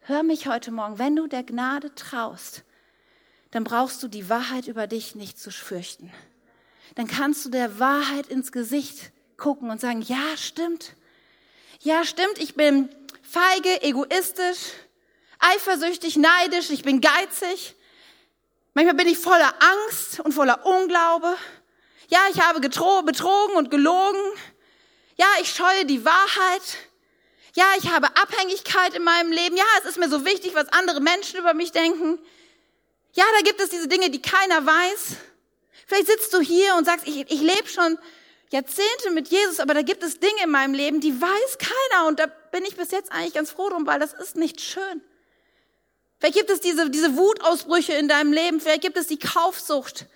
hör 0.00 0.22
mich 0.22 0.46
heute 0.46 0.70
Morgen, 0.70 0.98
wenn 0.98 1.16
du 1.16 1.26
der 1.26 1.42
Gnade 1.42 1.94
traust, 1.94 2.62
dann 3.50 3.64
brauchst 3.64 4.02
du 4.02 4.08
die 4.08 4.28
Wahrheit 4.28 4.66
über 4.66 4.86
dich 4.86 5.14
nicht 5.14 5.38
zu 5.38 5.50
fürchten. 5.50 6.12
Dann 6.96 7.06
kannst 7.06 7.46
du 7.46 7.50
der 7.50 7.78
Wahrheit 7.78 8.26
ins 8.26 8.52
Gesicht 8.52 9.12
gucken 9.36 9.70
und 9.70 9.80
sagen, 9.80 10.02
ja, 10.02 10.36
stimmt. 10.36 10.92
Ja, 11.80 12.04
stimmt, 12.04 12.38
ich 12.38 12.54
bin 12.54 12.88
feige, 13.22 13.82
egoistisch, 13.82 14.72
eifersüchtig, 15.38 16.16
neidisch, 16.16 16.70
ich 16.70 16.82
bin 16.82 17.00
geizig. 17.00 17.74
Manchmal 18.74 18.94
bin 18.94 19.08
ich 19.08 19.18
voller 19.18 19.54
Angst 19.60 20.20
und 20.20 20.32
voller 20.32 20.64
Unglaube. 20.66 21.36
Ja, 22.08 22.20
ich 22.32 22.40
habe 22.40 22.60
betrogen 22.60 23.56
und 23.56 23.70
gelogen. 23.70 24.20
Ja, 25.16 25.26
ich 25.40 25.54
scheue 25.54 25.84
die 25.84 26.04
Wahrheit. 26.04 26.62
Ja, 27.54 27.66
ich 27.78 27.88
habe 27.90 28.08
Abhängigkeit 28.16 28.94
in 28.94 29.04
meinem 29.04 29.30
Leben. 29.30 29.56
Ja, 29.56 29.64
es 29.78 29.90
ist 29.90 29.98
mir 29.98 30.08
so 30.08 30.24
wichtig, 30.24 30.54
was 30.54 30.68
andere 30.72 31.00
Menschen 31.00 31.38
über 31.38 31.54
mich 31.54 31.70
denken. 31.70 32.18
Ja, 33.12 33.24
da 33.38 33.44
gibt 33.44 33.60
es 33.60 33.70
diese 33.70 33.86
Dinge, 33.86 34.10
die 34.10 34.20
keiner 34.20 34.66
weiß. 34.66 35.16
Vielleicht 35.86 36.08
sitzt 36.08 36.32
du 36.32 36.40
hier 36.40 36.74
und 36.74 36.84
sagst, 36.84 37.06
ich, 37.06 37.30
ich 37.30 37.40
lebe 37.40 37.68
schon 37.68 37.96
Jahrzehnte 38.54 39.10
mit 39.10 39.28
Jesus, 39.28 39.58
aber 39.58 39.74
da 39.74 39.82
gibt 39.82 40.04
es 40.04 40.20
Dinge 40.20 40.44
in 40.44 40.50
meinem 40.50 40.74
Leben, 40.74 41.00
die 41.00 41.20
weiß 41.20 41.58
keiner 41.58 42.06
und 42.06 42.20
da 42.20 42.26
bin 42.52 42.64
ich 42.64 42.76
bis 42.76 42.92
jetzt 42.92 43.10
eigentlich 43.10 43.34
ganz 43.34 43.50
froh 43.50 43.68
drum, 43.68 43.84
weil 43.84 43.98
das 43.98 44.12
ist 44.12 44.36
nicht 44.36 44.60
schön. 44.60 45.02
Vielleicht 46.18 46.36
gibt 46.36 46.50
es 46.50 46.60
diese, 46.60 46.88
diese 46.88 47.16
Wutausbrüche 47.16 47.94
in 47.94 48.06
deinem 48.06 48.32
Leben, 48.32 48.60
vielleicht 48.60 48.82
gibt 48.82 48.96
es 48.96 49.08
die 49.08 49.18
Kaufsucht, 49.18 50.06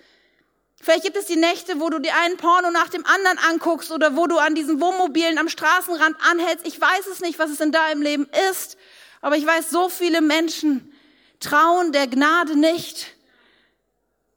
vielleicht 0.81 1.03
gibt 1.03 1.17
es 1.17 1.25
die 1.25 1.35
Nächte, 1.35 1.81
wo 1.81 1.89
du 1.89 1.99
dir 1.99 2.15
einen 2.15 2.37
Porno 2.37 2.71
nach 2.71 2.87
dem 2.87 3.05
anderen 3.05 3.37
anguckst 3.49 3.91
oder 3.91 4.15
wo 4.15 4.25
du 4.25 4.37
an 4.37 4.55
diesen 4.55 4.79
Wohnmobilen 4.79 5.37
am 5.37 5.49
Straßenrand 5.49 6.15
anhältst. 6.21 6.65
Ich 6.65 6.79
weiß 6.79 7.07
es 7.11 7.19
nicht, 7.19 7.39
was 7.39 7.51
es 7.51 7.59
in 7.59 7.73
deinem 7.73 8.01
Leben 8.01 8.29
ist, 8.49 8.77
aber 9.19 9.35
ich 9.35 9.45
weiß, 9.45 9.69
so 9.69 9.89
viele 9.89 10.21
Menschen 10.21 10.93
trauen 11.41 11.91
der 11.91 12.07
Gnade 12.07 12.57
nicht 12.57 13.18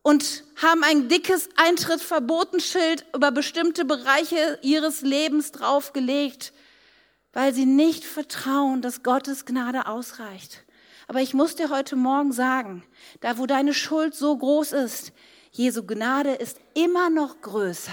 und 0.03 0.45
haben 0.61 0.83
ein 0.85 1.09
dickes 1.09 1.49
Eintrittsverbotenschild 1.57 3.07
über 3.15 3.31
bestimmte 3.31 3.85
Bereiche 3.85 4.59
ihres 4.63 5.03
Lebens 5.03 5.53
draufgelegt, 5.53 6.53
weil 7.33 7.55
sie 7.55 7.67
nicht 7.67 8.05
vertrauen, 8.05 8.83
dass 8.83 9.03
Gottes 9.03 9.47
Gnade 9.47 9.87
ausreicht. 9.87 10.65
Aber 11.09 11.21
ich 11.21 11.35
muss 11.35 11.55
dir 11.55 11.71
heute 11.71 11.97
Morgen 11.97 12.33
sagen, 12.33 12.85
da 13.21 13.39
wo 13.39 13.47
deine 13.47 13.75
Schuld 13.75 14.15
so 14.15 14.37
groß 14.37 14.73
ist, 14.73 15.13
Jesu 15.55 15.85
Gnade 15.85 16.33
ist 16.33 16.59
immer 16.73 17.11
noch 17.11 17.43
größer. 17.43 17.93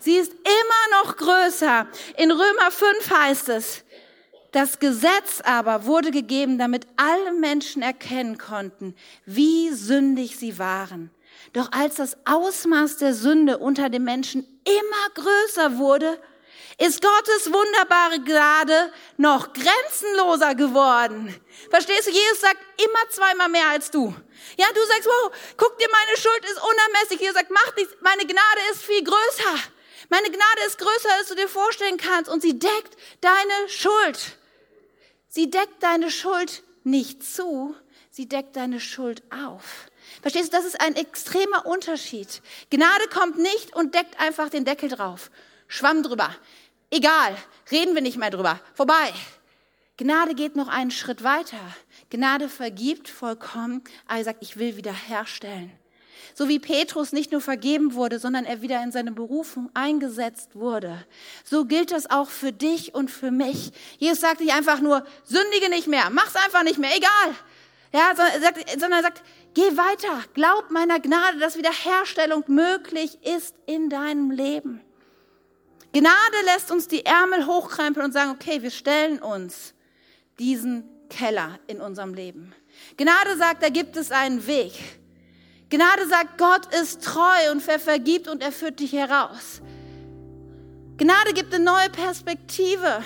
Sie 0.00 0.16
ist 0.16 0.32
immer 0.32 1.02
noch 1.02 1.16
größer. 1.16 1.86
In 2.16 2.32
Römer 2.32 2.70
5 2.70 3.10
heißt 3.10 3.48
es, 3.50 3.84
das 4.50 4.80
Gesetz 4.80 5.40
aber 5.44 5.84
wurde 5.84 6.10
gegeben, 6.10 6.58
damit 6.58 6.86
alle 6.96 7.34
Menschen 7.34 7.82
erkennen 7.82 8.38
konnten, 8.38 8.96
wie 9.24 9.70
sündig 9.70 10.36
sie 10.36 10.58
waren. 10.58 11.10
Doch 11.56 11.72
als 11.72 11.94
das 11.94 12.18
Ausmaß 12.26 12.98
der 12.98 13.14
Sünde 13.14 13.56
unter 13.56 13.88
den 13.88 14.04
Menschen 14.04 14.46
immer 14.64 15.24
größer 15.24 15.78
wurde, 15.78 16.20
ist 16.76 17.00
Gottes 17.00 17.50
wunderbare 17.50 18.20
Gnade 18.20 18.92
noch 19.16 19.54
grenzenloser 19.54 20.54
geworden. 20.54 21.34
Verstehst 21.70 22.08
du? 22.08 22.10
Jesus 22.10 22.42
sagt 22.42 22.60
immer 22.76 23.08
zweimal 23.08 23.48
mehr 23.48 23.68
als 23.70 23.90
du. 23.90 24.14
Ja, 24.58 24.66
du 24.74 24.84
sagst, 24.84 25.06
wow, 25.06 25.32
guck 25.56 25.78
dir, 25.78 25.88
meine 25.90 26.18
Schuld 26.18 26.44
ist 26.44 26.60
unermesslich. 26.62 27.20
Jesus 27.20 27.36
sagt, 27.36 27.50
mach 27.50 27.74
nichts, 27.76 27.94
meine 28.02 28.26
Gnade 28.26 28.60
ist 28.72 28.82
viel 28.82 29.02
größer. 29.02 29.58
Meine 30.10 30.28
Gnade 30.28 30.60
ist 30.66 30.76
größer, 30.76 31.08
als 31.18 31.28
du 31.28 31.36
dir 31.36 31.48
vorstellen 31.48 31.96
kannst 31.96 32.30
und 32.30 32.42
sie 32.42 32.58
deckt 32.58 32.98
deine 33.22 33.68
Schuld. 33.68 34.36
Sie 35.28 35.48
deckt 35.48 35.82
deine 35.82 36.10
Schuld 36.10 36.62
nicht 36.84 37.24
zu, 37.24 37.74
sie 38.10 38.28
deckt 38.28 38.56
deine 38.56 38.78
Schuld 38.78 39.22
auf. 39.32 39.88
Verstehst 40.26 40.52
du, 40.52 40.56
das 40.56 40.66
ist 40.66 40.80
ein 40.80 40.96
extremer 40.96 41.66
Unterschied. 41.66 42.42
Gnade 42.70 43.06
kommt 43.14 43.38
nicht 43.38 43.76
und 43.76 43.94
deckt 43.94 44.18
einfach 44.18 44.48
den 44.48 44.64
Deckel 44.64 44.88
drauf. 44.88 45.30
Schwamm 45.68 46.02
drüber. 46.02 46.34
Egal, 46.90 47.36
reden 47.70 47.94
wir 47.94 48.02
nicht 48.02 48.16
mehr 48.16 48.30
drüber. 48.30 48.58
Vorbei. 48.74 49.12
Gnade 49.98 50.34
geht 50.34 50.56
noch 50.56 50.66
einen 50.66 50.90
Schritt 50.90 51.22
weiter. 51.22 51.60
Gnade 52.10 52.48
vergibt 52.48 53.08
vollkommen, 53.08 53.84
aber 54.08 54.18
er 54.18 54.24
sagt, 54.24 54.42
ich 54.42 54.56
will 54.56 54.76
wieder 54.76 54.92
herstellen. 54.92 55.70
So 56.34 56.48
wie 56.48 56.58
Petrus 56.58 57.12
nicht 57.12 57.30
nur 57.30 57.40
vergeben 57.40 57.94
wurde, 57.94 58.18
sondern 58.18 58.46
er 58.46 58.62
wieder 58.62 58.82
in 58.82 58.90
seine 58.90 59.12
Berufung 59.12 59.70
eingesetzt 59.74 60.56
wurde. 60.56 61.06
So 61.44 61.66
gilt 61.66 61.92
das 61.92 62.10
auch 62.10 62.30
für 62.30 62.50
dich 62.50 62.96
und 62.96 63.12
für 63.12 63.30
mich. 63.30 63.70
Jesus 63.98 64.22
sagt 64.22 64.40
nicht 64.40 64.52
einfach 64.52 64.80
nur, 64.80 65.06
sündige 65.22 65.70
nicht 65.70 65.86
mehr, 65.86 66.10
mach's 66.10 66.34
einfach 66.34 66.64
nicht 66.64 66.78
mehr, 66.78 66.96
egal. 66.96 67.36
Ja, 67.92 68.12
sondern 68.16 68.92
er 68.92 69.02
sagt, 69.02 69.22
geh 69.56 69.76
weiter, 69.78 70.22
glaub 70.34 70.70
meiner 70.70 71.00
Gnade, 71.00 71.38
dass 71.38 71.56
Wiederherstellung 71.56 72.44
möglich 72.46 73.18
ist 73.24 73.54
in 73.64 73.88
deinem 73.88 74.30
Leben. 74.30 74.82
Gnade 75.94 76.36
lässt 76.44 76.70
uns 76.70 76.88
die 76.88 77.06
Ärmel 77.06 77.46
hochkrempeln 77.46 78.04
und 78.04 78.12
sagen, 78.12 78.32
okay, 78.32 78.60
wir 78.60 78.70
stellen 78.70 79.18
uns 79.18 79.72
diesen 80.38 80.84
Keller 81.08 81.58
in 81.68 81.80
unserem 81.80 82.12
Leben. 82.12 82.54
Gnade 82.98 83.38
sagt, 83.38 83.62
da 83.62 83.70
gibt 83.70 83.96
es 83.96 84.10
einen 84.12 84.46
Weg. 84.46 84.74
Gnade 85.70 86.06
sagt, 86.06 86.36
Gott 86.36 86.66
ist 86.74 87.02
treu 87.02 87.50
und 87.50 87.66
er 87.66 87.78
vergibt 87.78 88.28
und 88.28 88.42
er 88.42 88.52
führt 88.52 88.78
dich 88.78 88.92
heraus. 88.92 89.62
Gnade 90.98 91.32
gibt 91.32 91.54
eine 91.54 91.64
neue 91.64 91.88
Perspektive, 91.88 93.02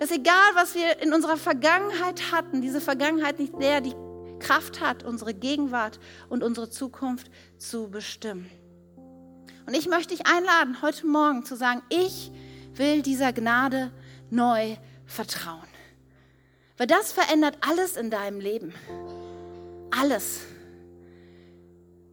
dass 0.00 0.10
egal, 0.10 0.50
was 0.54 0.74
wir 0.74 1.00
in 1.00 1.14
unserer 1.14 1.36
Vergangenheit 1.36 2.32
hatten, 2.32 2.60
diese 2.60 2.80
Vergangenheit 2.80 3.38
nicht 3.38 3.54
der 3.60 3.80
die 3.80 3.94
Kraft 4.38 4.80
hat, 4.80 5.02
unsere 5.02 5.34
Gegenwart 5.34 5.98
und 6.28 6.42
unsere 6.42 6.70
Zukunft 6.70 7.30
zu 7.58 7.88
bestimmen. 7.88 8.50
Und 9.66 9.74
ich 9.74 9.88
möchte 9.88 10.14
dich 10.14 10.26
einladen, 10.26 10.80
heute 10.82 11.06
Morgen 11.06 11.44
zu 11.44 11.56
sagen, 11.56 11.82
ich 11.88 12.30
will 12.74 13.02
dieser 13.02 13.32
Gnade 13.32 13.90
neu 14.30 14.76
vertrauen. 15.06 15.66
Weil 16.76 16.86
das 16.86 17.12
verändert 17.12 17.58
alles 17.60 17.96
in 17.96 18.10
deinem 18.10 18.38
Leben. 18.38 18.72
Alles. 19.90 20.40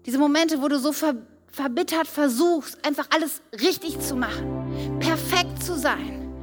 Diese 0.05 0.17
Momente, 0.17 0.61
wo 0.61 0.67
du 0.67 0.80
so 0.80 0.91
ver 0.91 1.15
verbittert 1.53 2.07
versuchst, 2.07 2.84
einfach 2.84 3.05
alles 3.11 3.43
richtig 3.61 3.99
zu 3.99 4.15
machen, 4.15 4.97
perfekt 4.99 5.61
zu 5.61 5.78
sein. 5.78 6.34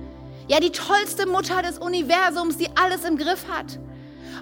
Ja, 0.47 0.61
die 0.61 0.71
tollste 0.71 1.27
Mutter 1.27 1.63
des 1.63 1.79
Universums, 1.79 2.59
die 2.59 2.69
alles 2.77 3.05
im 3.05 3.17
Griff 3.17 3.49
hat. 3.49 3.81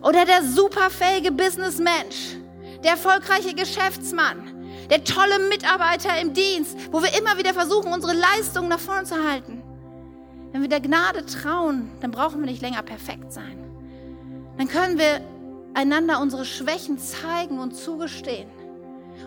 Oder 0.02 0.24
der 0.24 0.44
superfähige 0.44 1.32
Businessmensch, 1.32 2.36
der 2.84 2.92
erfolgreiche 2.92 3.54
Geschäftsmann, 3.54 4.58
der 4.90 5.04
tolle 5.04 5.38
Mitarbeiter 5.48 6.20
im 6.20 6.32
Dienst, 6.32 6.76
wo 6.92 7.02
wir 7.02 7.18
immer 7.18 7.36
wieder 7.36 7.52
versuchen, 7.52 7.92
unsere 7.92 8.14
Leistungen 8.14 8.68
nach 8.68 8.78
vorne 8.78 9.04
zu 9.04 9.16
halten. 9.28 9.62
Wenn 10.52 10.62
wir 10.62 10.68
der 10.68 10.80
Gnade 10.80 11.26
trauen, 11.26 11.90
dann 12.00 12.10
brauchen 12.10 12.40
wir 12.40 12.46
nicht 12.46 12.62
länger 12.62 12.82
perfekt 12.82 13.32
sein. 13.32 13.64
Dann 14.56 14.68
können 14.68 14.98
wir 14.98 15.20
einander 15.74 16.20
unsere 16.20 16.44
Schwächen 16.44 16.98
zeigen 16.98 17.58
und 17.58 17.76
zugestehen. 17.76 18.48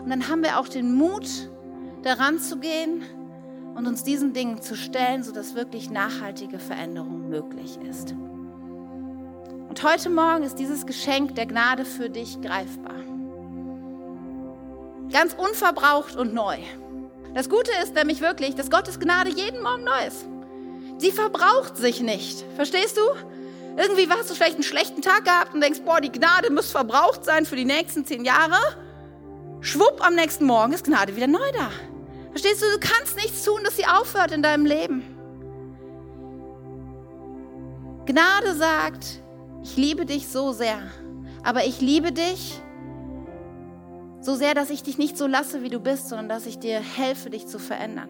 Und 0.02 0.10
dann 0.10 0.28
haben 0.28 0.42
wir 0.42 0.58
auch 0.58 0.68
den 0.68 0.94
Mut, 0.94 1.28
daran 2.02 2.40
zu 2.40 2.58
gehen 2.58 3.04
und 3.74 3.86
uns 3.86 4.02
diesen 4.02 4.32
Dingen 4.32 4.60
zu 4.60 4.76
stellen, 4.76 5.22
sodass 5.22 5.54
wirklich 5.54 5.90
nachhaltige 5.90 6.58
Veränderung 6.58 7.28
möglich 7.28 7.78
ist. 7.88 8.14
Und 9.72 9.82
heute 9.84 10.10
Morgen 10.10 10.42
ist 10.42 10.58
dieses 10.58 10.84
Geschenk 10.84 11.34
der 11.34 11.46
Gnade 11.46 11.86
für 11.86 12.10
dich 12.10 12.38
greifbar. 12.42 13.00
Ganz 15.10 15.32
unverbraucht 15.32 16.14
und 16.14 16.34
neu. 16.34 16.58
Das 17.32 17.48
Gute 17.48 17.70
ist 17.82 17.94
nämlich 17.94 18.20
wirklich, 18.20 18.54
dass 18.54 18.70
Gottes 18.70 19.00
Gnade 19.00 19.30
jeden 19.30 19.62
Morgen 19.62 19.84
neu 19.84 20.06
ist. 20.06 20.26
Sie 20.98 21.10
verbraucht 21.10 21.78
sich 21.78 22.02
nicht. 22.02 22.44
Verstehst 22.54 22.98
du? 22.98 23.00
Irgendwie 23.78 24.10
hast 24.10 24.28
du 24.28 24.34
vielleicht 24.34 24.56
einen 24.56 24.62
schlechten 24.62 25.00
Tag 25.00 25.24
gehabt 25.24 25.54
und 25.54 25.62
denkst, 25.62 25.80
boah, 25.86 26.02
die 26.02 26.12
Gnade 26.12 26.52
muss 26.52 26.70
verbraucht 26.70 27.24
sein 27.24 27.46
für 27.46 27.56
die 27.56 27.64
nächsten 27.64 28.04
zehn 28.04 28.26
Jahre. 28.26 28.58
Schwupp, 29.62 30.06
am 30.06 30.14
nächsten 30.14 30.44
Morgen 30.44 30.74
ist 30.74 30.84
Gnade 30.84 31.16
wieder 31.16 31.28
neu 31.28 31.50
da. 31.54 31.70
Verstehst 32.32 32.60
du, 32.60 32.66
du 32.66 32.78
kannst 32.78 33.16
nichts 33.16 33.42
tun, 33.42 33.64
dass 33.64 33.78
sie 33.78 33.86
aufhört 33.86 34.32
in 34.32 34.42
deinem 34.42 34.66
Leben. 34.66 35.02
Gnade 38.04 38.54
sagt, 38.54 39.21
ich 39.62 39.76
liebe 39.76 40.06
dich 40.06 40.28
so 40.28 40.52
sehr, 40.52 40.78
aber 41.42 41.64
ich 41.66 41.80
liebe 41.80 42.12
dich 42.12 42.60
so 44.20 44.36
sehr, 44.36 44.54
dass 44.54 44.70
ich 44.70 44.82
dich 44.82 44.98
nicht 44.98 45.18
so 45.18 45.26
lasse, 45.26 45.62
wie 45.62 45.68
du 45.68 45.80
bist, 45.80 46.08
sondern 46.08 46.28
dass 46.28 46.46
ich 46.46 46.58
dir 46.58 46.80
helfe, 46.80 47.30
dich 47.30 47.46
zu 47.46 47.58
verändern. 47.58 48.08